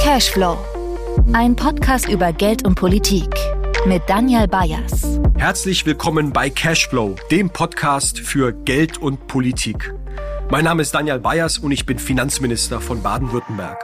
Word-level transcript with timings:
Cashflow. 0.00 0.56
Ein 1.32 1.56
Podcast 1.56 2.08
über 2.08 2.32
Geld 2.32 2.64
und 2.64 2.76
Politik 2.76 3.34
mit 3.84 4.02
Daniel 4.06 4.46
Bayers. 4.46 5.18
Herzlich 5.36 5.84
willkommen 5.84 6.32
bei 6.32 6.50
Cashflow, 6.50 7.16
dem 7.32 7.50
Podcast 7.50 8.20
für 8.20 8.52
Geld 8.52 8.98
und 8.98 9.26
Politik. 9.26 9.92
Mein 10.50 10.64
Name 10.64 10.82
ist 10.82 10.94
Daniel 10.94 11.18
Bayers 11.18 11.58
und 11.58 11.72
ich 11.72 11.84
bin 11.84 11.98
Finanzminister 11.98 12.80
von 12.80 13.02
Baden-Württemberg. 13.02 13.82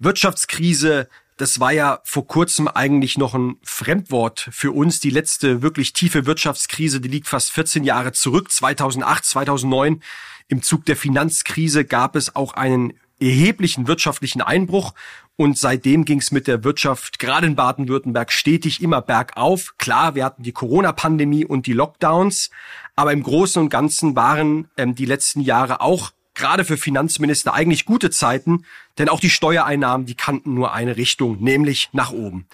Wirtschaftskrise, 0.00 1.08
das 1.36 1.60
war 1.60 1.70
ja 1.70 2.00
vor 2.02 2.26
kurzem 2.26 2.66
eigentlich 2.66 3.16
noch 3.16 3.34
ein 3.34 3.58
Fremdwort 3.62 4.48
für 4.50 4.72
uns. 4.72 4.98
Die 4.98 5.10
letzte 5.10 5.62
wirklich 5.62 5.92
tiefe 5.92 6.26
Wirtschaftskrise, 6.26 7.00
die 7.00 7.08
liegt 7.08 7.28
fast 7.28 7.52
14 7.52 7.84
Jahre 7.84 8.10
zurück, 8.10 8.50
2008, 8.50 9.24
2009. 9.24 10.02
Im 10.48 10.60
Zug 10.60 10.84
der 10.86 10.96
Finanzkrise 10.96 11.84
gab 11.84 12.16
es 12.16 12.34
auch 12.34 12.54
einen 12.54 12.94
erheblichen 13.20 13.86
wirtschaftlichen 13.86 14.42
Einbruch 14.42 14.94
und 15.36 15.58
seitdem 15.58 16.04
ging 16.04 16.20
es 16.20 16.30
mit 16.30 16.46
der 16.46 16.62
Wirtschaft 16.62 17.18
gerade 17.18 17.46
in 17.46 17.56
Baden-Württemberg 17.56 18.30
stetig 18.30 18.80
immer 18.82 19.02
bergauf. 19.02 19.74
Klar, 19.78 20.14
wir 20.14 20.24
hatten 20.24 20.42
die 20.42 20.52
Corona-Pandemie 20.52 21.44
und 21.44 21.66
die 21.66 21.72
Lockdowns, 21.72 22.50
aber 22.94 23.12
im 23.12 23.22
Großen 23.22 23.60
und 23.60 23.68
Ganzen 23.68 24.14
waren 24.14 24.68
ähm, 24.76 24.94
die 24.94 25.06
letzten 25.06 25.40
Jahre 25.40 25.80
auch 25.80 26.12
gerade 26.34 26.64
für 26.64 26.76
Finanzminister 26.76 27.54
eigentlich 27.54 27.84
gute 27.84 28.10
Zeiten, 28.10 28.64
denn 28.98 29.08
auch 29.08 29.20
die 29.20 29.30
Steuereinnahmen, 29.30 30.06
die 30.06 30.16
kannten 30.16 30.54
nur 30.54 30.72
eine 30.72 30.96
Richtung, 30.96 31.42
nämlich 31.42 31.90
nach 31.92 32.12
oben. 32.12 32.46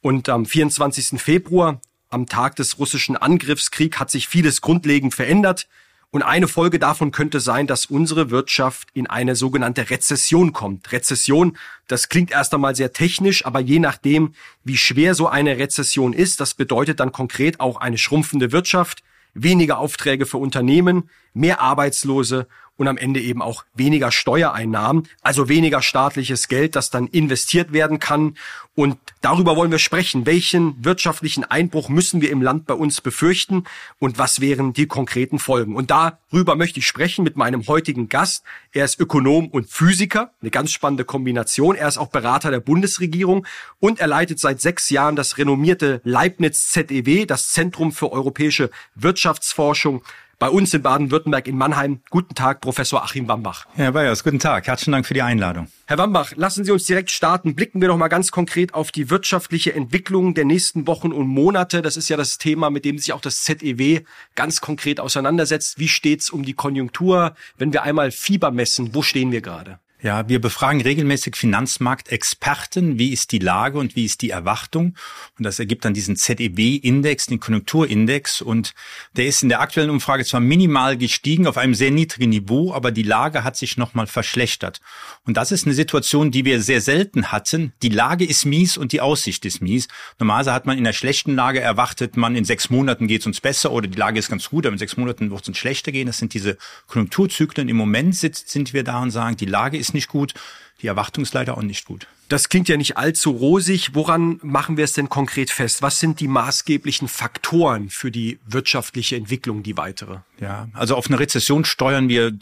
Und 0.00 0.28
am 0.28 0.46
24. 0.46 1.20
Februar, 1.20 1.80
am 2.08 2.26
Tag 2.26 2.56
des 2.56 2.78
russischen 2.78 3.16
Angriffskriegs, 3.16 3.98
hat 3.98 4.10
sich 4.10 4.28
vieles 4.28 4.60
grundlegend 4.60 5.14
verändert. 5.14 5.68
Und 6.10 6.22
eine 6.22 6.48
Folge 6.48 6.78
davon 6.78 7.10
könnte 7.10 7.38
sein, 7.38 7.66
dass 7.66 7.84
unsere 7.84 8.30
Wirtschaft 8.30 8.88
in 8.94 9.06
eine 9.06 9.36
sogenannte 9.36 9.90
Rezession 9.90 10.54
kommt. 10.54 10.90
Rezession, 10.90 11.58
das 11.86 12.08
klingt 12.08 12.30
erst 12.30 12.54
einmal 12.54 12.74
sehr 12.74 12.94
technisch, 12.94 13.44
aber 13.44 13.60
je 13.60 13.78
nachdem, 13.78 14.32
wie 14.64 14.78
schwer 14.78 15.14
so 15.14 15.28
eine 15.28 15.58
Rezession 15.58 16.14
ist, 16.14 16.40
das 16.40 16.54
bedeutet 16.54 17.00
dann 17.00 17.12
konkret 17.12 17.60
auch 17.60 17.76
eine 17.76 17.98
schrumpfende 17.98 18.52
Wirtschaft, 18.52 19.02
weniger 19.34 19.78
Aufträge 19.78 20.24
für 20.24 20.38
Unternehmen, 20.38 21.10
mehr 21.34 21.60
Arbeitslose 21.60 22.48
und 22.78 22.88
am 22.88 22.96
Ende 22.96 23.20
eben 23.20 23.42
auch 23.42 23.64
weniger 23.74 24.10
Steuereinnahmen, 24.10 25.06
also 25.20 25.48
weniger 25.48 25.82
staatliches 25.82 26.48
Geld, 26.48 26.76
das 26.76 26.88
dann 26.88 27.08
investiert 27.08 27.72
werden 27.72 27.98
kann. 27.98 28.36
Und 28.74 28.96
darüber 29.20 29.56
wollen 29.56 29.72
wir 29.72 29.80
sprechen. 29.80 30.24
Welchen 30.24 30.82
wirtschaftlichen 30.84 31.42
Einbruch 31.44 31.88
müssen 31.88 32.22
wir 32.22 32.30
im 32.30 32.40
Land 32.40 32.66
bei 32.66 32.74
uns 32.74 33.00
befürchten 33.00 33.64
und 33.98 34.18
was 34.18 34.40
wären 34.40 34.72
die 34.72 34.86
konkreten 34.86 35.40
Folgen? 35.40 35.74
Und 35.74 35.90
darüber 35.90 36.54
möchte 36.54 36.78
ich 36.78 36.86
sprechen 36.86 37.24
mit 37.24 37.36
meinem 37.36 37.66
heutigen 37.66 38.08
Gast. 38.08 38.44
Er 38.72 38.84
ist 38.84 39.00
Ökonom 39.00 39.48
und 39.48 39.68
Physiker, 39.68 40.30
eine 40.40 40.52
ganz 40.52 40.70
spannende 40.70 41.04
Kombination. 41.04 41.74
Er 41.74 41.88
ist 41.88 41.98
auch 41.98 42.08
Berater 42.08 42.52
der 42.52 42.60
Bundesregierung 42.60 43.44
und 43.80 43.98
er 43.98 44.06
leitet 44.06 44.38
seit 44.38 44.60
sechs 44.60 44.88
Jahren 44.88 45.16
das 45.16 45.36
renommierte 45.36 46.00
Leibniz 46.04 46.70
ZEW, 46.70 47.26
das 47.26 47.50
Zentrum 47.50 47.90
für 47.90 48.12
europäische 48.12 48.70
Wirtschaftsforschung 48.94 50.04
bei 50.38 50.48
uns 50.48 50.72
in 50.72 50.82
Baden-Württemberg 50.82 51.48
in 51.48 51.56
Mannheim. 51.56 52.00
Guten 52.10 52.34
Tag, 52.34 52.60
Professor 52.60 53.02
Achim 53.02 53.26
Wambach. 53.28 53.66
Herr 53.74 53.92
Bayers, 53.92 54.22
guten 54.22 54.38
Tag. 54.38 54.66
Herzlichen 54.66 54.92
Dank 54.92 55.06
für 55.06 55.14
die 55.14 55.22
Einladung. 55.22 55.68
Herr 55.86 55.98
Wambach, 55.98 56.32
lassen 56.36 56.64
Sie 56.64 56.70
uns 56.70 56.86
direkt 56.86 57.10
starten. 57.10 57.54
Blicken 57.54 57.80
wir 57.80 57.88
doch 57.88 57.96
mal 57.96 58.08
ganz 58.08 58.30
konkret 58.30 58.74
auf 58.74 58.92
die 58.92 59.10
wirtschaftliche 59.10 59.74
Entwicklung 59.74 60.34
der 60.34 60.44
nächsten 60.44 60.86
Wochen 60.86 61.12
und 61.12 61.26
Monate. 61.26 61.82
Das 61.82 61.96
ist 61.96 62.08
ja 62.08 62.16
das 62.16 62.38
Thema, 62.38 62.70
mit 62.70 62.84
dem 62.84 62.98
sich 62.98 63.12
auch 63.12 63.20
das 63.20 63.42
ZEW 63.44 64.02
ganz 64.34 64.60
konkret 64.60 65.00
auseinandersetzt. 65.00 65.78
Wie 65.78 65.88
steht's 65.88 66.30
um 66.30 66.44
die 66.44 66.54
Konjunktur? 66.54 67.34
Wenn 67.56 67.72
wir 67.72 67.82
einmal 67.82 68.10
Fieber 68.10 68.50
messen, 68.50 68.94
wo 68.94 69.02
stehen 69.02 69.32
wir 69.32 69.40
gerade? 69.40 69.80
Ja, 70.00 70.28
wir 70.28 70.40
befragen 70.40 70.80
regelmäßig 70.80 71.34
Finanzmarktexperten, 71.34 73.00
wie 73.00 73.12
ist 73.12 73.32
die 73.32 73.40
Lage 73.40 73.80
und 73.80 73.96
wie 73.96 74.04
ist 74.04 74.22
die 74.22 74.30
Erwartung. 74.30 74.94
Und 75.36 75.42
das 75.42 75.58
ergibt 75.58 75.84
dann 75.84 75.92
diesen 75.92 76.14
ZEW-Index, 76.14 77.26
den 77.26 77.40
Konjunkturindex. 77.40 78.40
Und 78.40 78.74
der 79.16 79.26
ist 79.26 79.42
in 79.42 79.48
der 79.48 79.60
aktuellen 79.60 79.90
Umfrage 79.90 80.24
zwar 80.24 80.38
minimal 80.38 80.96
gestiegen 80.96 81.48
auf 81.48 81.56
einem 81.56 81.74
sehr 81.74 81.90
niedrigen 81.90 82.30
Niveau, 82.30 82.72
aber 82.72 82.92
die 82.92 83.02
Lage 83.02 83.42
hat 83.42 83.56
sich 83.56 83.76
nochmal 83.76 84.06
verschlechtert. 84.06 84.80
Und 85.26 85.36
das 85.36 85.50
ist 85.50 85.66
eine 85.66 85.74
Situation, 85.74 86.30
die 86.30 86.44
wir 86.44 86.62
sehr 86.62 86.80
selten 86.80 87.32
hatten. 87.32 87.72
Die 87.82 87.88
Lage 87.88 88.24
ist 88.24 88.44
mies 88.44 88.76
und 88.76 88.92
die 88.92 89.00
Aussicht 89.00 89.44
ist 89.46 89.60
mies. 89.60 89.88
Normalerweise 90.20 90.52
hat 90.52 90.66
man 90.66 90.78
in 90.78 90.84
der 90.84 90.92
schlechten 90.92 91.34
Lage 91.34 91.58
erwartet, 91.58 92.16
man 92.16 92.36
in 92.36 92.44
sechs 92.44 92.70
Monaten 92.70 93.08
geht 93.08 93.22
es 93.22 93.26
uns 93.26 93.40
besser 93.40 93.72
oder 93.72 93.88
die 93.88 93.98
Lage 93.98 94.20
ist 94.20 94.30
ganz 94.30 94.48
gut, 94.48 94.64
aber 94.64 94.74
in 94.74 94.78
sechs 94.78 94.96
Monaten 94.96 95.32
wird 95.32 95.42
es 95.42 95.48
uns 95.48 95.58
schlechter 95.58 95.90
gehen. 95.90 96.06
Das 96.06 96.18
sind 96.18 96.34
diese 96.34 96.56
Konjunkturzyklen. 96.86 97.68
Im 97.68 97.76
Moment 97.76 98.14
sind 98.14 98.72
wir 98.72 98.84
da 98.84 99.02
und 99.02 99.10
sagen, 99.10 99.36
die 99.36 99.46
Lage 99.46 99.76
ist 99.76 99.87
ist 99.88 99.94
nicht 99.94 100.08
gut, 100.08 100.34
die 100.82 100.86
Erwartung 100.86 101.24
ist 101.24 101.34
leider 101.34 101.56
auch 101.56 101.62
nicht 101.62 101.84
gut. 101.84 102.06
Das 102.28 102.50
klingt 102.50 102.68
ja 102.68 102.76
nicht 102.76 102.98
allzu 102.98 103.30
rosig. 103.30 103.94
Woran 103.94 104.38
machen 104.42 104.76
wir 104.76 104.84
es 104.84 104.92
denn 104.92 105.08
konkret 105.08 105.50
fest? 105.50 105.80
Was 105.80 105.98
sind 105.98 106.20
die 106.20 106.28
maßgeblichen 106.28 107.08
Faktoren 107.08 107.88
für 107.88 108.10
die 108.10 108.38
wirtschaftliche 108.46 109.16
Entwicklung, 109.16 109.62
die 109.62 109.78
weitere? 109.78 110.18
Ja, 110.38 110.68
also 110.74 110.94
auf 110.94 111.08
eine 111.08 111.18
Rezession 111.18 111.64
steuern 111.64 112.10
wir 112.10 112.32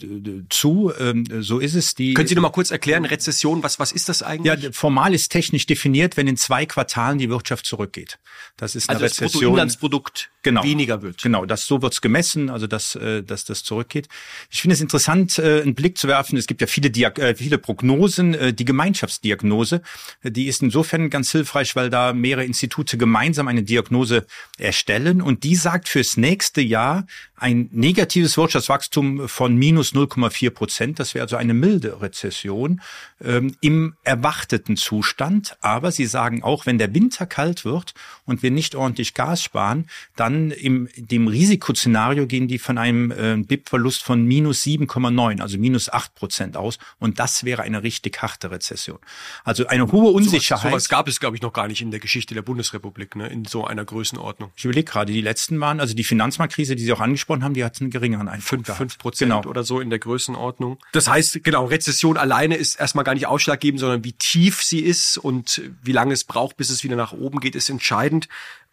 zu. 0.49 0.91
Ähm, 0.99 1.25
so 1.41 1.59
ist 1.59 1.73
es. 1.73 1.95
Die 1.95 2.13
Können 2.13 2.27
Sie 2.27 2.35
noch 2.35 2.41
mal 2.41 2.51
kurz 2.51 2.69
erklären, 2.69 3.05
Rezession, 3.05 3.63
was, 3.63 3.79
was 3.79 3.93
ist 3.93 4.09
das 4.09 4.23
eigentlich? 4.23 4.61
Ja, 4.61 4.71
formal 4.73 5.13
ist 5.13 5.29
technisch 5.29 5.65
definiert, 5.65 6.17
wenn 6.17 6.27
in 6.27 6.35
zwei 6.35 6.65
Quartalen 6.65 7.17
die 7.17 7.29
Wirtschaft 7.29 7.65
zurückgeht. 7.65 8.19
Das 8.57 8.75
ist 8.75 8.89
eine 8.89 8.97
also 8.97 9.05
Rezession. 9.05 9.27
Das 9.27 9.33
Bruttoinlandsprodukt 9.33 10.29
genau, 10.43 10.63
weniger 10.63 11.01
wird. 11.01 11.21
Genau, 11.23 11.45
das 11.45 11.65
so 11.65 11.81
wird's 11.81 12.01
gemessen, 12.01 12.49
also 12.49 12.67
dass, 12.67 12.95
äh, 12.95 13.23
dass 13.23 13.45
das 13.45 13.63
zurückgeht. 13.63 14.09
Ich 14.49 14.61
finde 14.61 14.73
es 14.73 14.81
interessant, 14.81 15.39
äh, 15.39 15.61
einen 15.61 15.75
Blick 15.75 15.97
zu 15.97 16.09
werfen. 16.09 16.37
Es 16.37 16.45
gibt 16.45 16.59
ja 16.59 16.67
viele, 16.67 16.89
Diag 16.91 17.19
viele 17.37 17.57
Prognosen. 17.57 18.26
Die 18.33 18.65
Gemeinschaftsdiagnose 18.65 19.81
die 20.23 20.47
ist 20.47 20.61
insofern 20.61 21.09
ganz 21.09 21.31
hilfreich, 21.31 21.75
weil 21.75 21.89
da 21.89 22.13
mehrere 22.13 22.45
Institute 22.45 22.97
gemeinsam 22.97 23.47
eine 23.47 23.63
Diagnose 23.63 24.25
erstellen. 24.57 25.21
Und 25.21 25.43
die 25.43 25.55
sagt 25.55 25.89
fürs 25.89 26.17
nächste 26.17 26.61
Jahr 26.61 27.05
ein 27.39 27.69
negatives 27.71 28.35
Wirtschaftswachstum 28.35 29.29
von 29.29 29.55
minus 29.55 29.93
0,4 29.93 30.49
Prozent. 30.49 30.99
Das 30.99 31.13
wäre 31.13 31.23
also 31.23 31.35
eine 31.35 31.53
milde 31.53 32.01
Rezession 32.01 32.81
ähm, 33.23 33.55
im 33.61 33.95
erwarteten 34.03 34.75
Zustand. 34.75 35.55
Aber 35.61 35.91
sie 35.91 36.07
sagen 36.07 36.41
auch, 36.41 36.65
wenn 36.65 36.79
der 36.79 36.95
Winter 36.95 37.27
kalt 37.27 37.63
wird 37.63 37.93
und 38.25 38.41
wir 38.41 38.49
nicht 38.49 38.73
ordentlich 38.73 39.13
Gas 39.13 39.43
sparen, 39.43 39.85
dann 40.15 40.49
im 40.49 40.89
dem 40.95 41.27
Risikoszenario 41.27 42.25
gehen 42.25 42.47
die 42.47 42.57
von 42.57 42.79
einem 42.79 43.11
äh, 43.11 43.35
BIP-Verlust 43.37 44.03
von 44.03 44.25
minus 44.25 44.63
7,9, 44.63 45.39
also 45.39 45.59
minus 45.59 45.89
8 45.89 46.15
Prozent 46.15 46.57
aus. 46.57 46.79
Und 46.97 47.19
das 47.19 47.43
wäre 47.43 47.61
eine 47.61 47.83
richtig 47.83 48.19
harte 48.19 48.49
Rezession. 48.49 48.97
Also 49.43 49.67
eine 49.67 49.91
hohe 49.91 50.11
Unsicherheit. 50.11 50.71
So 50.71 50.75
was 50.75 50.89
gab 50.89 51.07
es, 51.07 51.19
glaube 51.19 51.35
ich, 51.35 51.43
noch 51.43 51.53
gar 51.53 51.67
nicht 51.67 51.83
in 51.83 51.91
der 51.91 51.99
Geschichte 51.99 52.33
der 52.33 52.41
Bundesrepublik, 52.41 53.15
ne, 53.15 53.27
in 53.27 53.45
so 53.45 53.63
einer 53.63 53.85
Größenordnung. 53.85 54.49
Ich 54.55 54.65
überlege 54.65 54.91
gerade, 54.91 55.13
die 55.13 55.21
letzten 55.21 55.59
waren, 55.59 55.79
also 55.79 55.93
die 55.93 56.03
Finanzmarktkrise, 56.03 56.75
die 56.75 56.83
Sie 56.83 56.91
auch 56.91 56.99
angesprochen 56.99 57.26
haben, 57.43 57.53
die 57.53 57.63
hat 57.63 57.79
einen 57.81 57.89
geringeren 57.89 58.27
Einfluss. 58.27 58.49
Fünf, 58.65 58.77
fünf 58.77 58.97
Prozent 58.97 59.31
genau. 59.31 59.49
oder 59.49 59.63
so 59.63 59.79
in 59.79 59.89
der 59.89 59.99
Größenordnung. 59.99 60.77
Das 60.91 61.07
heißt, 61.07 61.43
genau, 61.43 61.65
Rezession 61.65 62.17
alleine 62.17 62.55
ist 62.55 62.79
erstmal 62.79 63.03
gar 63.03 63.13
nicht 63.13 63.27
ausschlaggebend, 63.27 63.79
sondern 63.79 64.03
wie 64.03 64.13
tief 64.13 64.63
sie 64.63 64.79
ist 64.79 65.17
und 65.17 65.61
wie 65.83 65.91
lange 65.91 66.13
es 66.13 66.23
braucht, 66.23 66.57
bis 66.57 66.69
es 66.69 66.83
wieder 66.83 66.95
nach 66.95 67.13
oben 67.13 67.39
geht, 67.39 67.55
ist 67.55 67.69
entscheidend. 67.69 68.27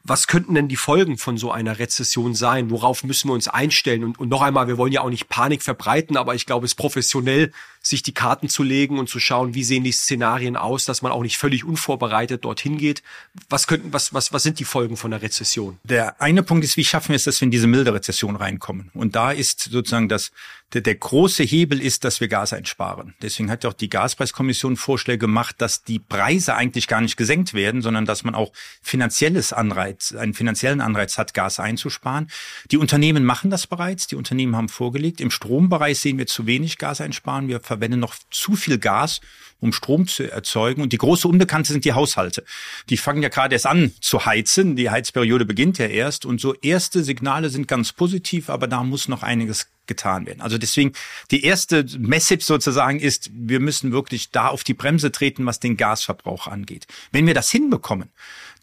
Was 0.07 0.27
könnten 0.27 0.55
denn 0.55 0.69
die 0.69 0.77
Folgen 0.77 1.17
von 1.17 1.39
so 1.39 1.51
einer 1.51 1.79
Rezession 1.79 2.35
sein? 2.35 2.71
Worauf 2.71 3.05
müssen 3.05 3.29
wir 3.29 3.33
uns 3.35 3.49
einstellen? 3.49 4.05
Und, 4.05 4.19
und 4.19 4.29
noch 4.29 4.43
einmal, 4.43 4.69
wir 4.69 4.77
wollen 4.77 4.93
ja 4.93 5.01
auch 5.01 5.09
nicht 5.09 5.31
Panik 5.31 5.63
verbreiten, 5.63 6.19
aber 6.19 6.35
ich 6.35 6.45
glaube, 6.45 6.67
es 6.67 6.73
ist 6.73 6.77
professionell, 6.77 7.53
sich 7.87 8.03
die 8.03 8.15
Karten 8.15 8.49
zu 8.49 8.63
legen 8.63 8.99
und 8.99 9.09
zu 9.09 9.21
schauen, 9.21 9.55
wie 9.55 9.63
sehen 9.63 9.85
die 9.85 9.93
Szenarien 9.93 10.57
aus, 10.57 10.87
dass 10.87 11.03
man 11.03 11.13
auch 11.13 11.23
nicht 11.23 11.37
völlig 11.37 11.65
unvorbereitet 11.65 12.45
dorthin 12.45 12.79
geht. 12.79 13.03
Was 13.51 13.67
könnten, 13.67 13.93
was, 13.93 14.15
was, 14.15 14.33
was 14.33 14.43
sind 14.43 14.59
die 14.59 14.65
Folgen 14.65 14.97
von 14.97 15.11
der 15.11 15.21
Rezession? 15.21 15.79
Der 15.85 16.21
eine 16.21 16.43
Punkt 16.43 16.65
ist, 16.65 16.79
wie 16.79 16.85
schaffen 16.85 17.11
wir 17.11 17.17
es, 17.17 17.25
dass 17.25 17.41
wir 17.41 17.47
in 17.47 17.51
diese 17.51 17.67
milde 17.67 17.93
Rezession 17.93 18.37
reinkommen? 18.37 18.91
Und 18.95 19.15
da 19.15 19.33
ist 19.33 19.65
sozusagen 19.65 20.09
das, 20.09 20.33
der, 20.73 20.81
der 20.81 20.95
große 20.95 21.45
Hebel 21.45 21.81
ist, 21.81 22.05
dass 22.05 22.21
wir 22.21 22.29
Gas 22.29 22.53
einsparen. 22.53 23.15
Deswegen 23.23 23.51
hat 23.51 23.65
auch 23.65 23.75
die 23.75 23.89
Gaspreiskommission 23.89 24.77
Vorschläge 24.77 25.19
gemacht, 25.19 25.57
dass 25.59 25.85
die 25.85 25.99
Preise 25.99 26.55
eigentlich 26.57 26.89
gar 26.89 27.01
nicht 27.01 27.17
gesenkt 27.17 27.55
werden, 27.55 27.83
sondern 27.83 28.07
dass 28.07 28.25
man 28.25 28.35
auch 28.35 28.53
finanzielles 28.83 29.53
Anreiz, 29.53 30.15
einen 30.15 30.35
finanziellen 30.35 30.81
Anreiz 30.81 31.17
hat, 31.17 31.35
Gas 31.35 31.61
einzusparen. 31.61 32.31
Die 32.71 32.77
Unternehmen 32.77 33.25
machen 33.25 33.51
das 33.51 33.67
bereits. 33.67 34.07
Die 34.07 34.17
Unternehmen 34.17 34.57
haben 34.57 34.69
vorgelegt. 34.69 35.21
Im 35.21 35.31
Strombereich 35.31 36.01
sehen 36.01 36.19
wir 36.19 36.27
zu 36.27 36.47
wenig 36.47 36.79
Gas 36.79 37.01
einsparen. 37.01 37.47
Wir 37.47 37.61
verwenden 37.75 38.01
noch 38.01 38.15
zu 38.31 38.57
viel 38.57 38.79
Gas, 38.79 39.21
um 39.61 39.73
Strom 39.73 40.07
zu 40.07 40.31
erzeugen. 40.31 40.83
Und 40.83 40.93
die 40.93 40.99
große 40.99 41.27
Unbekannte 41.27 41.73
sind 41.73 41.85
die 41.85 41.93
Haushalte. 41.93 42.45
Die 42.91 42.97
fangen 42.97 43.23
ja 43.23 43.29
gerade 43.29 43.55
erst 43.55 43.67
an 43.67 43.93
zu 44.01 44.27
heizen. 44.27 44.77
Die 44.77 44.91
Heizperiode 44.91 45.45
beginnt 45.45 45.79
ja 45.79 45.87
erst. 45.87 46.27
Und 46.27 46.41
so 46.41 46.55
erste 46.55 47.03
Signale 47.03 47.51
sind 47.51 47.69
ganz 47.69 47.93
positiv, 47.93 48.51
aber 48.51 48.67
da 48.67 48.83
muss 48.83 49.09
noch 49.09 49.23
einiges 49.23 49.69
getan 49.87 50.27
werden. 50.27 50.41
Also 50.41 50.59
deswegen 50.59 50.93
die 51.31 51.45
erste 51.45 51.85
Message 51.99 52.45
sozusagen 52.45 53.01
ist, 53.01 53.31
wir 53.35 53.61
müssen 53.61 53.93
wirklich 53.93 54.31
da 54.31 54.49
auf 54.49 54.65
die 54.65 54.75
Bremse 54.75 55.13
treten, 55.13 55.45
was 55.47 55.61
den 55.61 55.77
Gasverbrauch 55.77 56.47
angeht. 56.47 56.87
Wenn 57.13 57.27
wir 57.27 57.35
das 57.35 57.51
hinbekommen, 57.51 58.11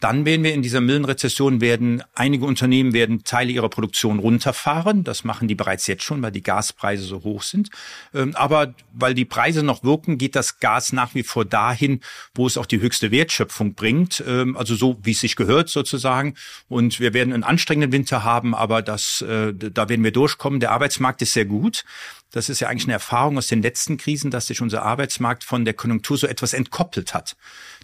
dann 0.02 0.24
werden 0.24 0.42
wir 0.42 0.52
in 0.52 0.62
dieser 0.62 0.80
milden 0.80 1.04
Rezession 1.04 1.60
werden 1.60 2.02
einige 2.12 2.44
Unternehmen 2.44 2.92
werden 2.92 3.22
Teile 3.22 3.52
ihrer 3.52 3.68
Produktion 3.68 4.18
runterfahren. 4.18 5.04
Das 5.04 5.22
machen 5.22 5.46
die 5.46 5.54
bereits 5.54 5.86
jetzt 5.86 6.02
schon, 6.02 6.20
weil 6.22 6.32
die 6.32 6.42
Gaspreise 6.42 7.04
so 7.04 7.22
hoch 7.22 7.42
sind. 7.42 7.70
Ähm, 8.12 8.34
aber 8.34 8.74
weil 8.92 9.14
die 9.14 9.24
Preise 9.24 9.62
noch 9.62 9.84
wirken, 9.84 10.18
geht 10.18 10.34
das 10.34 10.58
Gas 10.58 10.92
nach 10.92 11.14
wie 11.14 11.22
vor 11.22 11.44
dahin, 11.44 12.00
wo 12.34 12.48
es 12.48 12.58
auch 12.58 12.66
die 12.66 12.80
höchste 12.80 13.12
Wertschöpfung 13.12 13.74
bringt, 13.74 14.24
ähm, 14.26 14.56
also 14.56 14.74
so 14.74 14.98
wie 15.04 15.12
es 15.12 15.20
sich 15.20 15.36
gehört 15.36 15.68
sozusagen. 15.68 16.34
Und 16.68 16.98
wir 16.98 17.14
werden 17.14 17.32
einen 17.32 17.44
anstrengenden 17.44 17.92
Winter 17.92 18.24
haben, 18.24 18.56
aber 18.56 18.82
das, 18.82 19.20
äh, 19.20 19.54
da 19.54 19.88
werden 19.88 20.02
wir 20.02 20.12
durchkommen. 20.12 20.58
Der 20.58 20.72
Arbeitsmarkt 20.72 21.22
ist 21.22 21.32
sehr 21.32 21.44
gut. 21.44 21.84
Das 22.32 22.48
ist 22.48 22.60
ja 22.60 22.68
eigentlich 22.68 22.84
eine 22.84 22.94
Erfahrung 22.94 23.38
aus 23.38 23.46
den 23.46 23.62
letzten 23.62 23.96
Krisen, 23.96 24.30
dass 24.30 24.46
sich 24.46 24.60
unser 24.60 24.82
Arbeitsmarkt 24.82 25.44
von 25.44 25.64
der 25.64 25.74
Konjunktur 25.74 26.16
so 26.16 26.26
etwas 26.26 26.52
entkoppelt 26.52 27.14
hat 27.14 27.36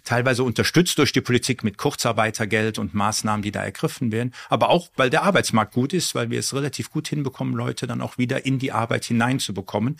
teilweise 0.03 0.43
unterstützt 0.43 0.97
durch 0.97 1.11
die 1.11 1.21
Politik 1.21 1.63
mit 1.63 1.77
Kurzarbeitergeld 1.77 2.79
und 2.79 2.93
Maßnahmen, 2.93 3.41
die 3.41 3.51
da 3.51 3.63
ergriffen 3.63 4.11
werden, 4.11 4.33
aber 4.49 4.69
auch, 4.69 4.89
weil 4.95 5.09
der 5.09 5.23
Arbeitsmarkt 5.23 5.73
gut 5.73 5.93
ist, 5.93 6.15
weil 6.15 6.29
wir 6.29 6.39
es 6.39 6.53
relativ 6.53 6.91
gut 6.91 7.07
hinbekommen, 7.07 7.53
Leute 7.53 7.87
dann 7.87 8.01
auch 8.01 8.17
wieder 8.17 8.45
in 8.45 8.59
die 8.59 8.71
Arbeit 8.71 9.05
hineinzubekommen. 9.05 9.97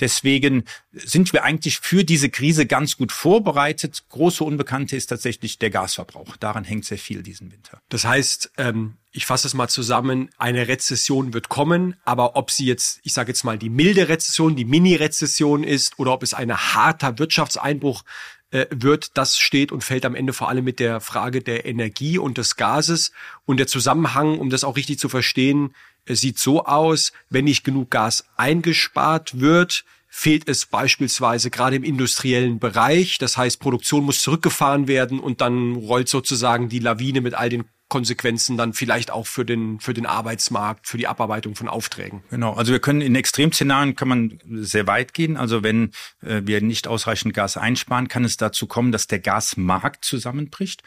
Deswegen 0.00 0.64
sind 0.92 1.32
wir 1.32 1.44
eigentlich 1.44 1.78
für 1.78 2.04
diese 2.04 2.30
Krise 2.30 2.66
ganz 2.66 2.96
gut 2.96 3.12
vorbereitet. 3.12 4.04
Große 4.08 4.44
Unbekannte 4.44 4.96
ist 4.96 5.06
tatsächlich 5.06 5.58
der 5.58 5.70
Gasverbrauch. 5.70 6.36
Daran 6.36 6.64
hängt 6.64 6.84
sehr 6.84 6.98
viel 6.98 7.22
diesen 7.22 7.52
Winter. 7.52 7.80
Das 7.88 8.04
heißt, 8.04 8.52
ähm, 8.58 8.94
ich 9.12 9.26
fasse 9.26 9.46
es 9.46 9.54
mal 9.54 9.68
zusammen, 9.68 10.30
eine 10.38 10.68
Rezession 10.68 11.34
wird 11.34 11.50
kommen, 11.50 11.96
aber 12.04 12.34
ob 12.36 12.50
sie 12.50 12.64
jetzt, 12.64 13.00
ich 13.02 13.12
sage 13.12 13.30
jetzt 13.30 13.44
mal, 13.44 13.58
die 13.58 13.68
milde 13.68 14.08
Rezession, 14.08 14.56
die 14.56 14.64
Mini-Rezession 14.64 15.64
ist 15.64 15.98
oder 15.98 16.12
ob 16.12 16.22
es 16.22 16.32
ein 16.32 16.56
harter 16.56 17.18
Wirtschaftseinbruch 17.18 18.04
äh, 18.52 18.66
wird, 18.70 19.16
das 19.18 19.38
steht 19.38 19.70
und 19.70 19.84
fällt 19.84 20.06
am 20.06 20.14
Ende 20.14 20.32
vor 20.32 20.48
allem 20.48 20.64
mit 20.64 20.80
der 20.80 21.00
Frage 21.00 21.42
der 21.42 21.66
Energie 21.66 22.18
und 22.18 22.38
des 22.38 22.56
Gases. 22.56 23.12
Und 23.44 23.58
der 23.58 23.66
Zusammenhang, 23.66 24.38
um 24.38 24.48
das 24.48 24.64
auch 24.64 24.76
richtig 24.76 24.98
zu 24.98 25.10
verstehen, 25.10 25.74
sieht 26.08 26.38
so 26.38 26.64
aus, 26.64 27.12
wenn 27.28 27.44
nicht 27.44 27.64
genug 27.64 27.90
Gas 27.90 28.24
eingespart 28.36 29.40
wird, 29.40 29.84
fehlt 30.08 30.46
es 30.48 30.66
beispielsweise 30.66 31.50
gerade 31.50 31.76
im 31.76 31.84
industriellen 31.84 32.58
Bereich. 32.58 33.16
Das 33.16 33.38
heißt, 33.38 33.60
Produktion 33.60 34.04
muss 34.04 34.22
zurückgefahren 34.22 34.86
werden 34.86 35.18
und 35.18 35.40
dann 35.40 35.74
rollt 35.74 36.08
sozusagen 36.08 36.68
die 36.68 36.80
Lawine 36.80 37.22
mit 37.22 37.32
all 37.32 37.48
den 37.48 37.64
Konsequenzen 37.92 38.56
dann 38.56 38.72
vielleicht 38.72 39.10
auch 39.10 39.26
für 39.26 39.44
den, 39.44 39.78
für 39.78 39.92
den 39.92 40.06
Arbeitsmarkt, 40.06 40.88
für 40.88 40.96
die 40.96 41.06
Abarbeitung 41.06 41.54
von 41.54 41.68
Aufträgen. 41.68 42.22
Genau, 42.30 42.54
also 42.54 42.72
wir 42.72 42.78
können 42.78 43.02
in 43.02 43.14
Extremszenarien 43.14 43.96
kann 43.96 44.08
man 44.08 44.38
sehr 44.50 44.86
weit 44.86 45.12
gehen. 45.12 45.36
Also 45.36 45.62
wenn 45.62 45.90
äh, 46.22 46.40
wir 46.44 46.62
nicht 46.62 46.88
ausreichend 46.88 47.34
Gas 47.34 47.58
einsparen, 47.58 48.08
kann 48.08 48.24
es 48.24 48.38
dazu 48.38 48.66
kommen, 48.66 48.92
dass 48.92 49.08
der 49.08 49.18
Gasmarkt 49.18 50.06
zusammenbricht, 50.06 50.82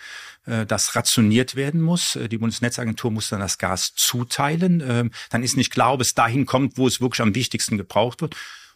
äh, 0.48 0.66
das 0.66 0.96
rationiert 0.96 1.56
werden 1.56 1.80
muss. 1.80 2.16
Äh, 2.16 2.28
die 2.28 2.40
Bundesnetzagentur 2.40 3.12
muss 3.12 3.30
dann 3.30 3.40
das 3.40 3.60
Gas 3.60 3.94
zuteilen. 3.94 4.82
Äh, 4.82 5.10
dann 5.30 5.44
ist 5.44 5.58
nicht 5.58 5.72
klar, 5.72 5.94
ob 5.94 6.02
es 6.02 6.16
dahin 6.16 6.48
kommt, 6.48 6.80
wo 6.80 6.88
es 6.88 7.02
wirklich 7.02 7.22
am 7.22 7.36
wichtigsten 7.36 7.78
gebraucht 7.78 8.22
wird. 8.22 8.36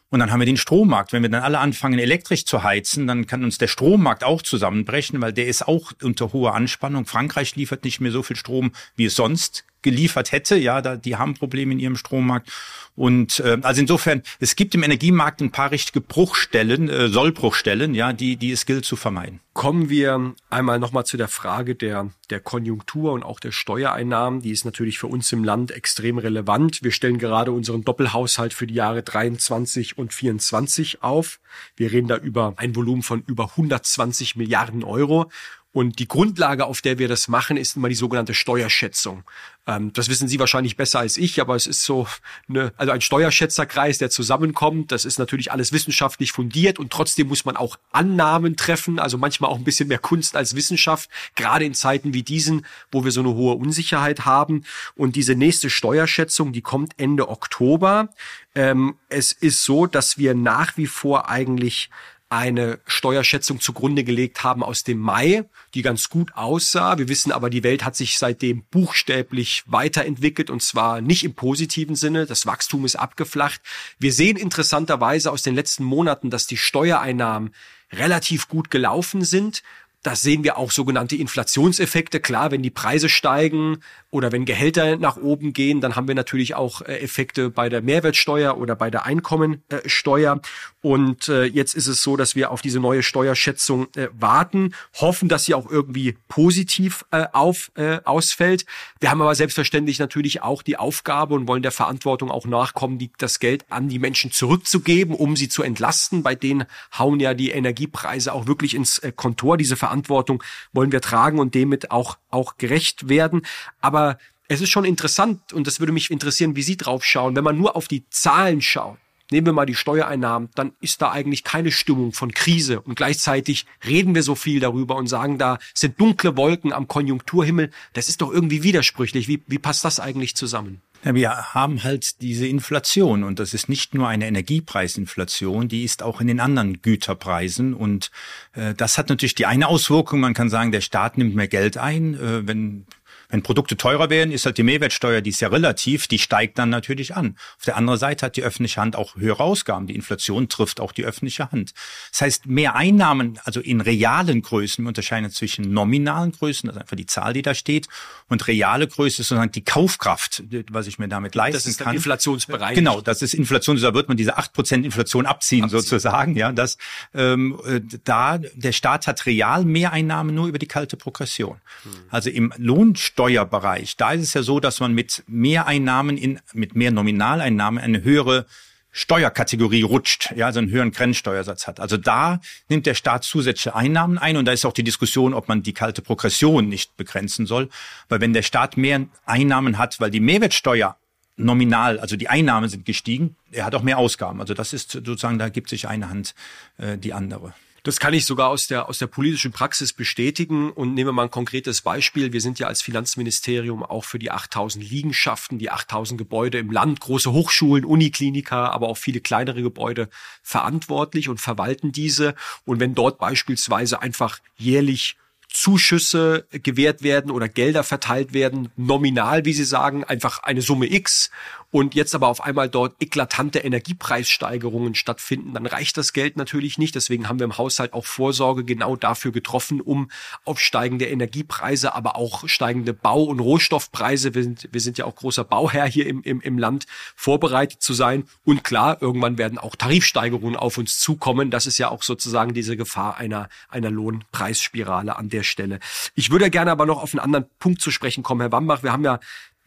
Und 0.09 0.19
dann 0.19 0.31
haben 0.31 0.39
wir 0.39 0.45
den 0.45 0.57
Strommarkt. 0.57 1.13
Wenn 1.13 1.21
wir 1.21 1.29
dann 1.29 1.43
alle 1.43 1.59
anfangen, 1.59 1.99
elektrisch 1.99 2.45
zu 2.45 2.63
heizen, 2.63 3.05
dann 3.05 3.27
kann 3.27 3.43
uns 3.43 3.57
der 3.59 3.67
Strommarkt 3.67 4.23
auch 4.23 4.41
zusammenbrechen, 4.41 5.21
weil 5.21 5.33
der 5.33 5.47
ist 5.47 5.67
auch 5.67 5.91
unter 6.01 6.33
hoher 6.33 6.55
Anspannung. 6.55 7.05
Frankreich 7.05 7.55
liefert 7.55 7.83
nicht 7.83 7.99
mehr 7.99 8.11
so 8.11 8.23
viel 8.23 8.35
Strom, 8.35 8.71
wie 8.95 9.05
es 9.05 9.15
sonst 9.15 9.65
geliefert 9.81 10.31
hätte. 10.31 10.55
Ja, 10.57 10.81
da, 10.81 10.95
die 10.95 11.15
haben 11.15 11.33
Probleme 11.33 11.73
in 11.73 11.79
ihrem 11.79 11.95
Strommarkt. 11.95 12.51
Und 12.95 13.39
äh, 13.39 13.57
also 13.61 13.79
insofern, 13.79 14.23
es 14.39 14.57
gibt 14.57 14.75
im 14.75 14.83
Energiemarkt 14.83 15.41
ein 15.41 15.51
paar 15.51 15.71
richtige 15.71 16.01
Bruchstellen, 16.01 16.89
äh, 16.89 17.07
Sollbruchstellen, 17.07 17.95
ja, 17.95 18.11
die, 18.11 18.35
die 18.35 18.51
es 18.51 18.65
gilt 18.65 18.83
zu 18.83 18.97
vermeiden. 18.97 19.39
Kommen 19.53 19.89
wir 19.89 20.33
einmal 20.49 20.79
nochmal 20.79 21.05
zu 21.05 21.15
der 21.15 21.29
Frage 21.29 21.75
der, 21.75 22.09
der 22.29 22.39
Konjunktur 22.39 23.13
und 23.13 23.23
auch 23.23 23.39
der 23.39 23.51
Steuereinnahmen. 23.51 24.41
Die 24.41 24.51
ist 24.51 24.65
natürlich 24.65 24.99
für 24.99 25.07
uns 25.07 25.31
im 25.31 25.43
Land 25.43 25.71
extrem 25.71 26.17
relevant. 26.17 26.83
Wir 26.83 26.91
stellen 26.91 27.19
gerade 27.19 27.51
unseren 27.51 27.83
Doppelhaushalt 27.83 28.53
für 28.53 28.67
die 28.67 28.73
Jahre 28.73 29.01
23 29.01 29.97
und 29.97 30.13
24 30.13 31.01
auf. 31.01 31.39
Wir 31.75 31.91
reden 31.91 32.07
da 32.07 32.17
über 32.17 32.53
ein 32.57 32.75
Volumen 32.75 33.03
von 33.03 33.23
über 33.27 33.51
120 33.51 34.35
Milliarden 34.35 34.83
Euro. 34.83 35.31
Und 35.71 35.99
die 35.99 36.07
Grundlage, 36.07 36.65
auf 36.65 36.81
der 36.81 36.97
wir 36.97 37.07
das 37.07 37.27
machen, 37.27 37.55
ist 37.55 37.75
immer 37.75 37.89
die 37.89 37.95
sogenannte 37.95 38.33
Steuerschätzung. 38.33 39.23
Ähm, 39.67 39.93
das 39.93 40.09
wissen 40.09 40.27
Sie 40.27 40.39
wahrscheinlich 40.39 40.77
besser 40.77 40.99
als 40.99 41.15
ich, 41.15 41.39
aber 41.39 41.55
es 41.55 41.67
ist 41.67 41.83
so 41.83 42.07
eine, 42.47 42.73
also 42.77 42.91
ein 42.91 43.01
Steuerschätzerkreis, 43.01 43.99
der 43.99 44.09
zusammenkommt. 44.09 44.91
Das 44.91 45.05
ist 45.05 45.19
natürlich 45.19 45.51
alles 45.51 45.71
wissenschaftlich 45.71 46.31
fundiert 46.31 46.79
und 46.79 46.91
trotzdem 46.91 47.27
muss 47.27 47.45
man 47.45 47.55
auch 47.55 47.77
Annahmen 47.91 48.55
treffen, 48.55 48.97
also 48.97 49.19
manchmal 49.19 49.51
auch 49.51 49.57
ein 49.57 49.63
bisschen 49.63 49.89
mehr 49.89 49.99
Kunst 49.99 50.35
als 50.35 50.55
Wissenschaft, 50.55 51.07
gerade 51.35 51.65
in 51.65 51.75
Zeiten 51.75 52.13
wie 52.13 52.23
diesen, 52.23 52.65
wo 52.91 53.03
wir 53.03 53.11
so 53.11 53.19
eine 53.19 53.35
hohe 53.35 53.53
Unsicherheit 53.53 54.25
haben. 54.25 54.63
Und 54.95 55.15
diese 55.15 55.35
nächste 55.35 55.69
Steuerschätzung, 55.69 56.51
die 56.51 56.61
kommt 56.61 56.93
Ende 56.97 57.29
Oktober. 57.29 58.09
Ähm, 58.55 58.95
es 59.07 59.31
ist 59.31 59.63
so, 59.63 59.85
dass 59.85 60.17
wir 60.17 60.33
nach 60.33 60.77
wie 60.77 60.87
vor 60.87 61.29
eigentlich 61.29 61.91
eine 62.29 62.79
Steuerschätzung 62.85 63.59
zugrunde 63.59 64.03
gelegt 64.03 64.43
haben 64.43 64.63
aus 64.63 64.83
dem 64.83 64.99
Mai, 64.99 65.45
die 65.73 65.81
ganz 65.81 66.09
gut 66.09 66.35
aussah. 66.35 66.99
Wir 66.99 67.09
wissen 67.09 67.31
aber, 67.31 67.49
die 67.49 67.63
Welt 67.63 67.83
hat 67.83 67.95
sich 67.95 68.19
seitdem 68.19 68.63
buchstäblich 68.69 69.63
weiterentwickelt 69.65 70.51
und 70.51 70.61
zwar 70.61 71.01
nicht 71.01 71.23
im 71.23 71.33
positiven 71.33 71.95
Sinne. 71.95 72.27
Das 72.27 72.45
Wachstum 72.45 72.85
ist 72.85 72.95
abgeflacht. 72.95 73.61
Wir 73.97 74.13
sehen 74.13 74.37
interessanterweise 74.37 75.31
aus 75.31 75.41
den 75.41 75.55
letzten 75.55 75.83
Monaten, 75.83 76.29
dass 76.29 76.45
die 76.45 76.57
Steuereinnahmen 76.57 77.53
relativ 77.91 78.47
gut 78.47 78.69
gelaufen 78.69 79.23
sind. 79.23 79.63
Das 80.01 80.21
sehen 80.21 80.45
wir 80.45 80.57
auch 80.57 80.71
sogenannte 80.71 81.17
Inflationseffekte. 81.17 82.21
Klar, 82.21 82.51
wenn 82.51 82.63
die 82.63 82.69
Preise 82.69 83.09
steigen 83.09 83.79
oder 84.11 84.31
wenn 84.31 84.45
Gehälter 84.45 84.95
nach 84.95 85.17
oben 85.17 85.51
gehen, 85.51 85.81
dann 85.81 85.97
haben 85.97 86.07
wir 86.07 86.15
natürlich 86.15 86.55
auch 86.55 86.81
äh, 86.81 86.99
Effekte 86.99 87.49
bei 87.49 87.67
der 87.67 87.81
Mehrwertsteuer 87.81 88.57
oder 88.57 88.77
bei 88.77 88.89
der 88.89 89.05
Einkommensteuer. 89.05 90.39
Und 90.81 91.27
äh, 91.27 91.43
jetzt 91.43 91.73
ist 91.73 91.87
es 91.87 92.01
so, 92.01 92.15
dass 92.15 92.33
wir 92.33 92.51
auf 92.51 92.61
diese 92.61 92.79
neue 92.79 93.03
Steuerschätzung 93.03 93.87
äh, 93.97 94.07
warten, 94.13 94.73
hoffen, 95.01 95.27
dass 95.27 95.43
sie 95.43 95.53
auch 95.53 95.69
irgendwie 95.69 96.17
positiv 96.29 97.03
auf, 97.33 97.71
ausfällt. 98.05 98.65
Wir 98.99 99.11
haben 99.11 99.21
aber 99.21 99.35
selbstverständlich 99.35 99.99
natürlich 99.99 100.41
auch 100.41 100.61
die 100.61 100.77
Aufgabe 100.77 101.35
und 101.35 101.47
wollen 101.47 101.61
der 101.61 101.71
Verantwortung 101.71 102.31
auch 102.31 102.45
nachkommen, 102.45 102.97
die, 102.97 103.11
das 103.17 103.39
Geld 103.39 103.65
an 103.69 103.89
die 103.89 103.99
Menschen 103.99 104.31
zurückzugeben, 104.31 105.13
um 105.13 105.35
sie 105.35 105.49
zu 105.49 105.63
entlasten. 105.63 106.23
Bei 106.23 106.35
denen 106.35 106.65
hauen 106.97 107.19
ja 107.19 107.33
die 107.33 107.51
Energiepreise 107.51 108.33
auch 108.33 108.47
wirklich 108.47 108.75
ins 108.75 109.01
Kontor. 109.15 109.57
Diese 109.57 109.75
Verantwortung 109.89 110.43
wollen 110.71 110.91
wir 110.91 111.01
tragen 111.01 111.39
und 111.39 111.55
damit 111.55 111.91
auch, 111.91 112.17
auch 112.29 112.57
gerecht 112.57 113.09
werden. 113.09 113.41
Aber 113.81 114.17
es 114.47 114.61
ist 114.61 114.69
schon 114.69 114.85
interessant 114.85 115.53
und 115.53 115.67
das 115.67 115.79
würde 115.79 115.93
mich 115.93 116.11
interessieren, 116.11 116.55
wie 116.55 116.63
Sie 116.63 116.77
drauf 116.77 117.03
schauen. 117.03 117.35
Wenn 117.35 117.43
man 117.43 117.57
nur 117.57 117.75
auf 117.75 117.87
die 117.87 118.07
Zahlen 118.09 118.61
schaut, 118.61 118.97
nehmen 119.31 119.47
wir 119.47 119.53
mal 119.53 119.65
die 119.65 119.75
Steuereinnahmen, 119.75 120.49
dann 120.55 120.73
ist 120.81 121.01
da 121.01 121.11
eigentlich 121.11 121.43
keine 121.43 121.71
Stimmung 121.71 122.13
von 122.13 122.31
Krise. 122.31 122.81
Und 122.81 122.95
gleichzeitig 122.95 123.65
reden 123.87 124.15
wir 124.15 124.23
so 124.23 124.35
viel 124.35 124.59
darüber 124.59 124.95
und 124.95 125.07
sagen, 125.07 125.37
da 125.37 125.59
sind 125.73 125.99
dunkle 125.99 126.35
Wolken 126.37 126.73
am 126.73 126.87
Konjunkturhimmel. 126.87 127.69
Das 127.93 128.09
ist 128.09 128.21
doch 128.21 128.31
irgendwie 128.31 128.63
widersprüchlich. 128.63 129.27
Wie, 129.27 129.43
wie 129.47 129.59
passt 129.59 129.85
das 129.85 129.99
eigentlich 129.99 130.35
zusammen? 130.35 130.81
Ja, 131.05 131.15
wir 131.15 131.53
haben 131.53 131.83
halt 131.83 132.21
diese 132.21 132.45
Inflation 132.45 133.23
und 133.23 133.39
das 133.39 133.53
ist 133.53 133.69
nicht 133.69 133.93
nur 133.93 134.09
eine 134.09 134.27
Energiepreisinflation, 134.27 135.69
die 135.69 135.85
ist 135.85 136.03
auch 136.03 136.19
in 136.19 136.27
den 136.27 136.41
anderen 136.41 136.81
Güterpreisen 136.81 137.73
und 137.73 138.11
äh, 138.53 138.73
das 138.73 138.97
hat 138.97 139.07
natürlich 139.07 139.35
die 139.35 139.45
eine 139.45 139.67
Auswirkung, 139.67 140.19
man 140.19 140.33
kann 140.33 140.49
sagen, 140.49 140.73
der 140.73 140.81
Staat 140.81 141.17
nimmt 141.17 141.35
mehr 141.35 141.47
Geld 141.47 141.77
ein, 141.77 142.15
äh, 142.15 142.45
wenn 142.45 142.85
wenn 143.29 143.43
Produkte 143.43 143.77
teurer 143.77 144.09
werden, 144.09 144.31
ist 144.31 144.45
halt 144.45 144.57
die 144.57 144.63
Mehrwertsteuer, 144.63 145.21
die 145.21 145.29
ist 145.29 145.39
ja 145.39 145.49
relativ, 145.49 146.07
die 146.07 146.17
steigt 146.17 146.57
dann 146.57 146.69
natürlich 146.69 147.15
an. 147.15 147.37
Auf 147.57 147.65
der 147.65 147.77
anderen 147.77 147.99
Seite 147.99 148.25
hat 148.25 148.35
die 148.35 148.43
öffentliche 148.43 148.81
Hand 148.81 148.95
auch 148.95 149.15
höhere 149.15 149.43
Ausgaben. 149.43 149.85
Die 149.85 149.93
Inflation 149.93 150.49
trifft 150.49 150.79
auch 150.79 150.91
die 150.91 151.05
öffentliche 151.05 151.51
Hand. 151.51 151.73
Das 152.11 152.21
heißt, 152.21 152.47
mehr 152.47 152.75
Einnahmen, 152.75 153.39
also 153.43 153.59
in 153.59 153.81
realen 153.81 154.41
Größen, 154.41 154.83
wir 154.83 154.87
unterscheiden 154.89 155.29
zwischen 155.29 155.71
nominalen 155.71 156.31
Größen, 156.31 156.67
das 156.67 156.75
ist 156.75 156.81
einfach 156.81 156.97
die 156.97 157.05
Zahl, 157.05 157.33
die 157.33 157.43
da 157.43 157.53
steht, 157.53 157.87
und 158.29 158.47
reale 158.47 158.87
Größe 158.87 159.21
ist 159.21 159.27
sozusagen 159.27 159.51
die 159.51 159.63
Kaufkraft, 159.63 160.43
was 160.71 160.87
ich 160.87 160.97
mir 160.97 161.07
damit 161.07 161.35
leisten 161.35 161.51
kann. 161.51 161.59
Das 161.59 161.65
ist 161.67 161.79
der 161.81 161.93
Inflationsbereich. 161.93 162.75
Genau, 162.75 162.99
das 162.99 163.21
ist 163.21 163.35
Inflation, 163.35 163.79
da 163.79 163.93
wird 163.93 164.07
man 164.07 164.17
diese 164.17 164.37
acht 164.37 164.53
Prozent 164.53 164.85
Inflation 164.85 165.27
abziehen, 165.27 165.65
abziehen, 165.65 165.81
sozusagen. 165.81 166.35
Ja, 166.35 166.51
das, 166.51 166.77
ähm, 167.13 167.59
äh, 167.63 167.79
da, 168.03 168.39
der 168.39 168.71
Staat 168.71 169.05
hat 169.05 169.27
real 169.27 169.65
Mehreinnahmen 169.65 170.33
nur 170.33 170.47
über 170.47 170.57
die 170.57 170.67
kalte 170.67 170.97
Progression. 170.97 171.57
Hm. 171.83 171.91
Also 172.09 172.31
im 172.31 172.53
Lohnsteuer 172.57 173.18
Steuerbereich, 173.19 173.97
da 173.97 174.13
ist 174.13 174.21
es 174.21 174.33
ja 174.33 174.43
so, 174.43 174.61
dass 174.61 174.79
man 174.79 174.93
mit 174.93 175.25
mehr 175.27 175.67
Einnahmen 175.67 176.17
in, 176.17 176.39
mit 176.53 176.77
mehr 176.77 176.89
Nominaleinnahmen 176.89 177.83
eine 177.83 178.01
höhere 178.01 178.45
Steuerkategorie 178.93 179.81
rutscht, 179.81 180.31
ja, 180.37 180.45
also 180.45 180.59
einen 180.59 180.69
höheren 180.69 180.91
Grenzsteuersatz 180.91 181.67
hat. 181.67 181.81
Also 181.81 181.97
da 181.97 182.39
nimmt 182.69 182.85
der 182.85 182.93
Staat 182.93 183.25
zusätzliche 183.25 183.75
Einnahmen 183.75 184.17
ein 184.17 184.37
und 184.37 184.45
da 184.45 184.53
ist 184.53 184.63
auch 184.63 184.71
die 184.71 184.85
Diskussion, 184.85 185.33
ob 185.33 185.49
man 185.49 185.63
die 185.63 185.73
kalte 185.73 186.01
Progression 186.01 186.69
nicht 186.69 186.95
begrenzen 186.95 187.45
soll, 187.45 187.67
weil 188.07 188.21
wenn 188.21 188.31
der 188.31 188.41
Staat 188.41 188.77
mehr 188.77 189.05
Einnahmen 189.25 189.77
hat, 189.77 189.99
weil 189.99 190.11
die 190.11 190.21
Mehrwertsteuer 190.21 190.95
nominal, 191.35 191.99
also 191.99 192.15
die 192.15 192.29
Einnahmen 192.29 192.69
sind 192.69 192.85
gestiegen, 192.85 193.35
er 193.51 193.65
hat 193.65 193.75
auch 193.75 193.83
mehr 193.83 193.97
Ausgaben. 193.97 194.39
Also 194.39 194.53
das 194.53 194.71
ist 194.71 194.91
sozusagen, 194.91 195.39
da 195.39 195.49
gibt 195.49 195.67
sich 195.67 195.89
eine 195.89 196.09
Hand 196.09 196.35
äh, 196.77 196.97
die 196.97 197.11
andere. 197.11 197.53
Das 197.83 197.99
kann 197.99 198.13
ich 198.13 198.25
sogar 198.25 198.49
aus 198.49 198.67
der, 198.67 198.89
aus 198.89 198.99
der 198.99 199.07
politischen 199.07 199.51
Praxis 199.51 199.93
bestätigen 199.93 200.71
und 200.71 200.93
nehmen 200.93 201.09
wir 201.09 201.13
mal 201.13 201.23
ein 201.23 201.31
konkretes 201.31 201.81
Beispiel. 201.81 202.33
Wir 202.33 202.41
sind 202.41 202.59
ja 202.59 202.67
als 202.67 202.81
Finanzministerium 202.81 203.83
auch 203.83 204.03
für 204.03 204.19
die 204.19 204.31
8000 204.31 204.89
Liegenschaften, 204.89 205.59
die 205.59 205.71
8000 205.71 206.17
Gebäude 206.17 206.57
im 206.57 206.71
Land, 206.71 206.99
große 206.99 207.31
Hochschulen, 207.31 207.85
Unikliniker, 207.85 208.71
aber 208.71 208.87
auch 208.87 208.97
viele 208.97 209.21
kleinere 209.21 209.61
Gebäude 209.61 210.09
verantwortlich 210.43 211.29
und 211.29 211.39
verwalten 211.39 211.91
diese. 211.91 212.35
Und 212.65 212.79
wenn 212.79 212.95
dort 212.95 213.17
beispielsweise 213.17 214.01
einfach 214.01 214.39
jährlich 214.55 215.15
Zuschüsse 215.49 216.45
gewährt 216.51 217.01
werden 217.01 217.31
oder 217.31 217.49
Gelder 217.49 217.83
verteilt 217.83 218.33
werden, 218.33 218.69
nominal, 218.77 219.45
wie 219.45 219.53
Sie 219.53 219.65
sagen, 219.65 220.03
einfach 220.03 220.43
eine 220.43 220.61
Summe 220.61 220.91
X 220.91 221.31
und 221.71 221.93
jetzt 221.93 222.15
aber 222.15 222.29
auf 222.29 222.41
einmal 222.43 222.67
dort 222.67 222.95
eklatante 222.99 223.59
Energiepreissteigerungen 223.59 224.95
stattfinden, 224.95 225.53
dann 225.53 225.67
reicht 225.67 225.97
das 225.97 226.13
Geld 226.13 226.35
natürlich 226.35 226.79
nicht. 226.79 226.95
Deswegen 226.95 227.29
haben 227.29 227.37
wir 227.37 227.43
im 227.43 227.59
Haushalt 227.59 227.93
auch 227.93 228.05
Vorsorge 228.05 228.63
genau 228.63 228.95
dafür 228.95 229.31
getroffen, 229.31 229.79
um 229.79 230.09
auf 230.45 230.59
steigende 230.59 231.05
Energiepreise, 231.05 231.93
aber 231.93 232.15
auch 232.15 232.47
steigende 232.49 232.93
Bau- 232.93 233.23
und 233.23 233.39
Rohstoffpreise, 233.39 234.33
wir 234.33 234.43
sind, 234.43 234.67
wir 234.71 234.81
sind 234.81 234.97
ja 234.97 235.05
auch 235.05 235.15
großer 235.15 235.43
Bauherr 235.43 235.85
hier 235.85 236.07
im, 236.07 236.23
im, 236.23 236.41
im 236.41 236.57
Land, 236.57 236.87
vorbereitet 237.15 237.83
zu 237.83 237.93
sein. 237.93 238.23
Und 238.43 238.63
klar, 238.63 238.99
irgendwann 238.99 239.37
werden 239.37 239.59
auch 239.59 239.75
Tarifsteigerungen 239.75 240.55
auf 240.55 240.79
uns 240.79 240.97
zukommen. 240.97 241.51
Das 241.51 241.67
ist 241.67 241.77
ja 241.77 241.89
auch 241.89 242.01
sozusagen 242.01 242.55
diese 242.55 242.77
Gefahr 242.77 243.17
einer, 243.17 243.47
einer 243.69 243.91
Lohnpreisspirale 243.91 245.15
an 245.15 245.29
der 245.29 245.38
Stelle. 245.43 245.79
Ich 246.15 246.31
würde 246.31 246.49
gerne 246.49 246.71
aber 246.71 246.85
noch 246.85 247.01
auf 247.01 247.13
einen 247.13 247.19
anderen 247.19 247.45
Punkt 247.59 247.81
zu 247.81 247.91
sprechen 247.91 248.23
kommen, 248.23 248.41
Herr 248.41 248.51
Wambach. 248.51 248.83
Wir 248.83 248.91
haben 248.91 249.03
ja 249.03 249.19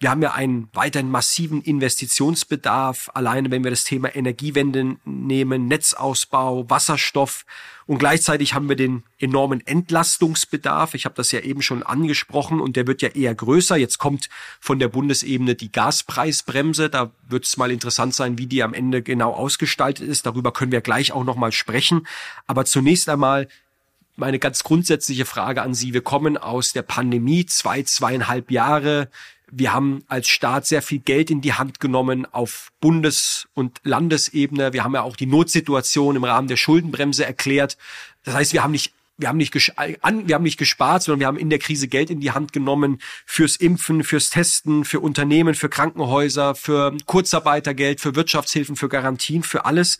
wir 0.02 0.10
haben 0.10 0.20
ja 0.20 0.32
einen 0.32 0.68
weiterhin 0.72 1.12
massiven 1.12 1.62
Investitionsbedarf, 1.62 3.08
alleine 3.14 3.52
wenn 3.52 3.62
wir 3.62 3.70
das 3.70 3.84
Thema 3.84 4.12
Energiewende 4.12 4.96
nehmen, 5.04 5.68
Netzausbau, 5.68 6.68
Wasserstoff 6.68 7.46
und 7.86 7.98
gleichzeitig 7.98 8.52
haben 8.54 8.68
wir 8.68 8.74
den 8.74 9.04
enormen 9.20 9.64
Entlastungsbedarf. 9.64 10.94
Ich 10.94 11.04
habe 11.04 11.14
das 11.14 11.30
ja 11.30 11.38
eben 11.38 11.62
schon 11.62 11.84
angesprochen 11.84 12.60
und 12.60 12.74
der 12.74 12.88
wird 12.88 13.00
ja 13.00 13.10
eher 13.10 13.32
größer. 13.32 13.76
Jetzt 13.76 13.98
kommt 13.98 14.28
von 14.58 14.80
der 14.80 14.88
Bundesebene 14.88 15.54
die 15.54 15.70
Gaspreisbremse. 15.70 16.90
Da 16.90 17.12
wird 17.28 17.44
es 17.44 17.56
mal 17.56 17.70
interessant 17.70 18.12
sein, 18.12 18.38
wie 18.38 18.46
die 18.46 18.64
am 18.64 18.74
Ende 18.74 19.02
genau 19.02 19.32
ausgestaltet 19.32 20.08
ist. 20.08 20.26
Darüber 20.26 20.52
können 20.52 20.72
wir 20.72 20.80
gleich 20.80 21.12
auch 21.12 21.22
noch 21.22 21.36
mal 21.36 21.52
sprechen. 21.52 22.08
Aber 22.48 22.64
zunächst 22.64 23.08
einmal 23.08 23.46
meine 24.16 24.38
ganz 24.38 24.62
grundsätzliche 24.62 25.24
Frage 25.24 25.62
an 25.62 25.74
Sie. 25.74 25.94
Wir 25.94 26.02
kommen 26.02 26.36
aus 26.36 26.72
der 26.72 26.82
Pandemie, 26.82 27.46
zwei, 27.46 27.82
zweieinhalb 27.82 28.50
Jahre. 28.50 29.08
Wir 29.50 29.72
haben 29.72 30.02
als 30.08 30.28
Staat 30.28 30.66
sehr 30.66 30.82
viel 30.82 30.98
Geld 30.98 31.30
in 31.30 31.40
die 31.42 31.52
Hand 31.52 31.78
genommen 31.80 32.26
auf 32.30 32.72
Bundes- 32.80 33.48
und 33.54 33.80
Landesebene. 33.84 34.72
Wir 34.72 34.84
haben 34.84 34.94
ja 34.94 35.02
auch 35.02 35.16
die 35.16 35.26
Notsituation 35.26 36.16
im 36.16 36.24
Rahmen 36.24 36.48
der 36.48 36.56
Schuldenbremse 36.56 37.24
erklärt. 37.24 37.76
Das 38.24 38.34
heißt, 38.34 38.52
wir 38.52 38.62
haben 38.62 38.72
nicht 38.72 38.92
wir 39.18 39.28
haben 39.28 39.36
nicht, 39.36 39.54
wir 39.54 40.34
haben 40.34 40.42
nicht 40.42 40.56
gespart, 40.56 41.02
sondern 41.02 41.20
wir 41.20 41.26
haben 41.26 41.36
in 41.36 41.50
der 41.50 41.58
Krise 41.58 41.86
Geld 41.86 42.10
in 42.10 42.20
die 42.20 42.32
Hand 42.32 42.52
genommen 42.52 42.98
fürs 43.24 43.56
Impfen, 43.56 44.04
fürs 44.04 44.30
Testen, 44.30 44.84
für 44.84 45.00
Unternehmen, 45.00 45.54
für 45.54 45.68
Krankenhäuser, 45.68 46.54
für 46.54 46.96
Kurzarbeitergeld, 47.06 48.00
für 48.00 48.16
Wirtschaftshilfen, 48.16 48.74
für 48.74 48.88
Garantien, 48.88 49.42
für 49.42 49.64
alles. 49.64 49.98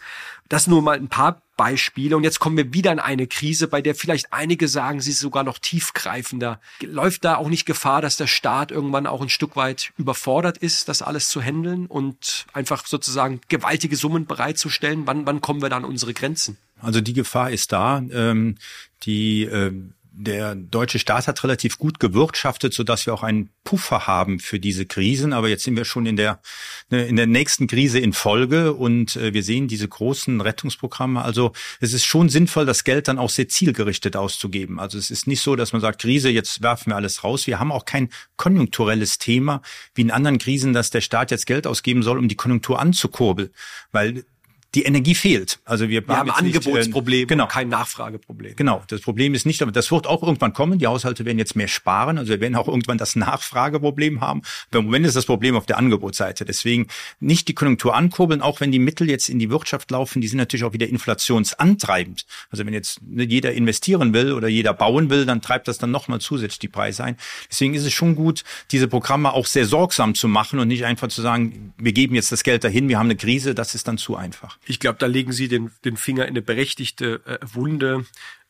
Das 0.53 0.67
nur 0.67 0.83
mal 0.83 0.99
ein 0.99 1.09
paar 1.09 1.41
Beispiele. 1.57 2.15
Und 2.15 2.25
jetzt 2.25 2.39
kommen 2.39 2.59
wir 2.59 2.75
wieder 2.75 2.93
in 2.93 2.99
eine 2.99 3.27
Krise, 3.27 3.69
bei 3.69 3.81
der 3.81 3.95
vielleicht 3.95 4.35
einige 4.35 4.69
sagen, 4.69 5.01
sie 5.01 5.13
ist 5.13 5.21
sogar 5.21 5.45
noch 5.45 5.59
tiefgreifender. 5.59 6.61
Läuft 6.83 7.25
da 7.25 7.37
auch 7.37 7.49
nicht 7.49 7.65
Gefahr, 7.65 8.03
dass 8.03 8.19
der 8.19 8.27
Staat 8.27 8.71
irgendwann 8.71 9.07
auch 9.07 9.23
ein 9.23 9.31
Stück 9.31 9.57
weit 9.57 9.95
überfordert 9.97 10.59
ist, 10.59 10.91
das 10.91 11.01
alles 11.01 11.31
zu 11.31 11.41
handeln 11.41 11.87
und 11.87 12.45
einfach 12.53 12.85
sozusagen 12.85 13.41
gewaltige 13.49 13.97
Summen 13.97 14.27
bereitzustellen? 14.27 15.07
Wann, 15.07 15.25
wann 15.25 15.41
kommen 15.41 15.63
wir 15.63 15.71
da 15.71 15.79
an 15.79 15.87
unsere 15.87 16.13
Grenzen? 16.13 16.59
Also 16.83 17.01
die 17.01 17.15
Gefahr 17.15 17.51
ist 17.51 17.73
da. 17.73 18.03
Ähm, 18.13 18.59
die 19.05 19.45
ähm 19.45 19.95
der 20.15 20.55
deutsche 20.55 20.99
Staat 20.99 21.27
hat 21.27 21.43
relativ 21.43 21.79
gut 21.79 21.99
gewirtschaftet, 21.99 22.75
so 22.75 22.85
dass 22.85 23.07
wir 23.07 23.15
auch 23.15 23.23
einen 23.23 23.51
Puffer 23.65 24.07
haben 24.07 24.41
für 24.41 24.61
diese 24.61 24.85
Krisen. 24.85 25.33
Aber 25.33 25.49
jetzt 25.49 25.65
sind 25.65 25.77
wir 25.77 25.85
schon 25.85 26.05
in 26.07 26.17
der 26.17 26.41
ne, 26.91 27.07
in 27.07 27.17
der 27.17 27.27
nächsten 27.27 27.67
Krise 27.67 27.99
in 27.99 28.13
Folge 28.13 28.75
und 28.75 29.17
äh, 29.17 29.33
wir 29.33 29.43
sehen 29.43 29.69
diese 29.69 29.89
großen 29.89 30.41
Rettungsprogramme. 30.41 31.23
Also 31.23 31.53
es 31.81 31.93
ist 31.95 32.05
schon 32.05 32.29
sinnvoll, 32.29 32.67
das 32.67 32.85
Geld 32.85 33.09
dann 33.09 33.19
auch 33.19 33.31
sehr 33.31 33.49
zielgerichtet 33.49 34.15
auszugeben. 34.15 34.79
Also 34.79 34.99
es 34.99 35.11
ist 35.11 35.27
nicht 35.27 35.41
so, 35.41 35.57
dass 35.57 35.73
man 35.73 35.81
sagt, 35.81 36.03
Krise, 36.03 36.29
jetzt 36.29 36.63
werfen 36.63 36.91
wir 36.91 36.97
alles 36.97 37.25
raus. 37.25 37.47
Wir 37.47 37.59
haben 37.59 37.73
auch 37.73 37.87
kein 37.87 38.11
konjunkturelles 38.37 39.19
Thema 39.19 39.63
wie 39.95 40.03
in 40.03 40.11
anderen 40.11 40.39
Krisen, 40.39 40.73
dass 40.75 40.91
der 40.91 41.01
Staat 41.01 41.31
jetzt 41.31 41.47
Geld 41.47 41.67
ausgeben 41.67 42.03
soll, 42.03 42.19
um 42.19 42.29
die 42.29 42.37
Konjunktur 42.37 42.79
anzukurbeln, 42.79 43.51
weil 43.93 44.25
die 44.75 44.85
Energie 44.85 45.15
fehlt. 45.15 45.59
Also 45.65 45.89
wir, 45.89 46.07
wir 46.07 46.17
haben 46.17 46.31
ein 46.31 46.47
Angebotsproblem, 46.47 47.21
nicht, 47.21 47.25
äh, 47.25 47.27
genau. 47.27 47.47
kein 47.47 47.69
Nachfrageproblem. 47.69 48.57
Genau, 48.57 48.83
das 48.89 49.03
Problem 49.03 49.35
ist 49.35 49.45
nicht, 49.45 49.61
aber 49.61 49.71
das 49.71 49.91
wird 49.91 50.07
auch 50.07 50.23
irgendwann 50.23 50.55
kommen. 50.55 50.79
Die 50.79 50.87
Haushalte 50.87 51.25
werden 51.27 51.39
jetzt 51.39 51.57
mehr 51.57 51.69
sparen, 51.69 52.17
also 52.17 52.31
wir 52.31 52.41
werden 52.41 52.57
auch 52.57 52.69
irgendwann 52.69 52.97
das 52.97 53.15
Nachfrageproblem 53.15 54.21
haben. 54.21 54.43
Aber 54.71 54.79
im 54.79 54.87
Moment 54.87 55.07
ist 55.07 55.17
das 55.17 55.27
Problem 55.27 55.57
auf 55.57 55.67
der 55.67 55.77
Angebotsseite. 55.77 56.45
Deswegen 56.45 56.87
nicht 57.21 57.49
die 57.49 57.55
Konjunktur 57.55 57.95
ankurbeln, 57.95 58.41
auch 58.41 58.61
wenn 58.61 58.73
die 58.73 58.79
Mittel 58.79 59.11
jetzt 59.11 59.29
in 59.29 59.39
die 59.39 59.51
Wirtschaft 59.51 59.91
laufen, 59.91 60.23
die 60.23 60.29
sind 60.29 60.39
natürlich 60.39 60.65
auch 60.65 60.73
wieder 60.73 60.89
inflationsantreibend. 60.89 62.25
Also 62.51 62.65
wenn 62.65 62.73
jetzt 62.73 63.01
jeder 63.11 63.53
investieren 63.53 64.15
will 64.15 64.33
oder 64.33 64.49
jeder 64.49 64.73
bauen 64.73 65.11
will, 65.11 65.27
dann 65.27 65.43
treibt 65.43 65.69
das 65.69 65.77
dann 65.79 65.91
nochmal 65.91 66.21
zusätzlich 66.21 66.61
die 66.61 66.69
Preise 66.69 67.05
ein. 67.05 67.17
Deswegen 67.51 67.75
ist 67.75 67.85
es 67.85 67.93
schon 67.93 68.17
gut, 68.17 68.43
diese 68.71 68.89
Programme 68.89 69.33
auch 69.33 69.47
sehr 69.47 69.67
sorgsam 69.67 70.15
zu 70.15 70.29
machen 70.29 70.59
und 70.59 70.69
nicht 70.69 70.87
einfach 70.87 71.09
zu 71.09 71.21
sagen, 71.21 71.75
wir 71.77 71.93
geben 71.93 72.15
jetzt 72.15 72.33
das 72.33 72.43
Geld 72.43 72.65
dahin, 72.65 72.89
wir 72.89 72.99
haben 72.99 73.07
eine 73.07 73.17
Krise, 73.17 73.55
das 73.55 73.75
ist 73.75 73.87
dann 73.87 73.99
zu 73.99 74.17
einfach. 74.17 74.59
Ich 74.67 74.81
glaube, 74.81 74.99
da 74.99 75.07
legen 75.07 75.33
Sie 75.33 75.49
den, 75.49 75.73
den 75.85 75.97
Finger 75.97 76.25
in 76.25 76.31
eine 76.31 76.43
berechtigte 76.43 77.21
äh, 77.27 77.39
Wunde 77.53 78.05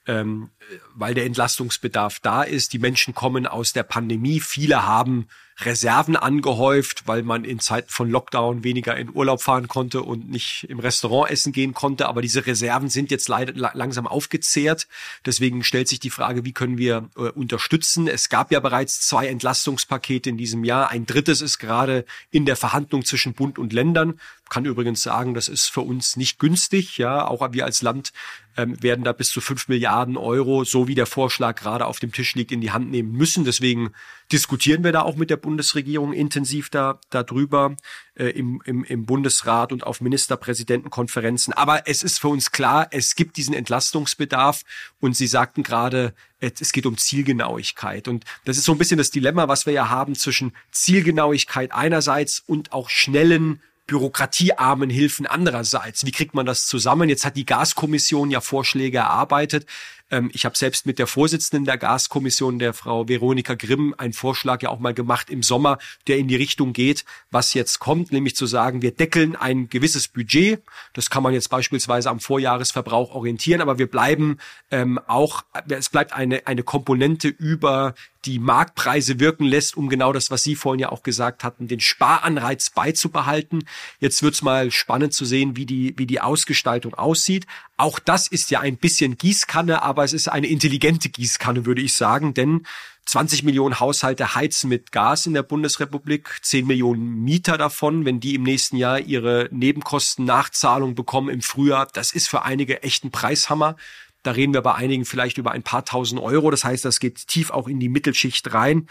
ähm, 0.06 0.50
weil 0.94 1.14
der 1.14 1.26
Entlastungsbedarf 1.26 2.18
da 2.20 2.42
ist. 2.42 2.72
Die 2.72 2.78
Menschen 2.78 3.14
kommen 3.14 3.46
aus 3.46 3.72
der 3.72 3.82
Pandemie. 3.82 4.40
Viele 4.40 4.84
haben 4.84 5.28
Reserven 5.60 6.16
angehäuft, 6.16 7.06
weil 7.06 7.22
man 7.22 7.44
in 7.44 7.60
Zeiten 7.60 7.88
von 7.88 8.10
Lockdown 8.10 8.64
weniger 8.64 8.96
in 8.96 9.14
Urlaub 9.14 9.42
fahren 9.42 9.68
konnte 9.68 10.02
und 10.02 10.28
nicht 10.28 10.64
im 10.68 10.80
Restaurant 10.80 11.30
essen 11.30 11.52
gehen 11.52 11.74
konnte. 11.74 12.08
Aber 12.08 12.22
diese 12.22 12.46
Reserven 12.46 12.88
sind 12.88 13.10
jetzt 13.10 13.28
leider 13.28 13.52
langsam 13.74 14.06
aufgezehrt. 14.06 14.88
Deswegen 15.24 15.62
stellt 15.62 15.88
sich 15.88 16.00
die 16.00 16.10
Frage, 16.10 16.44
wie 16.44 16.52
können 16.52 16.78
wir 16.78 17.10
äh, 17.16 17.28
unterstützen? 17.30 18.08
Es 18.08 18.28
gab 18.28 18.50
ja 18.50 18.58
bereits 18.60 19.02
zwei 19.02 19.28
Entlastungspakete 19.28 20.30
in 20.30 20.36
diesem 20.36 20.64
Jahr. 20.64 20.90
Ein 20.90 21.06
drittes 21.06 21.42
ist 21.42 21.58
gerade 21.58 22.06
in 22.30 22.44
der 22.44 22.56
Verhandlung 22.56 23.04
zwischen 23.04 23.34
Bund 23.34 23.58
und 23.58 23.72
Ländern. 23.72 24.18
Kann 24.52 24.66
übrigens 24.66 25.00
sagen, 25.00 25.32
das 25.32 25.48
ist 25.48 25.70
für 25.70 25.80
uns 25.80 26.18
nicht 26.18 26.38
günstig. 26.38 26.98
Ja, 26.98 27.26
auch 27.26 27.54
wir 27.54 27.64
als 27.64 27.80
Land 27.80 28.12
ähm, 28.54 28.82
werden 28.82 29.02
da 29.02 29.12
bis 29.12 29.30
zu 29.30 29.40
fünf 29.40 29.66
Milliarden 29.66 30.18
Euro, 30.18 30.64
so 30.64 30.88
wie 30.88 30.94
der 30.94 31.06
Vorschlag 31.06 31.56
gerade 31.56 31.86
auf 31.86 32.00
dem 32.00 32.12
Tisch 32.12 32.34
liegt, 32.34 32.52
in 32.52 32.60
die 32.60 32.70
Hand 32.70 32.90
nehmen 32.90 33.12
müssen. 33.12 33.46
Deswegen 33.46 33.94
diskutieren 34.30 34.84
wir 34.84 34.92
da 34.92 35.00
auch 35.00 35.16
mit 35.16 35.30
der 35.30 35.38
Bundesregierung 35.38 36.12
intensiv 36.12 36.68
da 36.68 37.00
darüber 37.08 37.78
äh, 38.14 38.26
im, 38.26 38.60
im, 38.66 38.84
im 38.84 39.06
Bundesrat 39.06 39.72
und 39.72 39.84
auf 39.84 40.02
Ministerpräsidentenkonferenzen. 40.02 41.54
Aber 41.54 41.88
es 41.88 42.02
ist 42.02 42.18
für 42.18 42.28
uns 42.28 42.50
klar, 42.50 42.88
es 42.90 43.14
gibt 43.14 43.38
diesen 43.38 43.54
Entlastungsbedarf 43.54 44.64
und 45.00 45.16
Sie 45.16 45.28
sagten 45.28 45.62
gerade, 45.62 46.12
es 46.40 46.72
geht 46.72 46.84
um 46.84 46.98
Zielgenauigkeit. 46.98 48.06
Und 48.06 48.26
das 48.44 48.58
ist 48.58 48.64
so 48.64 48.72
ein 48.72 48.78
bisschen 48.78 48.98
das 48.98 49.10
Dilemma, 49.10 49.48
was 49.48 49.64
wir 49.64 49.72
ja 49.72 49.88
haben 49.88 50.14
zwischen 50.14 50.52
Zielgenauigkeit 50.72 51.72
einerseits 51.72 52.42
und 52.46 52.74
auch 52.74 52.90
schnellen 52.90 53.62
bürokratiearmen 53.86 54.90
Hilfen 54.90 55.26
andererseits. 55.26 56.06
Wie 56.06 56.12
kriegt 56.12 56.34
man 56.34 56.46
das 56.46 56.66
zusammen? 56.66 57.08
Jetzt 57.08 57.24
hat 57.24 57.36
die 57.36 57.46
Gaskommission 57.46 58.30
ja 58.30 58.40
Vorschläge 58.40 58.98
erarbeitet. 58.98 59.66
Ähm, 60.12 60.30
ich 60.32 60.44
habe 60.44 60.56
selbst 60.56 60.86
mit 60.86 61.00
der 61.00 61.08
Vorsitzenden 61.08 61.64
der 61.64 61.78
Gaskommission, 61.78 62.60
der 62.60 62.74
Frau 62.74 63.08
Veronika 63.08 63.54
Grimm, 63.54 63.94
einen 63.98 64.12
Vorschlag 64.12 64.62
ja 64.62 64.68
auch 64.68 64.78
mal 64.78 64.94
gemacht 64.94 65.30
im 65.30 65.42
Sommer, 65.42 65.78
der 66.06 66.18
in 66.18 66.28
die 66.28 66.36
Richtung 66.36 66.72
geht, 66.72 67.04
was 67.30 67.54
jetzt 67.54 67.80
kommt, 67.80 68.12
nämlich 68.12 68.36
zu 68.36 68.46
sagen, 68.46 68.82
wir 68.82 68.92
deckeln 68.92 69.34
ein 69.34 69.68
gewisses 69.68 70.06
Budget. 70.06 70.62
Das 70.92 71.10
kann 71.10 71.22
man 71.22 71.32
jetzt 71.32 71.48
beispielsweise 71.48 72.10
am 72.10 72.20
Vorjahresverbrauch 72.20 73.14
orientieren, 73.14 73.60
aber 73.60 73.78
wir 73.78 73.90
bleiben 73.90 74.36
ähm, 74.70 75.00
auch, 75.08 75.42
es 75.68 75.88
bleibt 75.88 76.12
eine, 76.12 76.46
eine 76.46 76.62
Komponente 76.62 77.28
über 77.28 77.94
die 78.24 78.38
Marktpreise 78.38 79.18
wirken 79.18 79.44
lässt, 79.44 79.76
um 79.76 79.88
genau 79.88 80.12
das, 80.12 80.30
was 80.30 80.44
Sie 80.44 80.54
vorhin 80.54 80.78
ja 80.78 80.90
auch 80.90 81.02
gesagt 81.02 81.42
hatten, 81.42 81.66
den 81.66 81.80
Sparanreiz 81.80 82.70
beizubehalten. 82.70 83.64
Jetzt 83.98 84.22
wird's 84.22 84.42
mal 84.42 84.70
spannend 84.70 85.12
zu 85.12 85.24
sehen, 85.24 85.56
wie 85.56 85.66
die, 85.66 85.94
wie 85.98 86.06
die 86.06 86.20
Ausgestaltung 86.20 86.94
aussieht. 86.94 87.46
Auch 87.82 87.98
das 87.98 88.28
ist 88.28 88.52
ja 88.52 88.60
ein 88.60 88.76
bisschen 88.76 89.18
Gießkanne, 89.18 89.82
aber 89.82 90.04
es 90.04 90.12
ist 90.12 90.28
eine 90.28 90.46
intelligente 90.46 91.08
Gießkanne, 91.08 91.66
würde 91.66 91.82
ich 91.82 91.94
sagen, 91.94 92.32
denn 92.32 92.64
20 93.06 93.42
Millionen 93.42 93.80
Haushalte 93.80 94.36
heizen 94.36 94.68
mit 94.68 94.92
Gas 94.92 95.26
in 95.26 95.34
der 95.34 95.42
Bundesrepublik, 95.42 96.38
10 96.42 96.64
Millionen 96.64 97.24
Mieter 97.24 97.58
davon, 97.58 98.04
wenn 98.04 98.20
die 98.20 98.36
im 98.36 98.44
nächsten 98.44 98.76
Jahr 98.76 99.00
ihre 99.00 99.48
Nebenkostennachzahlung 99.50 100.94
bekommen 100.94 101.28
im 101.28 101.42
Frühjahr, 101.42 101.88
das 101.92 102.12
ist 102.12 102.28
für 102.28 102.42
einige 102.42 102.84
echt 102.84 103.02
ein 103.02 103.10
Preishammer. 103.10 103.74
Da 104.22 104.30
reden 104.30 104.54
wir 104.54 104.62
bei 104.62 104.76
einigen 104.76 105.04
vielleicht 105.04 105.38
über 105.38 105.50
ein 105.50 105.64
paar 105.64 105.84
tausend 105.84 106.20
Euro. 106.20 106.52
Das 106.52 106.62
heißt, 106.62 106.84
das 106.84 107.00
geht 107.00 107.26
tief 107.26 107.50
auch 107.50 107.66
in 107.66 107.80
die 107.80 107.88
Mittelschicht 107.88 108.54
rein. 108.54 108.86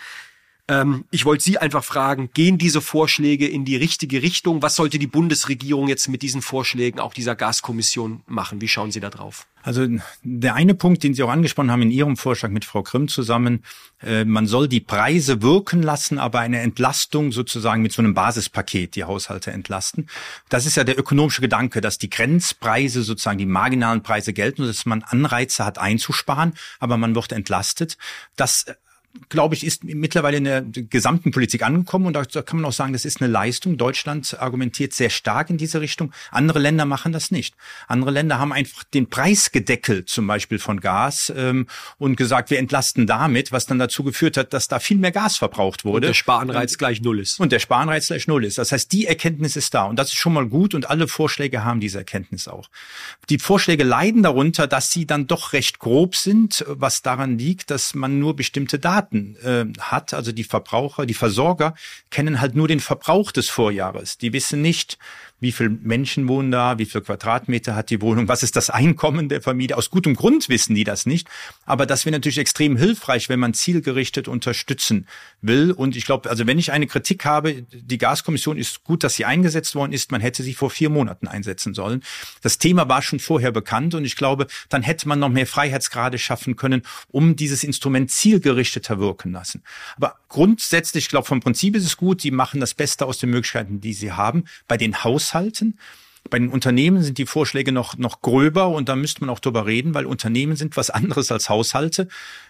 Ähm, 0.72 1.04
ich 1.12 1.26
wollte 1.26 1.44
Sie 1.44 1.58
einfach 1.58 1.84
fragen, 1.84 2.30
gehen 2.34 2.58
diese 2.58 2.80
Vorschläge 2.80 3.46
in 3.46 3.66
die 3.66 3.76
richtige 3.76 4.22
Richtung? 4.22 4.62
Was 4.62 4.78
sollte 4.78 5.00
die 5.00 5.08
Bundesregierung 5.08 5.90
jetzt 5.90 6.08
mit 6.08 6.22
diesen 6.22 6.42
Vorschlägen 6.42 7.02
auch 7.02 7.14
dieser 7.14 7.36
Gaskommission 7.36 8.24
machen? 8.26 8.62
Wie 8.62 8.70
schauen 8.70 8.90
Sie 8.90 9.02
da 9.02 9.10
drauf? 9.10 9.48
Also 9.64 9.86
der 10.24 10.56
eine 10.56 10.74
Punkt, 10.74 11.04
den 11.04 11.14
Sie 11.14 11.22
auch 11.24 11.30
angesprochen 11.30 11.72
haben 11.72 11.82
in 11.82 11.92
Ihrem 11.92 12.16
Vorschlag 12.16 12.50
mit 12.50 12.64
Frau 12.64 12.84
Grimm 12.84 13.10
zusammen, 13.10 13.64
äh, 14.02 14.24
man 14.24 14.48
soll 14.48 14.70
die 14.70 14.80
Preise 14.80 15.42
wirken 15.42 15.84
lassen, 15.84 16.18
aber 16.18 16.40
eine 16.40 16.62
Entlastung 16.62 17.34
sozusagen 17.34 17.82
mit 17.82 17.92
so 17.92 18.02
einem 18.02 18.14
Basispaket 18.14 18.96
die 18.96 19.04
Haushalte 19.04 19.52
entlasten. 19.52 20.08
Das 20.48 20.66
ist 20.66 20.78
ja 20.78 20.86
der 20.86 20.98
ökonomische 20.98 21.42
Gedanke, 21.42 21.82
dass 21.82 21.98
die 21.98 22.10
Grenzpreise 22.10 23.04
sozusagen 23.04 23.38
die 23.38 23.46
marginalen 23.46 24.04
Preise 24.04 24.32
gelten 24.32 24.62
und 24.62 24.70
dass 24.70 24.86
man 24.86 25.04
Anreize 25.04 25.66
hat 25.66 25.78
einzusparen, 25.78 26.54
aber 26.80 26.96
man 26.96 27.14
wird 27.14 27.34
entlastet. 27.34 27.98
Das 28.38 28.66
glaube 29.30 29.56
ich, 29.56 29.66
ist 29.66 29.84
mittlerweile 29.84 30.38
in 30.38 30.44
der 30.44 30.62
gesamten 30.62 31.32
Politik 31.32 31.64
angekommen 31.64 32.06
und 32.06 32.14
da 32.14 32.24
kann 32.24 32.60
man 32.60 32.66
auch 32.66 32.74
sagen, 32.74 32.94
das 32.94 33.06
ist 33.06 33.22
eine 33.22 33.32
Leistung. 33.32 33.78
Deutschland 33.78 34.38
argumentiert 34.40 34.94
sehr 34.94 35.10
stark 35.10 35.50
in 35.50 35.58
diese 35.58 35.82
Richtung. 35.82 36.14
Andere 36.32 36.60
Länder 36.60 36.86
machen 36.86 37.12
das 37.12 37.32
nicht. 37.32 37.56
Andere 37.88 38.12
Länder 38.12 38.40
haben 38.40 38.54
einfach 38.54 38.84
den 38.84 39.10
Preis 39.10 39.52
gedeckelt, 39.52 40.10
zum 40.10 40.28
Beispiel 40.28 40.60
von 40.60 40.80
Gas, 40.80 41.32
ähm, 41.36 41.68
und 41.98 42.16
gesagt, 42.16 42.50
wir 42.50 42.60
entlasten 42.60 43.06
damit, 43.06 43.52
was 43.52 43.66
dann 43.66 43.80
dazu 43.80 44.04
geführt 44.04 44.38
hat, 44.38 44.54
dass 44.54 44.68
da 44.68 44.80
viel 44.80 44.98
mehr 44.98 45.12
Gas 45.12 45.38
verbraucht 45.38 45.84
wurde. 45.84 46.08
Und 46.08 46.10
der 46.10 46.14
Sparanreiz 46.14 46.78
gleich 46.78 47.02
null 47.02 47.20
ist. 47.20 47.40
Und 47.40 47.52
der 47.52 47.60
Sparanreiz 47.60 48.08
gleich 48.08 48.28
null 48.28 48.46
ist. 48.46 48.58
Das 48.58 48.72
heißt, 48.72 48.92
die 48.92 49.08
Erkenntnis 49.08 49.56
ist 49.56 49.74
da 49.74 49.84
und 49.84 49.98
das 49.98 50.10
ist 50.10 50.18
schon 50.18 50.34
mal 50.34 50.48
gut 50.48 50.74
und 50.74 50.90
alle 50.90 51.08
Vorschläge 51.08 51.66
haben 51.66 51.80
diese 51.80 52.00
Erkenntnis 52.00 52.48
auch. 52.48 52.70
Die 53.30 53.40
Vorschläge 53.40 53.84
leiden 53.84 54.24
darunter, 54.24 54.68
dass 54.68 54.92
sie 54.92 55.06
dann 55.06 55.28
doch 55.28 55.54
recht 55.54 55.80
grob 55.80 56.16
sind, 56.16 56.66
was 56.68 57.02
daran 57.02 57.38
liegt, 57.38 57.72
dass 57.72 57.94
man 57.94 58.20
nur 58.20 58.36
bestimmte 58.36 58.80
Daten 58.80 59.01
Daten 59.02 59.36
äh, 59.44 59.66
hat, 59.80 60.14
also 60.14 60.32
die 60.32 60.44
Verbraucher, 60.44 61.06
die 61.06 61.14
Versorger 61.14 61.76
kennen 62.10 62.42
halt 62.42 62.56
nur 62.56 62.68
den 62.68 62.80
Verbrauch 62.80 63.32
des 63.32 63.50
Vorjahres. 63.50 64.18
Die 64.18 64.34
wissen 64.34 64.62
nicht, 64.62 64.98
wie 65.42 65.52
viele 65.52 65.70
Menschen 65.70 66.28
wohnen 66.28 66.52
da, 66.52 66.78
wie 66.78 66.86
viel 66.86 67.02
Quadratmeter 67.02 67.76
hat 67.76 67.90
die 67.90 68.02
Wohnung, 68.02 68.28
was 68.28 68.44
ist 68.44 68.56
das 68.56 68.70
Einkommen 68.70 69.28
der 69.28 69.42
Familie. 69.42 69.76
Aus 69.76 69.90
gutem 69.90 70.16
Grund 70.16 70.48
wissen 70.48 70.76
die 70.76 70.84
das 70.84 71.06
nicht. 71.06 71.28
Aber 71.66 71.86
das 71.86 72.06
wäre 72.06 72.14
natürlich 72.14 72.38
extrem 72.38 72.78
hilfreich, 72.78 73.28
wenn 73.28 73.40
man 73.40 73.54
zielgerichtet 73.54 74.28
unterstützen 74.28 75.08
will. 75.42 75.72
Und 75.72 75.96
ich 75.96 76.06
glaube, 76.06 76.30
also 76.30 76.48
wenn 76.48 76.60
ich 76.60 76.72
eine 76.72 76.88
Kritik 76.88 77.26
habe, 77.26 77.64
die 77.74 77.98
Gaskommission 77.98 78.58
ist 78.58 78.84
gut, 78.84 79.04
dass 79.04 79.16
sie 79.16 79.26
eingesetzt 79.26 79.74
worden 79.76 79.94
ist. 79.94 80.12
Man 80.12 80.22
hätte 80.22 80.44
sie 80.44 80.54
vor 80.54 80.70
vier 80.70 80.90
Monaten 80.90 81.28
einsetzen 81.28 81.74
sollen. 81.74 82.04
Das 82.42 82.60
Thema 82.60 82.88
war 82.88 83.02
schon 83.02 83.20
vorher 83.20 83.52
bekannt 83.52 83.96
und 83.96 84.06
ich 84.06 84.16
glaube, 84.16 84.46
dann 84.70 84.84
hätte 84.84 85.08
man 85.08 85.20
noch 85.20 85.30
mehr 85.30 85.48
Freiheitsgrade 85.48 86.20
schaffen 86.20 86.56
können, 86.56 86.84
um 87.10 87.36
dieses 87.36 87.64
Instrument 87.64 88.12
zielgerichteter 88.12 89.00
wirken 89.00 89.32
lassen. 89.32 89.64
Aber 89.98 90.18
grundsätzlich, 90.28 91.06
ich 91.06 91.10
glaube, 91.10 91.28
vom 91.28 91.40
Prinzip 91.40 91.76
ist 91.76 91.86
es 91.86 91.98
gut. 91.98 92.24
Die 92.24 92.32
machen 92.32 92.60
das 92.60 92.76
Beste 92.76 93.08
aus 93.08 93.18
den 93.18 93.32
Möglichkeiten, 93.32 93.82
die 93.82 93.94
sie 93.94 94.12
haben. 94.12 94.46
Bei 94.68 94.78
den 94.78 95.04
Haus 95.04 95.31
Haushalten. 95.34 95.78
Bei 96.30 96.38
den 96.38 96.50
Unternehmen 96.50 97.02
sind 97.02 97.18
die 97.18 97.26
Vorschläge 97.26 97.72
noch, 97.72 97.98
noch 97.98 98.22
gröber 98.22 98.68
und 98.68 98.88
da 98.88 98.96
müsste 98.96 99.22
man 99.22 99.32
auch 99.32 99.40
drüber 99.40 99.66
reden, 99.66 99.96
weil 99.96 100.06
Unternehmen 100.06 100.56
sind 100.56 100.78
was 100.78 100.92
anderes 100.92 101.32
als 101.32 101.50
Haushalte. 101.50 102.08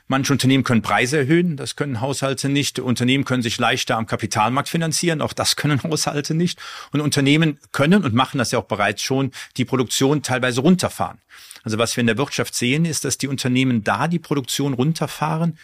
Manche 0.07 0.33
Unternehmen 0.33 0.65
können 0.65 0.81
Preise 0.81 1.19
erhöhen, 1.19 1.55
das 1.55 1.77
können 1.77 2.01
Haushalte 2.01 2.49
nicht. 2.49 2.79
Unternehmen 2.79 3.23
können 3.23 3.41
sich 3.41 3.57
leichter 3.57 3.95
am 3.95 4.07
Kapitalmarkt 4.07 4.67
finanzieren, 4.67 5.21
auch 5.21 5.31
das 5.31 5.55
können 5.55 5.81
Haushalte 5.83 6.33
nicht. 6.33 6.59
Und 6.91 6.99
Unternehmen 6.99 7.59
können 7.71 8.03
und 8.03 8.13
machen 8.13 8.39
das 8.39 8.51
ja 8.51 8.59
auch 8.59 8.65
bereits 8.65 9.01
schon, 9.01 9.31
die 9.55 9.65
Produktion 9.65 10.21
teilweise 10.21 10.61
runterfahren. 10.61 11.19
Also 11.63 11.77
was 11.77 11.95
wir 11.95 12.01
in 12.01 12.07
der 12.07 12.17
Wirtschaft 12.17 12.53
sehen, 12.53 12.83
ist, 12.83 13.05
dass 13.05 13.17
die 13.17 13.27
Unternehmen 13.27 13.83
da 13.83 14.09
die 14.09 14.19
Produktion 14.19 14.73
runterfahren, 14.73 15.57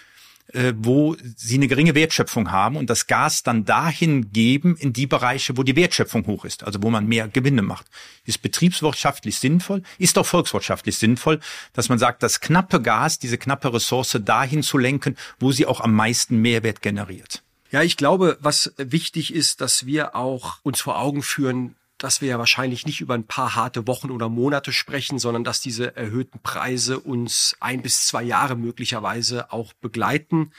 äh, 0.54 0.74
wo 0.78 1.16
sie 1.36 1.56
eine 1.56 1.68
geringe 1.68 1.96
Wertschöpfung 1.96 2.52
haben 2.52 2.78
und 2.78 2.90
das 2.90 3.08
Gas 3.08 3.44
dann 3.44 3.66
dahin 3.66 4.32
geben 4.32 4.76
in 4.78 4.94
die 4.94 5.08
Bereiche, 5.08 5.58
wo 5.58 5.64
die 5.64 5.76
Wertschöpfung 5.76 6.26
hoch 6.28 6.46
ist, 6.46 6.64
also 6.64 6.82
wo 6.82 6.90
man 6.90 7.08
mehr 7.08 7.28
Gewinne 7.28 7.62
macht. 7.62 7.88
Ist 8.26 8.42
betriebswirtschaftlich 8.42 9.38
sinnvoll, 9.38 9.84
ist 9.98 10.18
auch 10.18 10.26
volkswirtschaftlich 10.26 10.98
sinnvoll, 10.98 11.40
dass 11.74 11.90
man 11.90 12.00
sagt, 12.00 12.24
das 12.24 12.40
knappe 12.40 12.82
Gas, 12.82 13.20
diese 13.20 13.38
knappe 13.38 13.74
Ressource 13.74 14.18
dahin 14.24 14.64
zu 14.64 14.78
lenken, 14.78 15.16
wo 15.40 15.52
sie 15.52 15.66
auch 15.66 15.82
am 15.82 15.94
meisten 15.94 16.42
Mehrwert 16.42 16.82
generiert. 16.82 17.44
Ja, 17.70 17.82
ich 17.82 17.98
glaube, 17.98 18.38
was 18.40 18.74
wichtig 18.78 19.34
ist, 19.34 19.60
dass 19.60 19.86
wir 19.86 20.16
auch 20.16 20.60
uns 20.64 20.80
vor 20.80 21.00
Augen 21.00 21.22
führen, 21.22 21.76
dass 21.98 22.22
wir 22.22 22.30
ja 22.30 22.40
wahrscheinlich 22.40 22.86
nicht 22.86 23.02
über 23.02 23.14
ein 23.14 23.26
paar 23.26 23.56
harte 23.56 23.88
Wochen 23.88 24.12
oder 24.12 24.30
Monate 24.30 24.72
sprechen, 24.72 25.20
sondern 25.20 25.44
dass 25.44 25.62
diese 25.62 25.96
erhöhten 25.96 26.40
Preise 26.42 27.00
uns 27.00 27.56
ein 27.60 27.82
bis 27.82 28.06
zwei 28.06 28.24
Jahre 28.24 28.56
möglicherweise 28.56 29.52
auch 29.52 29.74
begleiten 29.74 30.52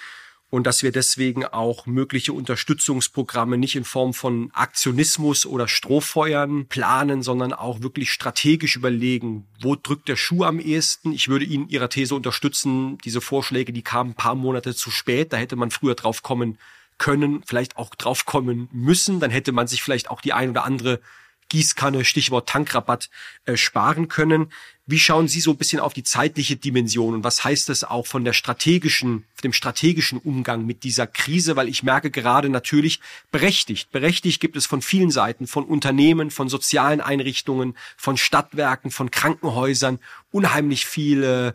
und 0.51 0.67
dass 0.67 0.83
wir 0.83 0.93
deswegen 0.93 1.45
auch 1.45 1.87
mögliche 1.87 2.33
Unterstützungsprogramme 2.33 3.59
nicht 3.59 3.77
in 3.77 3.85
Form 3.85 4.15
von 4.15 4.51
Aktionismus 4.55 5.45
oder 5.45 5.69
Strohfeuern 5.69 6.67
planen, 6.67 7.23
sondern 7.23 7.53
auch 7.53 7.83
wirklich 7.83 8.11
strategisch 8.11 8.77
überlegen, 8.77 9.47
wo 9.61 9.77
drückt 9.77 10.09
der 10.09 10.17
Schuh 10.17 10.45
am 10.45 10.59
ehesten. 10.59 11.13
Ich 11.13 11.29
würde 11.29 11.45
Ihnen 11.45 11.69
Ihrer 11.69 11.91
These 11.91 12.15
unterstützen, 12.15 12.97
diese 13.05 13.21
Vorschläge, 13.21 13.73
die 13.73 13.83
kamen 13.83 14.11
ein 14.11 14.17
paar 14.17 14.35
Monate 14.35 14.75
zu 14.75 14.91
spät, 14.91 15.33
da 15.33 15.37
hätte 15.37 15.57
man 15.57 15.71
früher 15.71 15.95
drauf 15.95 16.23
kommen 16.23 16.59
können, 16.97 17.43
vielleicht 17.47 17.77
auch 17.77 17.95
drauf 17.95 18.25
kommen 18.25 18.69
müssen, 18.73 19.21
dann 19.21 19.31
hätte 19.31 19.53
man 19.53 19.69
sich 19.69 19.83
vielleicht 19.83 20.11
auch 20.11 20.21
die 20.21 20.33
ein 20.33 20.51
oder 20.51 20.65
andere 20.65 21.01
Gießkanne, 21.49 22.05
Stichwort 22.05 22.49
Tankrabatt, 22.49 23.11
äh, 23.45 23.57
sparen 23.57 24.09
können. 24.09 24.53
Wie 24.87 24.99
schauen 24.99 25.29
Sie 25.29 25.41
so 25.41 25.51
ein 25.51 25.59
bisschen 25.59 25.81
auf 25.81 25.93
die 25.93 26.03
zeitliche 26.03 26.57
Dimension 26.57 27.13
und 27.13 27.23
was 27.23 27.45
heißt 27.45 27.69
das 27.69 27.85
auch 27.85 28.07
von 28.07 28.25
der 28.25 28.33
strategischen, 28.33 29.25
dem 29.45 29.53
strategischen 29.53 30.19
Umgang 30.19 30.65
mit 30.65 30.83
dieser 30.83 31.07
Krise? 31.07 31.57
Weil 31.57 31.69
ich 31.69 31.83
merke 31.83 32.11
gerade 32.11 32.49
natürlich 32.49 33.01
berechtigt, 33.31 33.91
berechtigt 33.93 34.41
gibt 34.41 34.57
es 34.57 34.65
von 34.65 34.81
vielen 34.81 35.11
Seiten, 35.11 35.47
von 35.47 35.65
Unternehmen, 35.65 36.31
von 36.31 36.49
sozialen 36.49 37.03
Einrichtungen, 37.03 37.77
von 37.99 38.17
Stadtwerken, 38.17 38.91
von 38.91 39.11
Krankenhäusern 39.11 39.99
unheimlich 40.31 40.87
viele 40.87 41.55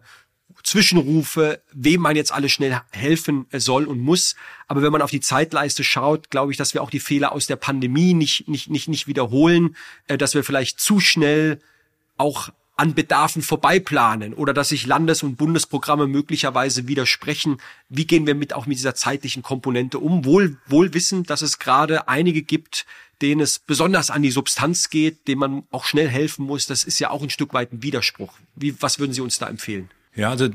Zwischenrufe, 0.64 1.62
wem 1.74 2.02
man 2.02 2.16
jetzt 2.16 2.32
alles 2.32 2.52
schnell 2.52 2.80
helfen 2.92 3.46
soll 3.52 3.86
und 3.86 4.00
muss. 4.00 4.36
Aber 4.68 4.82
wenn 4.82 4.92
man 4.92 5.02
auf 5.02 5.12
die 5.12 5.20
Zeitleiste 5.20 5.84
schaut, 5.84 6.30
glaube 6.30 6.52
ich, 6.52 6.58
dass 6.58 6.74
wir 6.74 6.82
auch 6.82 6.90
die 6.90 7.00
Fehler 7.00 7.34
aus 7.34 7.48
der 7.48 7.58
Pandemie 7.58 8.14
nicht, 8.14 8.48
nicht, 8.48 8.70
nicht, 8.70 8.88
nicht 8.88 9.08
wiederholen, 9.08 9.76
äh, 10.08 10.18
dass 10.18 10.34
wir 10.34 10.44
vielleicht 10.44 10.80
zu 10.80 11.00
schnell 11.00 11.62
auch 12.18 12.50
an 12.76 12.96
Bedarfen 12.96 13.42
vorbeiplanen 13.42 14.34
oder 14.34 14.54
dass 14.54 14.70
sich 14.70 14.88
Landes- 14.88 15.22
und 15.22 15.36
Bundesprogramme 15.36 16.08
möglicherweise 16.08 16.88
widersprechen. 16.88 17.58
Wie 17.90 18.08
gehen 18.08 18.26
wir 18.26 18.34
mit 18.34 18.54
auch 18.54 18.66
mit 18.66 18.78
dieser 18.78 18.96
zeitlichen 18.96 19.44
Komponente 19.44 20.00
um? 20.00 20.26
Wohl, 20.26 20.58
wohl 20.66 20.94
wissend, 20.94 21.30
dass 21.30 21.44
es 21.44 21.60
gerade 21.60 22.08
einige 22.08 22.42
gibt, 22.42 22.86
denen 23.22 23.42
es 23.42 23.60
besonders 23.60 24.10
an 24.10 24.24
die 24.24 24.32
Substanz 24.32 24.90
geht, 24.90 25.28
denen 25.28 25.40
man 25.40 25.64
auch 25.72 25.86
schnell 25.86 26.10
helfen 26.10 26.46
muss. 26.46 26.66
Das 26.66 26.84
ist 26.84 27.00
ja 27.00 27.12
auch 27.12 27.22
ein 27.22 27.30
Stück 27.30 27.54
weit 27.54 27.72
ein 27.74 27.84
Widerspruch. 27.84 28.34
Wie, 28.56 28.82
was 28.82 28.98
würden 28.98 29.14
Sie 29.14 29.22
uns 29.22 29.38
da 29.38 29.48
empfehlen? 29.48 29.90
Ja, 30.16 30.30
also 30.30 30.48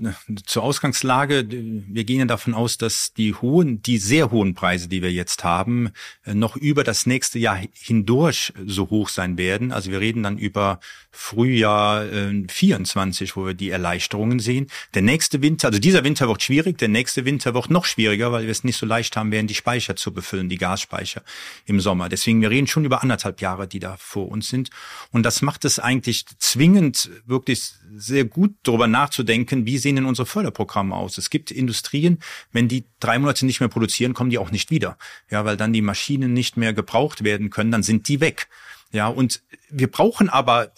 zur 0.47 0.63
Ausgangslage, 0.63 1.45
wir 1.49 2.05
gehen 2.05 2.21
ja 2.21 2.27
davon 2.27 2.55
aus, 2.55 2.79
dass 2.79 3.13
die 3.13 3.35
hohen, 3.35 3.83
die 3.83 3.99
sehr 3.99 4.31
hohen 4.31 4.55
Preise, 4.55 4.89
die 4.89 5.03
wir 5.03 5.11
jetzt 5.11 5.43
haben, 5.43 5.91
äh, 6.25 6.33
noch 6.33 6.55
über 6.55 6.85
das 6.85 7.07
nächste 7.07 7.41
Jahr 7.41 7.61
hindurch 7.73 8.53
so 8.67 8.89
hoch 8.89 9.09
sein 9.09 9.37
werden. 9.37 9.73
Also 9.73 9.91
wir 9.91 9.99
reden 9.99 10.23
dann 10.23 10.39
über 10.39 10.79
Frühjahr 11.11 12.05
äh, 12.13 12.45
24, 12.49 13.37
wo 13.37 13.47
wir 13.47 13.55
die 13.55 13.71
Erleichterungen 13.71 14.39
sehen. 14.39 14.69
Der 14.95 15.03
nächste 15.03 15.43
Winter, 15.43 15.69
also 15.69 15.81
dieser 15.81 16.05
Winter 16.05 16.29
wird 16.29 16.43
schwierig, 16.43 16.79
der 16.79 16.89
nächste 16.89 17.25
Winter 17.25 17.55
wird 17.55 17.71
noch 17.71 17.85
schwieriger, 17.85 18.31
weil 18.33 18.45
wir 18.45 18.51
es 18.51 18.65
nicht 18.65 18.77
so 18.77 18.87
leicht 18.87 19.17
haben 19.17 19.33
werden, 19.33 19.47
die 19.47 19.55
Speicher 19.55 19.97
zu 19.97 20.13
befüllen, 20.13 20.49
die 20.49 20.59
Gasspeicher 20.59 21.23
im 21.67 21.81
Sommer. 21.81 22.09
Deswegen, 22.09 22.41
wir 22.41 22.51
reden 22.51 22.67
schon 22.67 22.85
über 22.85 23.03
anderthalb 23.03 23.41
Jahre, 23.41 23.67
die 23.67 23.81
da 23.81 23.97
vor 23.99 24.29
uns 24.29 24.49
sind. 24.49 24.71
Und 25.11 25.25
das 25.25 25.43
macht 25.43 25.65
es 25.65 25.79
eigentlich 25.79 26.27
zwingend, 26.39 27.11
wirklich 27.27 27.73
sehr 27.97 28.25
gut 28.25 28.55
darüber 28.63 28.87
nachzudenken, 28.87 29.49
denken, 29.49 29.67
wie 29.67 29.79
sehen 29.79 29.97
denn 29.97 30.05
unsere 30.05 30.27
Förderprogramme 30.27 30.95
aus? 30.95 31.19
Es 31.19 31.31
gibt 31.31 31.51
Industrien, 31.51 32.19
wenn 32.53 32.69
die 32.69 32.85
drei 33.01 33.19
Monate 33.19 33.47
nicht 33.47 33.61
mehr 33.61 33.69
produzieren, 33.69 34.15
kommen 34.15 34.31
die 34.31 34.39
auch 34.39 34.51
nicht 34.51 34.71
wieder. 34.71 34.99
Ja, 35.31 35.45
weil 35.45 35.57
dann 35.57 35.73
die 35.73 35.83
Maschinen 35.83 36.33
nicht 36.33 36.57
mehr 36.57 36.73
gebraucht 36.73 37.25
werden 37.25 37.51
können, 37.51 37.71
dann 37.71 37.83
sind 37.83 38.09
die 38.09 38.21
weg. 38.21 38.49
Ja, 38.93 39.09
und 39.09 39.43
wir 39.71 39.91
brauchen 39.91 40.29
aber 40.29 40.73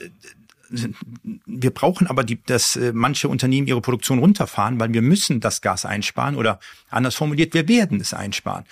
wir 1.46 1.70
brauchen 1.70 2.06
aber 2.06 2.22
die, 2.22 2.42
dass 2.44 2.76
äh, 2.76 2.92
manche 2.94 3.28
Unternehmen 3.28 3.66
ihre 3.66 3.80
Produktion 3.80 4.20
runterfahren, 4.20 4.78
weil 4.78 4.92
wir 4.92 5.02
müssen 5.02 5.40
das 5.40 5.62
Gas 5.62 5.84
einsparen 5.84 6.36
oder 6.36 6.60
anders 6.90 7.16
formuliert, 7.16 7.54
wir 7.54 7.66
werden 7.66 8.00
es 8.00 8.14
einsparen. 8.14 8.64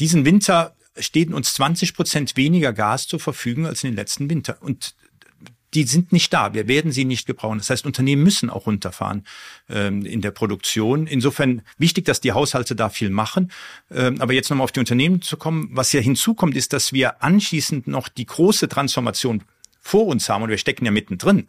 Diesen 0.00 0.24
Winter 0.24 0.74
steht 0.98 1.32
uns 1.32 1.52
20 1.54 1.94
Prozent 1.94 2.36
weniger 2.36 2.72
Gas 2.72 3.06
zur 3.06 3.20
Verfügung 3.20 3.66
als 3.66 3.84
in 3.84 3.90
den 3.90 3.96
letzten 3.96 4.30
Winter. 4.30 4.56
Und 4.60 4.94
die 5.74 5.84
sind 5.84 6.12
nicht 6.12 6.32
da. 6.32 6.54
Wir 6.54 6.68
werden 6.68 6.92
sie 6.92 7.04
nicht 7.04 7.26
gebrauchen. 7.26 7.58
Das 7.58 7.70
heißt, 7.70 7.86
Unternehmen 7.86 8.22
müssen 8.22 8.50
auch 8.50 8.66
runterfahren 8.66 9.24
ähm, 9.68 10.04
in 10.04 10.20
der 10.20 10.30
Produktion. 10.30 11.06
Insofern 11.06 11.62
wichtig, 11.78 12.04
dass 12.04 12.20
die 12.20 12.32
Haushalte 12.32 12.76
da 12.76 12.88
viel 12.88 13.10
machen. 13.10 13.50
Ähm, 13.90 14.20
aber 14.20 14.34
jetzt 14.34 14.50
nochmal 14.50 14.64
auf 14.64 14.72
die 14.72 14.80
Unternehmen 14.80 15.22
zu 15.22 15.36
kommen. 15.36 15.68
Was 15.72 15.92
ja 15.92 16.00
hinzukommt, 16.00 16.56
ist, 16.56 16.72
dass 16.72 16.92
wir 16.92 17.22
anschließend 17.22 17.86
noch 17.86 18.08
die 18.08 18.26
große 18.26 18.68
Transformation 18.68 19.42
vor 19.80 20.06
uns 20.06 20.28
haben 20.28 20.42
und 20.42 20.50
wir 20.50 20.58
stecken 20.58 20.84
ja 20.84 20.92
mittendrin. 20.92 21.48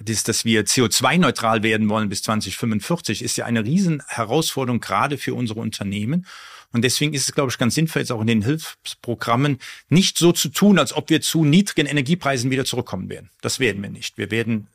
Das, 0.00 0.24
dass 0.24 0.44
wir 0.44 0.64
CO2-neutral 0.64 1.62
werden 1.62 1.88
wollen 1.88 2.08
bis 2.08 2.22
2045, 2.22 3.22
ist 3.22 3.36
ja 3.36 3.44
eine 3.44 3.64
riesen 3.64 4.02
Herausforderung 4.08 4.80
gerade 4.80 5.18
für 5.18 5.34
unsere 5.34 5.60
Unternehmen. 5.60 6.26
Und 6.72 6.82
deswegen 6.82 7.14
ist 7.14 7.28
es, 7.28 7.34
glaube 7.34 7.50
ich, 7.50 7.58
ganz 7.58 7.74
sinnvoll, 7.74 8.02
jetzt 8.02 8.12
auch 8.12 8.20
in 8.20 8.26
den 8.26 8.42
Hilfsprogrammen 8.42 9.58
nicht 9.88 10.18
so 10.18 10.32
zu 10.32 10.48
tun, 10.48 10.78
als 10.78 10.92
ob 10.92 11.10
wir 11.10 11.20
zu 11.20 11.44
niedrigen 11.44 11.88
Energiepreisen 11.88 12.50
wieder 12.50 12.64
zurückkommen 12.64 13.08
werden. 13.08 13.30
Das 13.40 13.60
werden 13.60 13.82
wir 13.82 13.90
nicht. 13.90 14.18
Wir 14.18 14.30
werden 14.30 14.68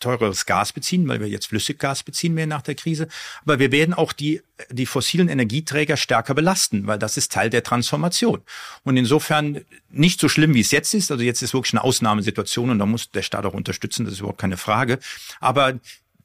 teureres 0.00 0.46
Gas 0.46 0.72
beziehen, 0.72 1.08
weil 1.08 1.20
wir 1.20 1.28
jetzt 1.28 1.46
Flüssiggas 1.46 2.02
beziehen 2.02 2.36
werden 2.36 2.50
nach 2.50 2.62
der 2.62 2.74
Krise. 2.74 3.08
Aber 3.42 3.58
wir 3.58 3.72
werden 3.72 3.94
auch 3.94 4.12
die, 4.12 4.42
die 4.70 4.86
fossilen 4.86 5.28
Energieträger 5.28 5.96
stärker 5.96 6.34
belasten, 6.34 6.86
weil 6.86 6.98
das 6.98 7.16
ist 7.16 7.32
Teil 7.32 7.50
der 7.50 7.62
Transformation. 7.62 8.42
Und 8.84 8.96
insofern 8.96 9.62
nicht 9.90 10.20
so 10.20 10.28
schlimm, 10.28 10.54
wie 10.54 10.60
es 10.60 10.70
jetzt 10.70 10.94
ist. 10.94 11.10
Also 11.10 11.22
jetzt 11.22 11.42
ist 11.42 11.54
wirklich 11.54 11.74
eine 11.74 11.84
Ausnahmesituation 11.84 12.70
und 12.70 12.78
da 12.78 12.86
muss 12.86 13.10
der 13.10 13.22
Staat 13.22 13.46
auch 13.46 13.54
unterstützen, 13.54 14.04
das 14.04 14.14
ist 14.14 14.20
überhaupt 14.20 14.40
keine 14.40 14.56
Frage. 14.56 14.98
Aber 15.40 15.78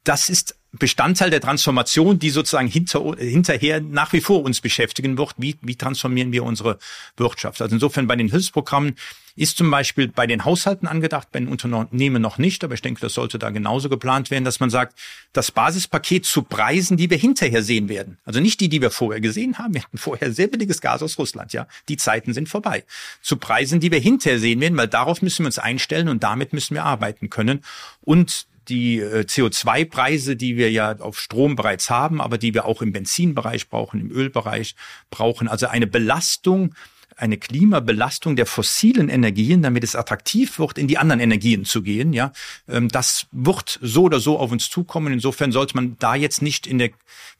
das 0.03 0.29
ist 0.29 0.55
Bestandteil 0.79 1.29
der 1.29 1.41
Transformation, 1.41 2.17
die 2.17 2.29
sozusagen 2.29 2.67
hinter, 2.67 3.15
hinterher 3.17 3.81
nach 3.81 4.13
wie 4.13 4.21
vor 4.21 4.43
uns 4.43 4.61
beschäftigen 4.61 5.17
wird. 5.17 5.33
Wie, 5.37 5.57
wie 5.61 5.75
transformieren 5.75 6.31
wir 6.31 6.43
unsere 6.43 6.79
Wirtschaft? 7.17 7.61
Also 7.61 7.75
insofern 7.75 8.07
bei 8.07 8.15
den 8.15 8.29
Hilfsprogrammen 8.29 8.95
ist 9.35 9.57
zum 9.57 9.71
Beispiel 9.71 10.07
bei 10.07 10.27
den 10.27 10.45
Haushalten 10.45 10.87
angedacht, 10.87 11.29
bei 11.31 11.39
den 11.39 11.47
Unternehmen 11.47 12.21
noch 12.21 12.37
nicht, 12.37 12.63
aber 12.63 12.73
ich 12.73 12.81
denke, 12.81 13.01
das 13.01 13.13
sollte 13.13 13.39
da 13.39 13.49
genauso 13.49 13.89
geplant 13.89 14.31
werden, 14.31 14.43
dass 14.43 14.59
man 14.59 14.69
sagt, 14.69 14.97
das 15.33 15.51
Basispaket 15.51 16.25
zu 16.25 16.43
Preisen, 16.43 16.97
die 16.97 17.09
wir 17.09 17.17
hinterher 17.17 17.63
sehen 17.63 17.89
werden. 17.89 18.17
Also 18.25 18.39
nicht 18.39 18.59
die, 18.59 18.69
die 18.69 18.81
wir 18.81 18.91
vorher 18.91 19.21
gesehen 19.21 19.57
haben. 19.57 19.73
Wir 19.73 19.83
hatten 19.83 19.97
vorher 19.97 20.33
sehr 20.33 20.47
billiges 20.47 20.81
Gas 20.81 21.01
aus 21.01 21.17
Russland, 21.17 21.53
ja. 21.53 21.67
Die 21.87 21.97
Zeiten 21.97 22.33
sind 22.33 22.49
vorbei. 22.49 22.83
Zu 23.21 23.37
Preisen, 23.37 23.79
die 23.79 23.91
wir 23.91 23.99
hinterher 23.99 24.39
sehen 24.39 24.59
werden, 24.59 24.77
weil 24.77 24.87
darauf 24.87 25.21
müssen 25.21 25.43
wir 25.43 25.47
uns 25.47 25.59
einstellen 25.59 26.09
und 26.09 26.23
damit 26.23 26.53
müssen 26.53 26.75
wir 26.75 26.83
arbeiten 26.83 27.29
können. 27.29 27.63
Und 28.01 28.47
die 28.67 28.99
äh, 28.99 29.21
CO2-Preise, 29.21 30.35
die 30.35 30.57
wir 30.57 30.71
ja 30.71 30.97
auf 30.99 31.19
Strom 31.19 31.55
bereits 31.55 31.89
haben, 31.89 32.21
aber 32.21 32.37
die 32.37 32.53
wir 32.53 32.65
auch 32.65 32.81
im 32.81 32.91
Benzinbereich 32.91 33.69
brauchen, 33.69 33.99
im 33.99 34.11
Ölbereich 34.11 34.75
brauchen. 35.09 35.47
Also 35.47 35.67
eine 35.67 35.87
Belastung 35.87 36.75
eine 37.21 37.37
Klimabelastung 37.37 38.35
der 38.35 38.47
fossilen 38.47 39.07
Energien, 39.07 39.61
damit 39.61 39.83
es 39.83 39.95
attraktiv 39.95 40.57
wird, 40.57 40.77
in 40.77 40.87
die 40.87 40.97
anderen 40.97 41.19
Energien 41.19 41.65
zu 41.65 41.83
gehen. 41.83 42.13
Ja, 42.13 42.31
ähm, 42.67 42.89
das 42.89 43.27
wird 43.31 43.77
so 43.81 44.03
oder 44.03 44.19
so 44.19 44.39
auf 44.39 44.51
uns 44.51 44.69
zukommen. 44.69 45.13
Insofern 45.13 45.51
sollte 45.51 45.75
man 45.75 45.97
da 45.99 46.15
jetzt 46.15 46.41
nicht 46.41 46.65
in 46.65 46.79
der 46.79 46.89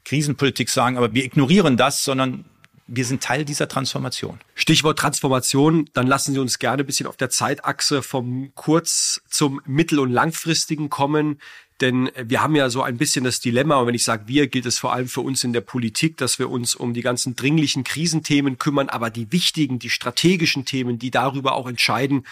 Krisenpolitik 0.04 0.70
sagen, 0.70 0.96
aber 0.96 1.12
wir 1.14 1.24
ignorieren 1.24 1.76
das, 1.76 2.04
sondern 2.04 2.44
wir 2.86 3.04
sind 3.04 3.22
Teil 3.22 3.44
dieser 3.44 3.68
Transformation. 3.68 4.40
Stichwort 4.54 4.98
Transformation, 4.98 5.88
dann 5.92 6.06
lassen 6.06 6.34
Sie 6.34 6.40
uns 6.40 6.58
gerne 6.58 6.82
ein 6.82 6.86
bisschen 6.86 7.06
auf 7.06 7.16
der 7.16 7.30
Zeitachse 7.30 8.02
vom 8.02 8.52
kurz 8.54 9.22
zum 9.28 9.60
mittel- 9.66 10.00
und 10.00 10.10
langfristigen 10.10 10.90
kommen. 10.90 11.40
Denn 11.80 12.10
wir 12.16 12.42
haben 12.42 12.54
ja 12.54 12.70
so 12.70 12.82
ein 12.82 12.96
bisschen 12.96 13.24
das 13.24 13.40
Dilemma, 13.40 13.76
und 13.76 13.86
wenn 13.88 13.94
ich 13.94 14.04
sage 14.04 14.24
wir, 14.26 14.46
gilt 14.46 14.66
es 14.66 14.78
vor 14.78 14.92
allem 14.92 15.08
für 15.08 15.20
uns 15.20 15.42
in 15.42 15.52
der 15.52 15.62
Politik, 15.62 16.16
dass 16.16 16.38
wir 16.38 16.48
uns 16.48 16.74
um 16.74 16.94
die 16.94 17.00
ganzen 17.00 17.34
dringlichen 17.34 17.82
Krisenthemen 17.82 18.58
kümmern, 18.58 18.88
aber 18.88 19.10
die 19.10 19.32
wichtigen, 19.32 19.78
die 19.78 19.90
strategischen 19.90 20.64
Themen, 20.64 20.98
die 20.98 21.10
darüber 21.10 21.54
auch 21.54 21.66
entscheiden, 21.66 22.24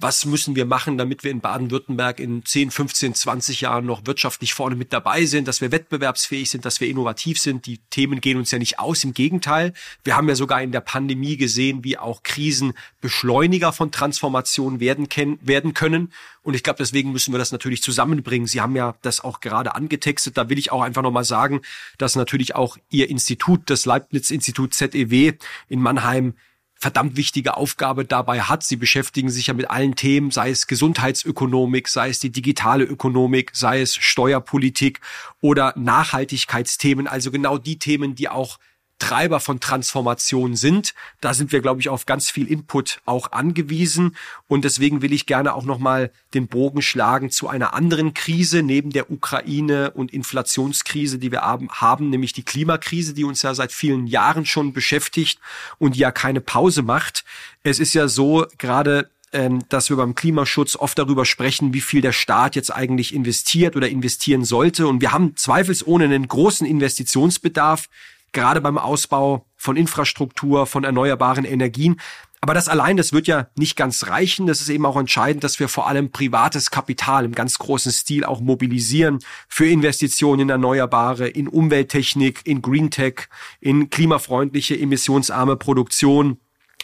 was 0.00 0.24
müssen 0.24 0.56
wir 0.56 0.64
machen, 0.64 0.96
damit 0.96 1.24
wir 1.24 1.30
in 1.30 1.40
Baden-Württemberg 1.40 2.20
in 2.20 2.44
10, 2.44 2.70
15, 2.70 3.14
20 3.14 3.60
Jahren 3.60 3.84
noch 3.84 4.06
wirtschaftlich 4.06 4.54
vorne 4.54 4.74
mit 4.74 4.92
dabei 4.92 5.26
sind, 5.26 5.46
dass 5.46 5.60
wir 5.60 5.72
wettbewerbsfähig 5.72 6.48
sind, 6.48 6.64
dass 6.64 6.80
wir 6.80 6.88
innovativ 6.88 7.38
sind. 7.38 7.66
Die 7.66 7.78
Themen 7.90 8.20
gehen 8.20 8.38
uns 8.38 8.50
ja 8.50 8.58
nicht 8.58 8.78
aus, 8.78 9.04
im 9.04 9.12
Gegenteil. 9.12 9.74
Wir 10.02 10.16
haben 10.16 10.28
ja 10.28 10.34
sogar 10.34 10.62
in 10.62 10.72
der 10.72 10.80
Pandemie 10.80 11.36
gesehen, 11.36 11.84
wie 11.84 11.98
auch 11.98 12.22
Krisen 12.22 12.72
Beschleuniger 13.00 13.72
von 13.72 13.92
Transformation 13.92 14.80
werden, 14.80 15.08
werden 15.42 15.74
können. 15.74 16.12
Und 16.42 16.54
ich 16.54 16.62
glaube, 16.62 16.78
deswegen 16.78 17.12
müssen 17.12 17.34
wir 17.34 17.38
das 17.38 17.52
natürlich 17.52 17.82
zusammenbringen. 17.82 18.46
Sie 18.46 18.60
haben 18.60 18.74
ja 18.74 18.94
das 19.02 19.20
auch 19.20 19.40
gerade 19.40 19.74
angetextet. 19.74 20.38
Da 20.38 20.48
will 20.48 20.58
ich 20.58 20.72
auch 20.72 20.82
einfach 20.82 21.02
nochmal 21.02 21.24
sagen, 21.24 21.60
dass 21.98 22.16
natürlich 22.16 22.54
auch 22.54 22.78
Ihr 22.88 23.10
Institut, 23.10 23.68
das 23.68 23.84
Leibniz-Institut 23.84 24.72
ZEW 24.72 25.34
in 25.68 25.80
Mannheim, 25.80 26.34
verdammt 26.80 27.16
wichtige 27.16 27.58
Aufgabe 27.58 28.06
dabei 28.06 28.40
hat. 28.40 28.64
Sie 28.64 28.76
beschäftigen 28.76 29.28
sich 29.28 29.48
ja 29.48 29.54
mit 29.54 29.70
allen 29.70 29.96
Themen, 29.96 30.30
sei 30.30 30.50
es 30.50 30.66
Gesundheitsökonomik, 30.66 31.88
sei 31.88 32.08
es 32.08 32.20
die 32.20 32.30
digitale 32.30 32.84
Ökonomik, 32.84 33.50
sei 33.52 33.82
es 33.82 33.94
Steuerpolitik 33.94 35.00
oder 35.42 35.74
Nachhaltigkeitsthemen, 35.76 37.06
also 37.06 37.30
genau 37.30 37.58
die 37.58 37.78
Themen, 37.78 38.14
die 38.14 38.30
auch 38.30 38.58
Treiber 39.00 39.40
von 39.40 39.58
Transformation 39.58 40.54
sind. 40.54 40.94
Da 41.20 41.34
sind 41.34 41.50
wir, 41.50 41.60
glaube 41.60 41.80
ich, 41.80 41.88
auf 41.88 42.06
ganz 42.06 42.30
viel 42.30 42.46
Input 42.46 43.00
auch 43.04 43.32
angewiesen. 43.32 44.16
Und 44.46 44.64
deswegen 44.64 45.02
will 45.02 45.12
ich 45.12 45.26
gerne 45.26 45.54
auch 45.54 45.64
nochmal 45.64 46.12
den 46.34 46.46
Bogen 46.46 46.82
schlagen 46.82 47.30
zu 47.30 47.48
einer 47.48 47.74
anderen 47.74 48.14
Krise 48.14 48.62
neben 48.62 48.90
der 48.90 49.10
Ukraine 49.10 49.90
und 49.90 50.12
Inflationskrise, 50.12 51.18
die 51.18 51.32
wir 51.32 51.42
haben, 51.42 52.10
nämlich 52.10 52.32
die 52.32 52.44
Klimakrise, 52.44 53.14
die 53.14 53.24
uns 53.24 53.42
ja 53.42 53.54
seit 53.54 53.72
vielen 53.72 54.06
Jahren 54.06 54.46
schon 54.46 54.72
beschäftigt 54.72 55.40
und 55.78 55.96
die 55.96 56.00
ja 56.00 56.12
keine 56.12 56.40
Pause 56.40 56.82
macht. 56.82 57.24
Es 57.64 57.80
ist 57.80 57.94
ja 57.94 58.06
so, 58.06 58.46
gerade 58.58 59.10
ähm, 59.32 59.60
dass 59.68 59.90
wir 59.90 59.96
beim 59.96 60.14
Klimaschutz 60.14 60.76
oft 60.76 60.98
darüber 60.98 61.24
sprechen, 61.24 61.72
wie 61.72 61.80
viel 61.80 62.00
der 62.00 62.12
Staat 62.12 62.56
jetzt 62.56 62.74
eigentlich 62.74 63.14
investiert 63.14 63.76
oder 63.76 63.88
investieren 63.88 64.44
sollte. 64.44 64.88
Und 64.88 65.00
wir 65.00 65.12
haben 65.12 65.36
zweifelsohne 65.36 66.04
einen 66.04 66.26
großen 66.26 66.66
Investitionsbedarf 66.66 67.88
gerade 68.32 68.60
beim 68.60 68.78
Ausbau 68.78 69.46
von 69.56 69.76
Infrastruktur, 69.76 70.66
von 70.66 70.84
erneuerbaren 70.84 71.44
Energien. 71.44 72.00
Aber 72.42 72.54
das 72.54 72.68
allein, 72.68 72.96
das 72.96 73.12
wird 73.12 73.26
ja 73.26 73.48
nicht 73.56 73.76
ganz 73.76 74.06
reichen. 74.06 74.46
Das 74.46 74.62
ist 74.62 74.70
eben 74.70 74.86
auch 74.86 74.96
entscheidend, 74.96 75.44
dass 75.44 75.60
wir 75.60 75.68
vor 75.68 75.86
allem 75.88 76.10
privates 76.10 76.70
Kapital 76.70 77.26
im 77.26 77.32
ganz 77.32 77.58
großen 77.58 77.92
Stil 77.92 78.24
auch 78.24 78.40
mobilisieren 78.40 79.18
für 79.48 79.66
Investitionen 79.66 80.42
in 80.42 80.48
Erneuerbare, 80.48 81.28
in 81.28 81.48
Umwelttechnik, 81.48 82.40
in 82.44 82.62
Green 82.62 82.90
Tech, 82.90 83.28
in 83.60 83.90
klimafreundliche, 83.90 84.78
emissionsarme 84.78 85.56
Produktion 85.56 86.38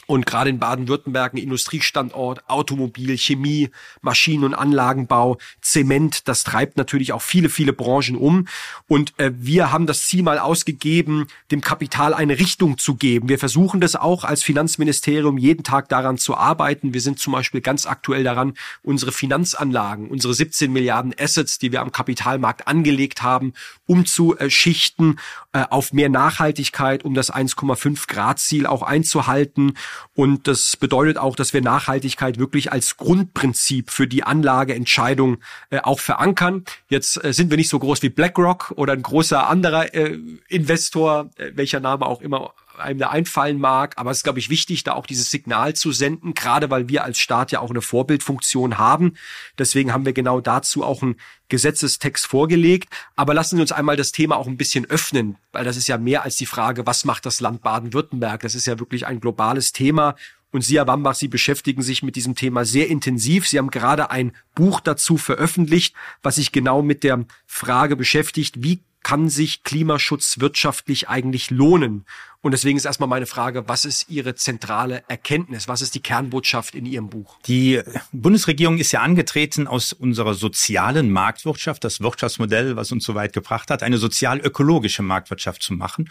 und 0.07 0.25
gerade 0.25 0.51
in 0.51 0.59
Baden-Württemberg 0.59 1.35
ein 1.35 1.39
Industriestandort, 1.39 2.49
Automobil, 2.49 3.19
Chemie, 3.19 3.71
Maschinen- 4.01 4.45
und 4.45 4.55
Anlagenbau, 4.55 5.39
Zement, 5.61 6.29
das 6.29 6.45
treibt 6.45 6.77
natürlich 6.77 7.13
auch 7.13 7.23
viele, 7.23 7.49
viele 7.49 7.73
Branchen 7.73 8.17
um. 8.17 8.47
Und 8.87 9.19
äh, 9.19 9.33
wir 9.35 9.73
haben 9.73 9.87
das 9.87 10.07
Ziel 10.07 10.23
mal 10.23 10.39
ausgegeben, 10.39 11.27
dem 11.51 11.61
Kapital 11.61 12.15
eine 12.15 12.39
Richtung 12.39 12.79
zu 12.79 12.95
geben. 12.95 13.29
Wir 13.29 13.39
versuchen 13.39 13.81
das 13.81 13.97
auch 13.97 14.25
als 14.25 14.43
Finanzministerium 14.43 15.39
jeden 15.39 15.65
Tag 15.65 15.89
daran 15.89 16.19
zu 16.19 16.37
arbeiten. 16.37 16.95
Wir 16.95 17.01
sind 17.01 17.19
zum 17.19 17.33
Beispiel 17.33 17.61
ganz 17.61 17.87
aktuell 17.87 18.23
daran, 18.23 18.55
unsere 18.83 19.11
Finanzanlagen, 19.13 20.09
unsere 20.09 20.35
17 20.35 20.73
Milliarden 20.73 21.15
Assets, 21.19 21.59
die 21.59 21.73
wir 21.73 21.81
am 21.81 21.91
Kapitalmarkt 21.91 22.69
angelegt 22.69 23.23
haben, 23.23 23.55
umzuschichten 23.87 25.19
äh, 25.53 25.65
auf 25.71 25.93
mehr 25.93 26.09
Nachhaltigkeit, 26.09 27.05
um 27.05 27.15
das 27.15 27.33
1,5 27.33 28.07
Grad 28.07 28.39
Ziel 28.39 28.67
auch 28.67 28.83
einzuhalten 28.83 29.75
und 30.15 30.49
das 30.49 30.77
bedeutet 30.77 31.19
auch, 31.19 31.37
dass 31.37 31.53
wir 31.53 31.61
Nachhaltigkeit 31.63 32.39
wirklich 32.39 32.73
als 32.73 32.97
Grundprinzip 32.97 33.91
für 33.91 34.07
die 34.07 34.25
Anlageentscheidung 34.25 35.39
äh, 35.71 35.81
auch 35.81 36.01
verankern. 36.01 36.65
Jetzt 36.89 37.23
äh, 37.25 37.33
sind 37.33 37.51
wir 37.51 37.57
nicht 37.57 37.69
so 37.69 37.79
groß 37.79 38.03
wie 38.03 38.09
BlackRock 38.09 38.73
oder 38.77 38.93
ein 38.93 39.03
großer 39.03 39.49
anderer 39.49 39.95
äh, 39.95 40.19
Investor, 40.49 41.31
äh, 41.37 41.53
welcher 41.55 41.81
Name 41.81 42.07
auch 42.07 42.21
immer 42.21 42.53
einem 42.79 42.99
da 42.99 43.11
einfallen 43.11 43.59
mag. 43.59 43.95
Aber 43.97 44.11
es 44.11 44.19
ist, 44.19 44.23
glaube 44.25 44.39
ich, 44.39 44.51
wichtig, 44.51 44.85
da 44.85 44.93
auch 44.93 45.07
dieses 45.07 45.31
Signal 45.31 45.75
zu 45.75 45.93
senden, 45.93 46.35
gerade 46.35 46.71
weil 46.71 46.89
wir 46.89 47.05
als 47.05 47.19
Staat 47.19 47.53
ja 47.53 47.61
auch 47.61 47.71
eine 47.71 47.83
Vorbildfunktion 47.83 48.79
haben. 48.79 49.15
Deswegen 49.59 49.93
haben 49.93 50.05
wir 50.05 50.13
genau 50.13 50.41
dazu 50.41 50.85
auch 50.85 51.03
einen 51.03 51.17
Gesetzestext 51.49 52.27
vorgelegt. 52.27 52.93
Aber 53.15 53.35
lassen 53.35 53.57
Sie 53.57 53.63
uns 53.63 53.73
einmal 53.73 53.97
das 53.97 54.13
Thema 54.13 54.37
auch 54.37 54.47
ein 54.47 54.57
bisschen 54.57 54.85
öffnen, 54.87 55.37
weil 55.53 55.65
das 55.65 55.77
ist 55.77 55.89
ja 55.89 55.99
mehr 55.99 56.23
als 56.23 56.37
die 56.37 56.47
Frage, 56.47 56.87
was 56.87 57.05
macht 57.05 57.27
das 57.27 57.41
Land 57.41 57.63
Baden-Württemberg? 57.63 58.43
Das 58.43 58.55
ist 58.55 58.67
ja 58.67 58.79
wirklich 58.79 59.07
ein 59.07 59.21
globales 59.21 59.73
Thema. 59.73 60.17
Und 60.53 60.63
Sie, 60.63 60.77
Herr 60.77 60.87
Wambach, 60.87 61.15
Sie 61.15 61.29
beschäftigen 61.29 61.83
sich 61.83 62.03
mit 62.03 62.17
diesem 62.17 62.35
Thema 62.35 62.65
sehr 62.65 62.89
intensiv. 62.89 63.47
Sie 63.47 63.59
haben 63.59 63.71
gerade 63.71 64.11
ein 64.11 64.33
Buch 64.55 64.81
dazu 64.81 65.19
veröffentlicht, 65.19 65.95
was 66.23 66.37
sich 66.37 66.53
genau 66.53 66.83
mit 66.83 67.05
der 67.05 67.27
Frage 67.47 67.97
beschäftigt, 67.97 68.63
wie 68.63 68.81
kann 69.07 69.29
sich 69.29 69.63
Klimaschutz 69.63 70.41
wirtschaftlich 70.41 71.09
eigentlich 71.09 71.53
lohnen? 71.53 72.05
Und 72.41 72.51
deswegen 72.51 72.77
ist 72.77 72.87
erstmal 72.87 73.09
meine 73.09 73.27
Frage, 73.27 73.69
was 73.69 73.85
ist 73.85 74.11
Ihre 74.11 74.35
zentrale 74.35 75.05
Erkenntnis? 75.07 75.69
Was 75.69 75.81
ist 75.81 75.95
die 75.95 76.01
Kernbotschaft 76.01 76.75
in 76.75 76.87
Ihrem 76.87 77.09
Buch? 77.09 77.39
Die 77.47 77.81
Bundesregierung 78.11 78.79
ist 78.79 78.91
ja 78.91 79.03
angetreten 79.03 79.69
aus 79.69 79.93
unserer 79.93 80.35
sozialen 80.35 81.13
Marktwirtschaft, 81.13 81.85
das 81.85 82.01
Wirtschaftsmodell, 82.01 82.75
was 82.75 82.91
uns 82.91 83.05
so 83.05 83.15
weit 83.15 83.33
gebracht 83.33 83.71
hat, 83.71 83.85
eine 83.85 83.99
sozial-ökologische 83.99 85.03
Marktwirtschaft 85.03 85.63
zu 85.63 85.75
machen. 85.75 86.11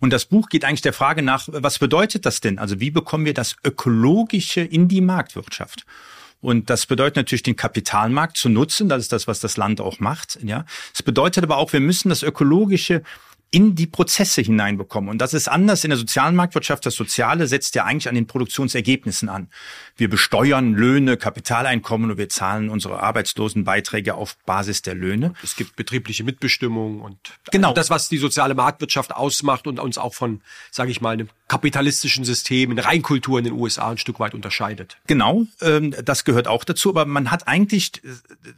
Und 0.00 0.12
das 0.12 0.24
Buch 0.24 0.48
geht 0.48 0.64
eigentlich 0.64 0.82
der 0.82 0.92
Frage 0.92 1.22
nach, 1.22 1.48
was 1.52 1.78
bedeutet 1.78 2.26
das 2.26 2.40
denn? 2.40 2.58
Also 2.58 2.80
wie 2.80 2.90
bekommen 2.90 3.24
wir 3.24 3.34
das 3.34 3.54
Ökologische 3.62 4.62
in 4.62 4.88
die 4.88 5.00
Marktwirtschaft? 5.00 5.86
Und 6.42 6.68
das 6.70 6.86
bedeutet 6.86 7.16
natürlich, 7.16 7.44
den 7.44 7.56
Kapitalmarkt 7.56 8.36
zu 8.36 8.48
nutzen. 8.48 8.88
Das 8.88 9.00
ist 9.00 9.12
das, 9.12 9.28
was 9.28 9.40
das 9.40 9.56
Land 9.56 9.80
auch 9.80 10.00
macht. 10.00 10.38
Ja. 10.42 10.66
Es 10.92 11.02
bedeutet 11.02 11.44
aber 11.44 11.56
auch, 11.56 11.72
wir 11.72 11.80
müssen 11.80 12.08
das 12.08 12.22
Ökologische 12.22 13.02
in 13.52 13.74
die 13.74 13.86
Prozesse 13.86 14.40
hineinbekommen. 14.40 15.10
Und 15.10 15.18
das 15.18 15.34
ist 15.34 15.46
anders 15.46 15.84
in 15.84 15.90
der 15.90 15.98
sozialen 15.98 16.34
Marktwirtschaft. 16.34 16.86
Das 16.86 16.94
Soziale 16.94 17.46
setzt 17.46 17.74
ja 17.74 17.84
eigentlich 17.84 18.08
an 18.08 18.14
den 18.14 18.26
Produktionsergebnissen 18.26 19.28
an. 19.28 19.48
Wir 19.94 20.08
besteuern 20.08 20.72
Löhne, 20.72 21.18
Kapitaleinkommen 21.18 22.10
und 22.10 22.16
wir 22.16 22.30
zahlen 22.30 22.70
unsere 22.70 23.00
Arbeitslosenbeiträge 23.00 24.14
auf 24.14 24.38
Basis 24.46 24.80
der 24.80 24.94
Löhne. 24.94 25.34
Es 25.42 25.54
gibt 25.54 25.76
betriebliche 25.76 26.24
Mitbestimmung 26.24 27.02
und 27.02 27.18
genau 27.50 27.74
das, 27.74 27.90
was 27.90 28.08
die 28.08 28.16
soziale 28.16 28.54
Marktwirtschaft 28.54 29.14
ausmacht 29.14 29.66
und 29.66 29.78
uns 29.78 29.98
auch 29.98 30.14
von, 30.14 30.40
sage 30.70 30.90
ich 30.90 31.02
mal, 31.02 31.10
einem 31.10 31.28
kapitalistischen 31.48 32.24
System 32.24 32.70
in 32.70 32.78
Reinkultur 32.78 33.38
in 33.38 33.44
den 33.44 33.52
USA 33.52 33.90
ein 33.90 33.98
Stück 33.98 34.18
weit 34.18 34.32
unterscheidet. 34.32 34.96
Genau, 35.06 35.46
ähm, 35.60 35.94
das 36.02 36.24
gehört 36.24 36.48
auch 36.48 36.64
dazu. 36.64 36.88
Aber 36.88 37.04
man 37.04 37.30
hat 37.30 37.46
eigentlich, 37.46 38.02
äh, 38.02 38.08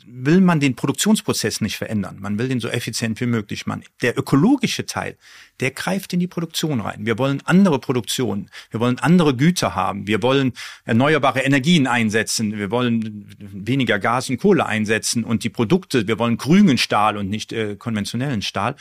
will 0.07 0.40
man 0.40 0.61
den 0.61 0.76
Produktionsprozess 0.76 1.61
nicht 1.61 1.76
verändern. 1.76 2.18
Man 2.20 2.38
will 2.38 2.46
den 2.46 2.61
so 2.61 2.68
effizient 2.68 3.20
wie 3.20 3.26
möglich 3.26 3.66
machen. 3.66 3.83
Der 4.02 4.16
ökologische 4.16 4.84
Teil, 4.87 5.16
der 5.61 5.70
greift 5.70 6.12
in 6.12 6.20
die 6.20 6.27
Produktion 6.27 6.81
rein. 6.81 7.07
Wir 7.07 7.16
wollen 7.18 7.40
andere 7.44 7.79
Produktionen. 7.79 8.51
Wir 8.70 8.81
wollen 8.81 8.99
andere 8.99 9.37
Güter 9.37 9.75
haben. 9.75 10.07
Wir 10.07 10.23
wollen 10.23 10.53
erneuerbare 10.85 11.40
Energien 11.40 11.87
einsetzen. 11.87 12.59
Wir 12.59 12.70
wollen 12.70 13.35
weniger 13.38 13.99
Gas 13.99 14.29
und 14.31 14.38
Kohle 14.38 14.66
einsetzen 14.66 15.25
und 15.25 15.44
die 15.44 15.51
Produkte, 15.51 16.09
wir 16.09 16.18
wollen 16.18 16.37
grünen 16.37 16.77
Stahl 16.77 17.16
und 17.16 17.31
nicht 17.31 17.53
äh, 17.53 17.77
konventionellen 17.77 18.42
Stahl. 18.42 18.75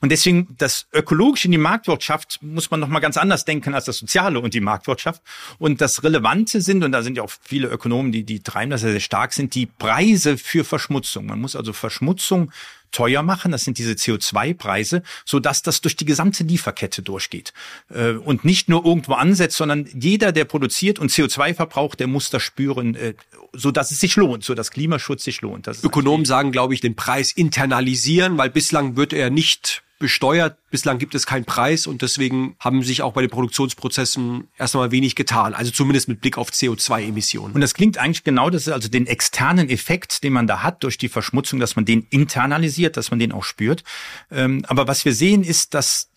Und 0.00 0.12
deswegen 0.12 0.54
das 0.58 0.86
ökologische 0.92 1.48
in 1.50 1.52
die 1.52 1.58
Marktwirtschaft 1.58 2.38
muss 2.42 2.70
man 2.70 2.80
noch 2.80 2.88
mal 2.88 3.00
ganz 3.00 3.16
anders 3.16 3.44
denken 3.44 3.74
als 3.74 3.86
das 3.86 3.98
soziale 3.98 4.40
und 4.40 4.54
die 4.54 4.60
Marktwirtschaft. 4.60 5.22
Und 5.58 5.80
das 5.80 6.04
Relevante 6.04 6.60
sind, 6.60 6.84
und 6.84 6.92
da 6.92 7.02
sind 7.02 7.16
ja 7.16 7.24
auch 7.24 7.32
viele 7.42 7.68
Ökonomen, 7.68 8.12
die, 8.12 8.24
die 8.24 8.40
treiben 8.40 8.70
das 8.70 8.82
sehr, 8.82 8.92
sehr 8.92 9.00
stark, 9.00 9.32
sind 9.32 9.54
die 9.54 9.66
Preise 9.66 10.38
für 10.38 10.64
Verschmutzung. 10.64 11.26
Man 11.26 11.40
muss 11.40 11.56
also 11.56 11.72
Verschmutzung 11.72 12.52
teuer 12.90 13.22
machen. 13.22 13.52
Das 13.52 13.64
sind 13.64 13.78
diese 13.78 13.92
CO2-Preise, 13.92 15.02
so 15.24 15.40
dass 15.40 15.62
das 15.62 15.80
durch 15.80 15.96
die 15.96 16.04
gesamte 16.04 16.44
Lieferkette 16.44 17.02
durchgeht 17.02 17.52
äh, 17.90 18.12
und 18.12 18.44
nicht 18.44 18.68
nur 18.68 18.84
irgendwo 18.84 19.14
ansetzt, 19.14 19.56
sondern 19.56 19.88
jeder, 19.92 20.32
der 20.32 20.44
produziert 20.44 20.98
und 20.98 21.10
CO2 21.10 21.54
verbraucht, 21.54 22.00
der 22.00 22.06
muss 22.06 22.30
das 22.30 22.42
spüren, 22.42 22.94
äh, 22.94 23.14
so 23.52 23.70
dass 23.70 23.90
es 23.90 24.00
sich 24.00 24.16
lohnt, 24.16 24.44
so 24.44 24.54
dass 24.54 24.70
Klimaschutz 24.70 25.24
sich 25.24 25.40
lohnt. 25.40 25.66
Ökonomen 25.82 26.24
sagen, 26.24 26.52
glaube 26.52 26.74
ich, 26.74 26.80
den 26.80 26.96
Preis 26.96 27.32
internalisieren, 27.32 28.38
weil 28.38 28.50
bislang 28.50 28.96
wird 28.96 29.12
er 29.12 29.30
nicht 29.30 29.82
besteuert. 30.00 30.58
Bislang 30.70 30.98
gibt 30.98 31.14
es 31.14 31.26
keinen 31.26 31.44
Preis 31.44 31.86
und 31.86 32.02
deswegen 32.02 32.56
haben 32.58 32.82
sich 32.82 33.02
auch 33.02 33.12
bei 33.12 33.20
den 33.20 33.30
Produktionsprozessen 33.30 34.48
erst 34.58 34.74
einmal 34.74 34.90
wenig 34.90 35.14
getan. 35.14 35.54
Also 35.54 35.70
zumindest 35.70 36.08
mit 36.08 36.20
Blick 36.20 36.38
auf 36.38 36.50
CO2-Emissionen. 36.50 37.54
Und 37.54 37.60
das 37.60 37.74
klingt 37.74 37.98
eigentlich 37.98 38.24
genau, 38.24 38.50
das 38.50 38.62
ist 38.66 38.72
also 38.72 38.88
den 38.88 39.06
externen 39.06 39.70
Effekt, 39.70 40.24
den 40.24 40.32
man 40.32 40.48
da 40.48 40.64
hat 40.64 40.82
durch 40.82 40.98
die 40.98 41.08
Verschmutzung, 41.08 41.60
dass 41.60 41.76
man 41.76 41.84
den 41.84 42.06
internalisiert, 42.10 42.96
dass 42.96 43.10
man 43.10 43.20
den 43.20 43.30
auch 43.30 43.44
spürt. 43.44 43.84
Ähm, 44.32 44.64
aber 44.66 44.88
was 44.88 45.04
wir 45.04 45.14
sehen 45.14 45.44
ist, 45.44 45.74
dass 45.74 46.10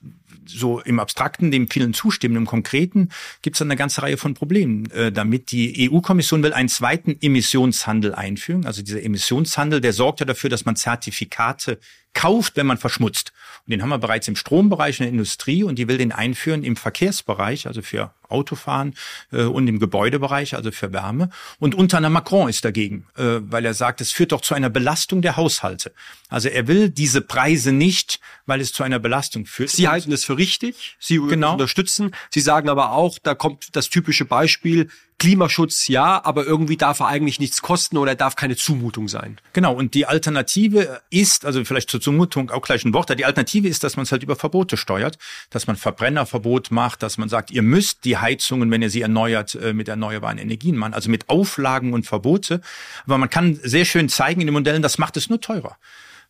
so 0.46 0.80
im 0.80 1.00
Abstrakten 1.00 1.52
dem 1.52 1.70
vielen 1.70 1.94
zustimmen, 1.94 2.36
im 2.36 2.46
Konkreten 2.46 3.10
gibt 3.42 3.56
es 3.56 3.62
eine 3.62 3.76
ganze 3.76 4.02
Reihe 4.02 4.18
von 4.18 4.34
Problemen 4.34 4.90
äh, 4.92 5.12
damit. 5.12 5.52
Die 5.52 5.90
EU-Kommission 5.90 6.44
will 6.44 6.54
einen 6.54 6.70
zweiten 6.70 7.18
Emissionshandel 7.22 8.16
einführen. 8.16 8.66
Also 8.66 8.82
dieser 8.82 9.04
Emissionshandel, 9.04 9.82
der 9.82 9.94
sorgt 9.94 10.20
ja 10.20 10.26
dafür, 10.26 10.50
dass 10.50 10.66
man 10.66 10.76
Zertifikate 10.76 11.80
kauft, 12.14 12.56
wenn 12.56 12.66
man 12.66 12.78
verschmutzt. 12.78 13.34
Und 13.66 13.72
den 13.72 13.82
haben 13.82 13.90
wir 13.90 13.98
bereits 13.98 14.28
im 14.28 14.36
Strombereich 14.36 15.00
in 15.00 15.06
der 15.06 15.12
Industrie 15.12 15.64
und 15.64 15.80
die 15.80 15.88
will 15.88 15.98
den 15.98 16.12
einführen 16.12 16.64
im 16.64 16.76
Verkehrsbereich, 16.76 17.68
also 17.68 17.82
für 17.82 18.14
Autofahren 18.28 18.96
äh, 19.32 19.44
und 19.44 19.68
im 19.68 19.80
Gebäudebereich, 19.80 20.56
also 20.56 20.72
für 20.72 20.92
Wärme. 20.92 21.30
Und 21.60 21.76
Unterner 21.76 22.10
Macron 22.10 22.50
ist 22.50 22.66
dagegen, 22.66 23.08
äh, 23.16 23.40
weil 23.40 23.66
er 23.66 23.74
sagt, 23.74 24.02
es 24.02 24.12
führt 24.12 24.32
doch 24.32 24.42
zu 24.42 24.54
einer 24.54 24.70
Belastung 24.70 25.22
der 25.22 25.38
Haushalte. 25.38 25.94
Also 26.30 26.50
er 26.50 26.68
will 26.68 26.90
diese 26.90 27.22
Preise 27.22 27.72
nicht, 27.72 28.20
weil 28.46 28.60
es 28.60 28.74
zu 28.74 28.84
einer 28.84 29.00
Belastung 29.00 29.46
führt. 29.46 29.70
Sie 29.70 29.88
halten 29.88 30.12
es 30.12 30.26
für 30.26 30.38
richtig, 30.38 30.98
Sie 31.00 31.18
genau. 31.18 31.54
unterstützen. 31.54 32.12
Sie 32.32 32.42
sagen 32.42 32.70
aber 32.70 32.92
auch, 32.92 33.18
da 33.22 33.36
kommt 33.36 33.76
das 33.76 33.90
typische 33.90 34.26
Beispiel, 34.26 34.90
Klimaschutz 35.20 35.88
ja, 35.88 36.24
aber 36.24 36.46
irgendwie 36.46 36.78
darf 36.78 37.00
er 37.00 37.08
eigentlich 37.08 37.40
nichts 37.40 37.62
kosten 37.62 37.98
oder 37.98 38.12
er 38.12 38.16
darf 38.16 38.36
keine 38.36 38.56
Zumutung 38.56 39.08
sein. 39.08 39.38
Genau, 39.54 39.74
und 39.74 39.94
die 39.94 40.06
Alternative 40.06 41.02
ist, 41.10 41.46
also 41.46 41.64
vielleicht 41.66 41.90
zur 41.90 42.02
Zumutung 42.02 42.52
auch 42.52 42.62
gleich 42.62 42.84
ein 42.86 42.94
Wort, 42.94 43.10
die 43.18 43.26
Alternative 43.26 43.68
ist, 43.68 43.84
dass 43.84 43.96
man 43.96 44.04
es 44.04 44.12
halt 44.12 44.24
über 44.24 44.36
Verbote 44.36 44.78
steuert, 44.78 45.18
dass 45.50 45.68
man 45.68 45.76
Verbrennerverbot 45.76 46.72
macht, 46.72 47.04
dass 47.04 47.18
man 47.18 47.30
sagt, 47.30 47.52
ihr 47.52 47.62
müsst 47.62 48.06
die 48.06 48.18
Heizungen, 48.18 48.70
wenn 48.72 48.82
ihr 48.82 48.90
sie 48.90 49.02
erneuert, 49.02 49.56
äh, 49.56 49.74
mit 49.74 49.88
erneuerbaren 49.88 50.38
Energien 50.38 50.76
machen, 50.76 50.94
also 50.94 51.10
mit 51.10 51.30
Auflagen 51.30 51.94
und 51.94 52.06
Verbote. 52.06 52.62
Aber 53.06 53.18
man 53.18 53.30
kann 53.30 53.60
sehr 53.64 53.86
schön 53.86 54.10
zeigen 54.10 54.42
in 54.42 54.48
den 54.48 54.54
Modellen, 54.54 54.82
das 54.82 54.98
macht 54.98 55.18
es 55.18 55.30
nur 55.30 55.40
teurer. 55.40 55.78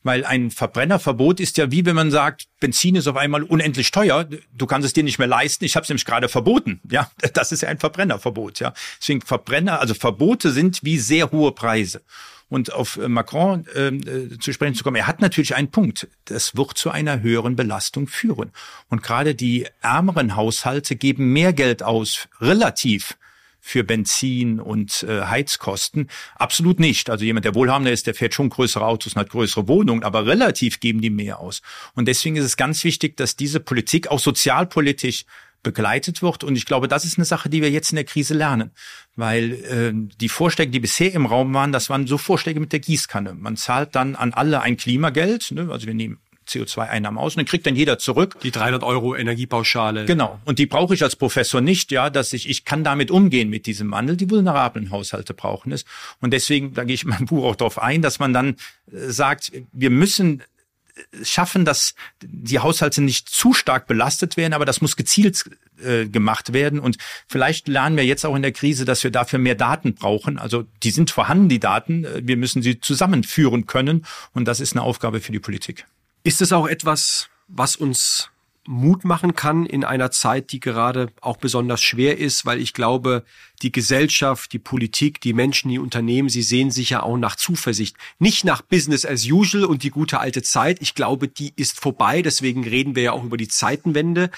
Weil 0.04 0.26
ein 0.26 0.52
Verbrennerverbot 0.52 1.40
ist 1.40 1.58
ja 1.58 1.72
wie 1.72 1.86
wenn 1.86 1.96
man 1.96 2.12
sagt, 2.12 2.48
Benzin 2.60 2.96
ist 2.96 3.08
auf 3.08 3.16
einmal 3.16 3.44
unendlich 3.44 3.92
teuer, 3.92 4.28
du 4.54 4.66
kannst 4.66 4.86
es 4.86 4.94
dir 4.94 5.04
nicht 5.04 5.18
mehr 5.18 5.28
leisten, 5.28 5.64
ich 5.64 5.76
habe 5.76 5.84
es 5.84 5.90
nämlich 5.90 6.06
gerade 6.06 6.30
verboten. 6.30 6.82
Ja, 6.90 7.10
das 7.34 7.52
ist 7.52 7.62
ja 7.62 7.70
ein 7.70 7.80
Verbrennerverbot. 7.80 8.60
Ja, 8.60 8.74
deswegen 9.00 9.22
Verbrenner, 9.22 9.80
also 9.80 9.94
Verbote 9.94 10.52
sind 10.52 10.84
wie 10.84 11.00
sehr 11.00 11.32
hohe 11.32 11.52
Preise. 11.52 12.02
Und 12.50 12.72
auf 12.72 12.98
äh, 12.98 13.08
Macron 13.08 13.66
ähm, 13.76 14.02
äh, 14.02 14.38
zu 14.38 14.54
sprechen 14.54 14.76
zu 14.76 14.84
kommen, 14.84 14.98
er 14.98 15.08
hat 15.08 15.22
natürlich 15.22 15.56
einen 15.56 15.72
Punkt. 15.72 16.08
Das 16.26 16.56
wird 16.56 16.78
zu 16.78 16.92
einer 16.92 17.22
höheren 17.22 17.56
Belastung 17.56 18.08
führen. 18.08 18.52
Und 18.90 19.02
gerade 19.02 19.34
die 19.34 19.66
ärmeren 19.82 20.36
Haushalte 20.36 20.96
geben 20.96 21.34
mehr 21.34 21.54
Geld 21.54 21.82
aus, 21.82 22.28
relativ 22.40 23.18
für 23.66 23.86
Benzin 23.86 24.60
und 24.60 25.04
äh, 25.04 25.22
Heizkosten? 25.22 26.10
Absolut 26.36 26.82
nicht. 26.82 27.10
Also 27.10 27.24
jemand, 27.24 27.46
der 27.46 27.56
wohlhabender 27.56 27.94
ist, 27.94 28.06
der 28.08 28.14
fährt 28.14 28.34
schon 28.34 28.50
größere 28.50 28.86
Autos 28.86 29.14
und 29.14 29.22
hat 29.22 29.30
größere 29.30 29.70
Wohnungen, 29.70 30.04
aber 30.04 30.26
relativ 30.26 30.82
geben 30.82 31.00
die 31.00 31.10
mehr 31.10 31.40
aus. 31.40 31.62
Und 31.96 32.10
deswegen 32.10 32.36
ist 32.36 32.44
es 32.44 32.58
ganz 32.58 32.84
wichtig, 32.84 33.16
dass 33.16 33.38
diese 33.38 33.62
Politik 33.62 34.10
auch 34.10 34.20
sozialpolitisch 34.20 35.26
begleitet 35.64 36.22
wird. 36.22 36.44
Und 36.44 36.58
ich 36.58 36.66
glaube, 36.66 36.90
das 36.90 37.06
ist 37.06 37.18
eine 37.18 37.24
Sache, 37.24 37.50
die 37.50 37.62
wir 37.62 37.72
jetzt 37.72 37.92
in 37.92 37.96
der 37.96 38.04
Krise 38.04 38.34
lernen. 38.34 38.72
Weil 39.16 39.54
äh, 39.54 39.94
die 40.20 40.28
Vorschläge, 40.28 40.72
die 40.72 40.82
bisher 40.82 41.14
im 41.14 41.26
Raum 41.26 41.54
waren, 41.54 41.72
das 41.72 41.90
waren 41.90 42.06
so 42.06 42.18
Vorschläge 42.18 42.60
mit 42.60 42.74
der 42.74 42.82
Gießkanne. 42.82 43.34
Man 43.34 43.56
zahlt 43.56 43.96
dann 43.96 44.18
an 44.18 44.34
alle 44.34 44.62
ein 44.62 44.76
Klimageld. 44.76 45.52
Ne? 45.52 45.70
Also 45.72 45.88
wir 45.88 45.94
nehmen 45.94 46.20
CO2-Einnahmen 46.48 47.18
aus 47.18 47.36
und 47.36 47.40
dann 47.40 47.46
kriegt 47.46 47.66
dann 47.66 47.76
jeder 47.76 47.98
zurück. 47.98 48.40
Die 48.42 48.52
300 48.52 48.84
Euro 48.84 49.16
Energiepauschale. 49.16 50.06
Genau. 50.06 50.40
Und 50.46 50.60
die 50.60 50.66
brauche 50.66 50.94
ich 50.94 51.04
als 51.04 51.16
Professor 51.16 51.62
nicht, 51.62 51.92
ja, 51.92 52.10
dass 52.10 52.34
ich, 52.34 52.50
ich 52.50 52.66
kann 52.66 52.84
damit 52.84 53.12
umgehen 53.12 53.50
mit 53.50 53.66
diesem 53.66 53.92
Wandel. 53.92 54.18
Die 54.18 54.30
vulnerablen 54.30 54.92
Haushalte 54.92 55.34
brauchen 55.34 55.72
es. 55.72 55.86
Und 56.22 56.32
deswegen, 56.32 56.74
da 56.74 56.84
gehe 56.84 56.96
ich 56.96 57.04
in 57.04 57.10
meinem 57.10 57.26
Buch 57.26 57.46
auch 57.46 57.56
darauf 57.56 57.82
ein, 57.82 58.02
dass 58.02 58.20
man 58.20 58.34
dann 58.34 58.56
äh, 58.92 59.10
sagt, 59.10 59.52
wir 59.72 59.90
müssen 59.90 60.42
äh, 60.42 61.26
schaffen, 61.26 61.66
dass 61.66 61.96
die 62.22 62.60
Haushalte 62.60 63.02
nicht 63.02 63.30
zu 63.30 63.54
stark 63.54 63.88
belastet 63.88 64.38
werden, 64.38 64.54
aber 64.54 64.66
das 64.66 64.82
muss 64.82 64.96
gezielt 64.96 65.46
äh, 65.84 66.06
gemacht 66.08 66.54
werden. 66.54 66.80
Und 66.80 66.98
vielleicht 67.28 67.68
lernen 67.68 67.98
wir 67.98 68.06
jetzt 68.06 68.26
auch 68.26 68.36
in 68.36 68.42
der 68.42 68.52
Krise, 68.52 68.86
dass 68.86 69.04
wir 69.04 69.12
dafür 69.12 69.40
mehr 69.40 69.56
Daten 69.56 69.96
brauchen. 69.96 70.38
Also 70.38 70.66
die 70.84 70.92
sind 70.92 71.12
vorhanden, 71.12 71.50
die 71.50 71.60
Daten. 71.60 72.06
Äh, 72.06 72.22
wir 72.24 72.38
müssen 72.38 72.62
sie 72.62 72.80
zusammenführen 72.80 73.66
können. 73.66 74.06
Und 74.34 74.48
das 74.48 74.60
ist 74.60 74.74
eine 74.74 74.84
Aufgabe 74.84 75.20
für 75.20 75.32
die 75.32 75.40
Politik. 75.40 75.86
Ist 76.24 76.42
es 76.42 76.54
auch 76.54 76.68
etwas, 76.68 77.30
was 77.48 77.76
uns 77.76 78.30
Mut 78.66 79.04
machen 79.04 79.36
kann 79.36 79.66
in 79.66 79.84
einer 79.84 80.10
Zeit, 80.12 80.54
die 80.54 80.62
gerade 80.62 81.12
auch 81.20 81.36
besonders 81.36 81.82
schwer 81.82 82.18
ist, 82.18 82.46
weil 82.46 82.62
ich 82.62 82.74
glaube, 82.74 83.26
die 83.62 83.74
Gesellschaft, 83.74 84.54
die 84.54 84.60
Politik, 84.60 85.20
die 85.20 85.34
Menschen, 85.34 85.70
die 85.70 85.80
Unternehmen, 85.80 86.30
sie 86.30 86.44
sehen 86.44 86.72
sich 86.72 86.92
ja 86.92 87.04
auch 87.04 87.18
nach 87.18 87.36
Zuversicht. 87.36 87.98
Nicht 88.20 88.46
nach 88.46 88.62
Business 88.62 89.06
as 89.06 89.26
usual 89.26 89.66
und 89.66 89.84
die 89.84 89.90
gute 89.90 90.20
alte 90.20 90.42
Zeit. 90.44 90.82
Ich 90.82 90.96
glaube, 90.96 91.28
die 91.28 91.52
ist 91.58 91.80
vorbei. 91.80 92.22
Deswegen 92.22 92.64
reden 92.64 92.96
wir 92.96 93.04
ja 93.04 93.12
auch 93.12 93.26
über 93.26 93.38
die 93.38 93.50
Zeitenwende. 93.50 94.30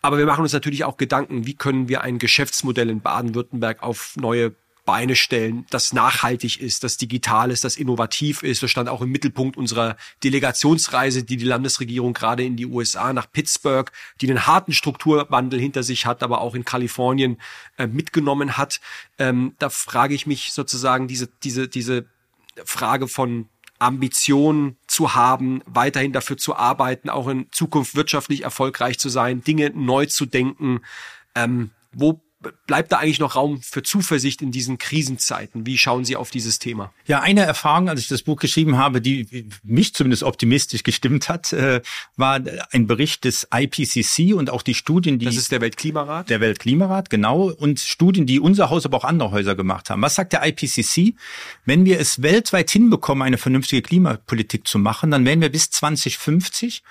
Aber 0.00 0.16
wir 0.16 0.26
machen 0.26 0.42
uns 0.42 0.54
natürlich 0.54 0.84
auch 0.84 0.96
Gedanken, 0.96 1.46
wie 1.46 1.54
können 1.54 1.88
wir 1.88 2.00
ein 2.00 2.18
Geschäftsmodell 2.18 2.88
in 2.88 3.02
Baden-Württemberg 3.02 3.82
auf 3.82 4.14
neue 4.16 4.54
Beine 4.86 5.16
stellen, 5.16 5.66
das 5.68 5.92
nachhaltig 5.92 6.60
ist, 6.60 6.84
das 6.84 6.96
digital 6.96 7.50
ist, 7.50 7.64
das 7.64 7.76
innovativ 7.76 8.42
ist. 8.42 8.62
Das 8.62 8.70
stand 8.70 8.88
auch 8.88 9.02
im 9.02 9.10
Mittelpunkt 9.10 9.58
unserer 9.58 9.96
Delegationsreise, 10.24 11.24
die 11.24 11.36
die 11.36 11.44
Landesregierung 11.44 12.14
gerade 12.14 12.44
in 12.44 12.56
die 12.56 12.64
USA 12.64 13.12
nach 13.12 13.30
Pittsburgh, 13.30 13.92
die 14.20 14.30
einen 14.30 14.46
harten 14.46 14.72
Strukturwandel 14.72 15.60
hinter 15.60 15.82
sich 15.82 16.06
hat, 16.06 16.22
aber 16.22 16.40
auch 16.40 16.54
in 16.54 16.64
Kalifornien 16.64 17.38
äh, 17.76 17.86
mitgenommen 17.86 18.56
hat. 18.56 18.80
Ähm, 19.18 19.54
da 19.58 19.68
frage 19.68 20.14
ich 20.14 20.26
mich 20.26 20.52
sozusagen 20.52 21.08
diese, 21.08 21.28
diese, 21.42 21.68
diese 21.68 22.06
Frage 22.64 23.08
von 23.08 23.48
Ambition 23.78 24.76
zu 24.86 25.14
haben, 25.14 25.62
weiterhin 25.66 26.12
dafür 26.12 26.38
zu 26.38 26.56
arbeiten, 26.56 27.10
auch 27.10 27.28
in 27.28 27.50
Zukunft 27.50 27.94
wirtschaftlich 27.94 28.44
erfolgreich 28.44 28.98
zu 28.98 29.08
sein, 29.08 29.42
Dinge 29.42 29.70
neu 29.74 30.06
zu 30.06 30.24
denken. 30.24 30.80
Ähm, 31.34 31.72
wo 31.92 32.22
bleibt 32.66 32.92
da 32.92 32.98
eigentlich 32.98 33.18
noch 33.18 33.36
Raum 33.36 33.60
für 33.62 33.82
Zuversicht 33.82 34.42
in 34.42 34.50
diesen 34.50 34.78
Krisenzeiten? 34.78 35.66
Wie 35.66 35.78
schauen 35.78 36.04
Sie 36.04 36.16
auf 36.16 36.30
dieses 36.30 36.58
Thema? 36.58 36.92
Ja, 37.06 37.20
eine 37.20 37.42
Erfahrung, 37.42 37.88
als 37.88 38.00
ich 38.00 38.08
das 38.08 38.22
Buch 38.22 38.36
geschrieben 38.36 38.76
habe, 38.76 39.00
die 39.00 39.48
mich 39.62 39.94
zumindest 39.94 40.22
optimistisch 40.22 40.82
gestimmt 40.82 41.28
hat, 41.28 41.52
äh, 41.52 41.80
war 42.16 42.40
ein 42.72 42.86
Bericht 42.86 43.24
des 43.24 43.48
IPCC 43.52 44.34
und 44.34 44.50
auch 44.50 44.62
die 44.62 44.74
Studien, 44.74 45.18
die... 45.18 45.26
Das 45.26 45.36
ist 45.36 45.52
der 45.52 45.60
Weltklimarat? 45.60 46.30
Der 46.30 46.40
Weltklimarat, 46.40 47.10
genau. 47.10 47.50
Und 47.50 47.80
Studien, 47.80 48.26
die 48.26 48.40
unser 48.40 48.70
Haus, 48.70 48.84
aber 48.84 48.96
auch 48.98 49.04
andere 49.04 49.30
Häuser 49.30 49.54
gemacht 49.54 49.90
haben. 49.90 50.02
Was 50.02 50.14
sagt 50.14 50.32
der 50.32 50.46
IPCC? 50.46 51.14
Wenn 51.64 51.84
wir 51.84 52.00
es 52.00 52.22
weltweit 52.22 52.70
hinbekommen, 52.70 53.22
eine 53.22 53.38
vernünftige 53.38 53.82
Klimapolitik 53.82 54.66
zu 54.66 54.78
machen, 54.78 55.10
dann 55.10 55.24
werden 55.24 55.40
wir 55.40 55.50
bis 55.50 55.70
2050 55.70 56.82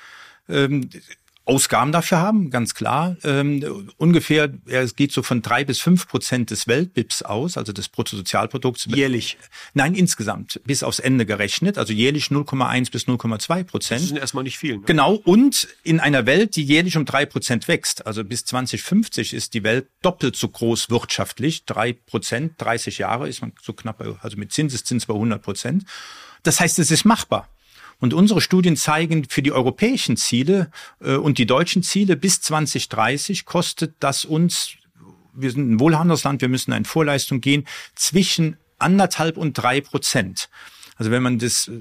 ähm, 0.50 0.90
Ausgaben 1.46 1.92
dafür 1.92 2.20
haben, 2.20 2.50
ganz 2.50 2.74
klar. 2.74 3.18
Ähm, 3.24 3.92
ungefähr, 3.98 4.52
ja, 4.66 4.82
es 4.82 4.96
geht 4.96 5.12
so 5.12 5.22
von 5.22 5.44
drei 5.44 5.64
bis 5.64 5.80
fünf 5.80 6.08
Prozent 6.08 6.50
des 6.50 6.68
Weltbips 6.68 7.22
aus, 7.22 7.56
also 7.58 7.72
des 7.72 7.88
Bruttosozialprodukts. 7.90 8.86
Jährlich? 8.86 9.38
Nein, 9.76 9.94
insgesamt, 9.94 10.60
bis 10.66 10.82
aufs 10.82 10.98
Ende 10.98 11.26
gerechnet, 11.26 11.78
also 11.78 11.94
jährlich 11.94 12.26
0,1 12.26 12.92
bis 12.92 13.04
0,2 13.04 13.64
Prozent. 13.64 14.02
Das 14.02 14.08
sind 14.08 14.18
erstmal 14.18 14.44
nicht 14.44 14.58
viel. 14.58 14.78
Ne? 14.78 14.84
Genau, 14.88 15.14
und 15.24 15.68
in 15.84 16.00
einer 16.00 16.26
Welt, 16.26 16.56
die 16.56 16.64
jährlich 16.64 16.98
um 16.98 17.06
drei 17.06 17.28
Prozent 17.28 17.68
wächst, 17.68 18.08
also 18.08 18.24
bis 18.24 18.46
2050 18.46 19.34
ist 19.34 19.54
die 19.54 19.64
Welt 19.64 19.88
doppelt 20.02 20.36
so 20.36 20.50
groß 20.50 20.90
wirtschaftlich, 20.90 21.66
drei 21.66 21.94
Prozent, 21.94 22.54
30 22.58 22.98
Jahre 22.98 23.30
ist 23.30 23.42
man 23.42 23.54
so 23.62 23.74
knapp, 23.74 24.04
also 24.22 24.38
mit 24.38 24.52
Zinseszins 24.52 25.06
bei 25.06 25.14
100 25.14 25.42
Prozent. 25.42 25.86
Das 26.42 26.60
heißt, 26.60 26.80
es 26.80 26.92
ist 26.92 27.06
machbar. 27.06 27.50
Und 28.00 28.14
unsere 28.14 28.42
Studien 28.42 28.76
zeigen, 28.76 29.26
für 29.30 29.42
die 29.42 29.52
europäischen 29.52 30.18
Ziele 30.18 30.72
äh, 31.02 31.16
und 31.16 31.38
die 31.38 31.46
deutschen 31.46 31.84
Ziele 31.84 32.16
bis 32.16 32.42
2030 32.42 33.46
kostet 33.46 33.96
das 34.00 34.26
uns, 34.26 34.76
wir 35.34 35.52
sind 35.52 35.72
ein 35.72 35.80
wohlhabendes 35.80 36.24
Land, 36.24 36.42
wir 36.42 36.50
müssen 36.50 36.72
in 36.74 36.86
Vorleistung 36.86 37.42
gehen, 37.42 37.66
zwischen 37.96 38.58
anderthalb 38.80 39.38
und 39.38 39.54
drei 39.54 39.82
Prozent. 39.82 40.50
Also 40.98 41.12
wenn 41.12 41.24
man 41.24 41.40
das 41.40 41.72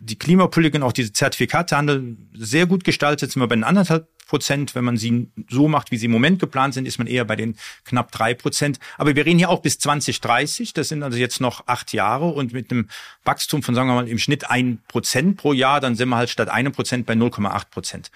die 0.00 0.16
Klimapolitik 0.16 0.76
und 0.76 0.82
auch 0.82 0.92
diese 0.92 1.12
Zertifikatehandel 1.12 2.16
sehr 2.34 2.66
gut 2.66 2.84
gestaltet, 2.84 3.32
sind 3.32 3.42
wir 3.42 3.48
bei 3.48 3.56
den 3.56 3.64
anderthalb 3.64 4.08
Prozent. 4.26 4.74
Wenn 4.74 4.84
man 4.84 4.96
sie 4.96 5.28
so 5.48 5.68
macht, 5.68 5.90
wie 5.90 5.96
sie 5.96 6.06
im 6.06 6.12
Moment 6.12 6.38
geplant 6.38 6.74
sind, 6.74 6.86
ist 6.86 6.98
man 6.98 7.06
eher 7.06 7.24
bei 7.24 7.36
den 7.36 7.56
knapp 7.84 8.10
drei 8.12 8.34
Prozent. 8.34 8.78
Aber 8.98 9.14
wir 9.16 9.26
reden 9.26 9.38
hier 9.38 9.50
auch 9.50 9.60
bis 9.60 9.78
2030. 9.78 10.72
Das 10.72 10.88
sind 10.88 11.02
also 11.02 11.18
jetzt 11.18 11.40
noch 11.40 11.66
acht 11.66 11.92
Jahre 11.92 12.28
und 12.28 12.52
mit 12.52 12.70
einem 12.70 12.88
Wachstum 13.24 13.62
von, 13.62 13.74
sagen 13.74 13.88
wir 13.88 13.94
mal, 13.94 14.08
im 14.08 14.18
Schnitt 14.18 14.50
ein 14.50 14.80
Prozent 14.88 15.36
pro 15.36 15.52
Jahr, 15.52 15.80
dann 15.80 15.94
sind 15.94 16.08
wir 16.08 16.16
halt 16.16 16.30
statt 16.30 16.48
einem 16.48 16.72
Prozent 16.72 17.06
bei 17.06 17.14
0,8 17.14 17.70
Prozent. 17.70 18.10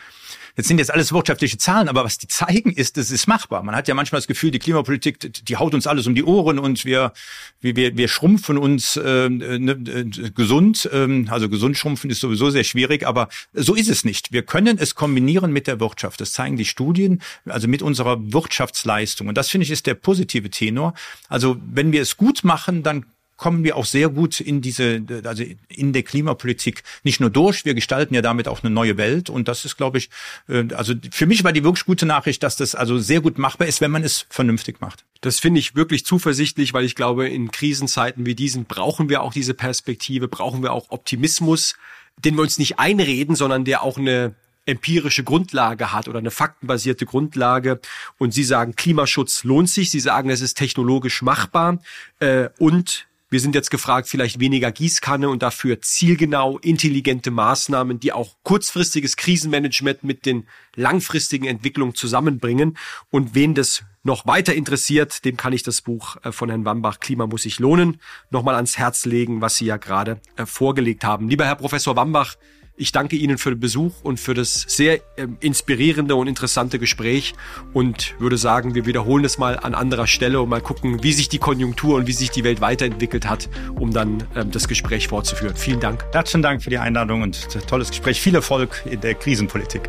Jetzt 0.57 0.69
sind 0.69 0.79
jetzt 0.79 0.90
alles 0.90 1.12
wirtschaftliche 1.12 1.59
Zahlen, 1.59 1.87
aber 1.88 2.03
was 2.03 2.16
die 2.16 2.29
zeigen, 2.29 2.73
ist, 2.73 2.97
es 2.97 3.11
ist 3.11 3.27
machbar. 3.27 3.62
Man 3.62 3.77
hat 3.77 3.88
ja 3.88 3.95
manchmal 3.95 4.21
das 4.21 4.27
Gefühl, 4.27 4.51
die 4.51 4.59
Klimapolitik, 4.59 5.45
die 5.45 5.57
haut 5.57 5.75
uns 5.75 5.87
alles 5.87 6.07
um 6.07 6.14
die 6.14 6.25
Ohren 6.25 6.59
und 6.59 6.87
wir, 6.87 7.12
wir, 7.61 7.95
wir 7.95 8.09
schrumpfen 8.09 8.57
uns 8.57 8.97
äh, 8.97 9.27
äh, 9.27 10.31
gesund. 10.35 10.88
Äh, 10.90 11.27
also 11.29 11.51
gesund 11.51 11.77
schrumpfen 11.77 12.09
ist 12.09 12.21
sowieso 12.21 12.49
sehr 12.49 12.64
schwierig, 12.64 13.07
aber 13.07 13.29
so 13.53 13.75
ist 13.75 13.90
es 13.90 14.05
nicht. 14.05 14.33
Wir 14.33 14.42
können 14.42 14.79
es 14.79 14.95
kombinieren 14.95 15.53
mit 15.53 15.66
der 15.66 15.79
Wirtschaft. 15.79 15.95
Das 16.20 16.32
zeigen 16.32 16.56
die 16.56 16.64
Studien, 16.64 17.22
also 17.46 17.68
mit 17.68 17.82
unserer 17.82 18.32
Wirtschaftsleistung. 18.32 19.28
Und 19.28 19.37
das 19.37 19.48
finde 19.48 19.64
ich 19.64 19.70
ist 19.70 19.87
der 19.87 19.94
positive 19.94 20.50
Tenor. 20.50 20.94
Also 21.28 21.56
wenn 21.64 21.92
wir 21.92 22.02
es 22.02 22.16
gut 22.16 22.44
machen, 22.44 22.82
dann 22.82 23.06
kommen 23.37 23.64
wir 23.64 23.76
auch 23.76 23.85
sehr 23.85 24.09
gut 24.09 24.40
in 24.40 24.61
diese, 24.61 25.02
also 25.24 25.44
in 25.68 25.92
der 25.92 26.02
Klimapolitik 26.02 26.82
nicht 27.02 27.20
nur 27.20 27.30
durch, 27.30 27.64
wir 27.64 27.74
gestalten 27.74 28.14
ja 28.14 28.22
damit 28.22 28.48
auch 28.48 28.62
eine 28.62 28.72
neue 28.72 28.96
Welt 28.96 29.30
und 29.30 29.48
das 29.48 29.64
ist, 29.64 29.76
glaube 29.76 29.98
ich, 29.98 30.11
äh, 30.48 30.64
also 30.74 30.94
für 31.11 31.26
mich 31.26 31.44
war 31.44 31.52
die 31.52 31.64
wirklich 31.64 31.85
gute 31.85 32.06
Nachricht, 32.06 32.42
dass 32.42 32.56
das 32.56 32.74
also 32.74 32.98
sehr 32.98 33.20
gut 33.20 33.38
machbar 33.38 33.68
ist, 33.68 33.80
wenn 33.80 33.90
man 33.90 34.04
es 34.04 34.26
vernünftig 34.30 34.80
macht. 34.80 35.04
Das 35.20 35.38
finde 35.38 35.61
ich 35.61 35.74
wirklich 35.74 36.04
zuversichtlich, 36.06 36.72
weil 36.72 36.85
ich 36.85 36.94
glaube, 36.94 37.28
in 37.28 37.50
Krisenzeiten 37.50 38.26
wie 38.26 38.35
diesen 38.35 38.64
brauchen 38.64 39.09
wir 39.09 39.22
auch 39.22 39.32
diese 39.32 39.54
Perspektive, 39.54 40.28
brauchen 40.28 40.62
wir 40.62 40.72
auch 40.72 40.87
Optimismus, 40.90 41.76
den 42.24 42.37
wir 42.37 42.42
uns 42.42 42.59
nicht 42.59 42.78
einreden, 42.78 43.37
sondern 43.37 43.64
der 43.64 43.82
auch 43.82 43.98
eine 43.98 44.35
empirische 44.66 45.24
Grundlage 45.24 45.92
hat 45.92 46.09
oder 46.09 46.18
eine 46.18 46.31
faktenbasierte 46.31 47.07
Grundlage. 47.07 47.81
Und 48.18 48.35
Sie 48.35 48.44
sagen, 48.44 48.76
Klimaschutz 48.76 49.44
lohnt 49.44 49.70
sich. 49.70 49.90
Sie 49.90 50.00
sagen, 50.00 50.29
es 50.31 50.40
ist 50.40 50.55
technologisch 50.59 51.22
machbar. 51.22 51.79
Äh, 52.18 52.50
und 52.59 53.07
wir 53.29 53.40
sind 53.40 53.57
jetzt 53.57 53.70
gefragt, 53.70 54.09
vielleicht 54.09 54.38
weniger 54.38 54.70
Gießkanne 54.70 55.29
und 55.29 55.42
dafür 55.42 55.81
zielgenau 55.81 56.59
intelligente 56.59 57.33
Maßnahmen, 57.33 57.98
die 57.98 58.12
auch 58.12 58.37
kurzfristiges 58.44 59.16
Krisenmanagement 59.16 60.05
mit 60.05 60.26
den 60.26 60.46
langfristigen 60.76 61.46
Entwicklungen 61.46 61.96
zusammenbringen. 61.96 62.79
Und 63.11 63.35
wen 63.35 63.55
das 63.55 63.83
noch 64.05 64.26
weiter 64.26 64.55
interessiert, 64.55 65.24
dem 65.24 65.37
kann 65.37 65.52
ich 65.52 65.64
das 65.64 65.83
Buch 65.83 66.16
äh, 66.22 66.31
von 66.31 66.48
Herrn 66.48 66.64
Wambach 66.64 67.00
Klima 67.00 67.26
muss 67.26 67.42
sich 67.42 67.59
lohnen 67.59 68.00
nochmal 68.31 68.55
ans 68.55 68.79
Herz 68.79 69.05
legen, 69.07 69.40
was 69.40 69.57
Sie 69.57 69.66
ja 69.66 69.76
gerade 69.76 70.20
äh, 70.37 70.46
vorgelegt 70.46 71.02
haben. 71.02 71.29
Lieber 71.29 71.46
Herr 71.46 71.57
Professor 71.57 71.96
Wambach, 71.96 72.37
ich 72.77 72.93
danke 72.93 73.17
Ihnen 73.17 73.39
für 73.39 73.51
den 73.51 73.61
Besuch 73.61 73.93
und 74.03 74.21
für 74.21 74.35
das 74.35 74.65
sehr 74.69 75.01
ähm, 75.17 75.37
inspirierende 75.41 76.15
und 76.15 76.29
interessante 76.29 76.79
Gespräch 76.79 77.35
und 77.73 78.15
würde 78.19 78.37
sagen, 78.37 78.75
wir 78.75 78.87
wiederholen 78.87 79.25
es 79.25 79.39
mal 79.39 79.59
an 79.59 79.75
anderer 79.75 80.07
Stelle 80.07 80.41
und 80.41 80.49
mal 80.49 80.61
gucken, 80.61 81.03
wie 81.03 81.12
sich 81.12 81.29
die 81.29 81.39
Konjunktur 81.39 81.97
und 81.97 82.07
wie 82.07 82.12
sich 82.12 82.31
die 82.31 82.45
Welt 82.45 82.61
weiterentwickelt 82.61 83.29
hat, 83.29 83.49
um 83.79 83.93
dann 83.93 84.25
ähm, 84.35 84.51
das 84.51 84.69
Gespräch 84.69 85.09
fortzuführen. 85.09 85.57
Vielen 85.57 85.81
Dank. 85.81 86.05
Herzlichen 86.12 86.43
Dank 86.43 86.62
für 86.62 86.71
die 86.71 86.79
Einladung 86.79 87.23
und 87.23 87.49
tolles 87.69 87.89
Gespräch. 87.91 88.21
Viel 88.21 88.35
Erfolg 88.35 88.83
in 88.85 89.01
der 89.01 89.15
Krisenpolitik. 89.15 89.89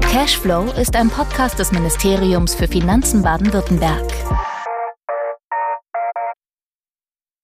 Cashflow 0.00 0.72
ist 0.80 0.94
ein 0.96 1.10
Podcast 1.10 1.58
des 1.58 1.72
Ministeriums 1.72 2.54
für 2.54 2.68
Finanzen 2.68 3.22
Baden-Württemberg. 3.22 4.53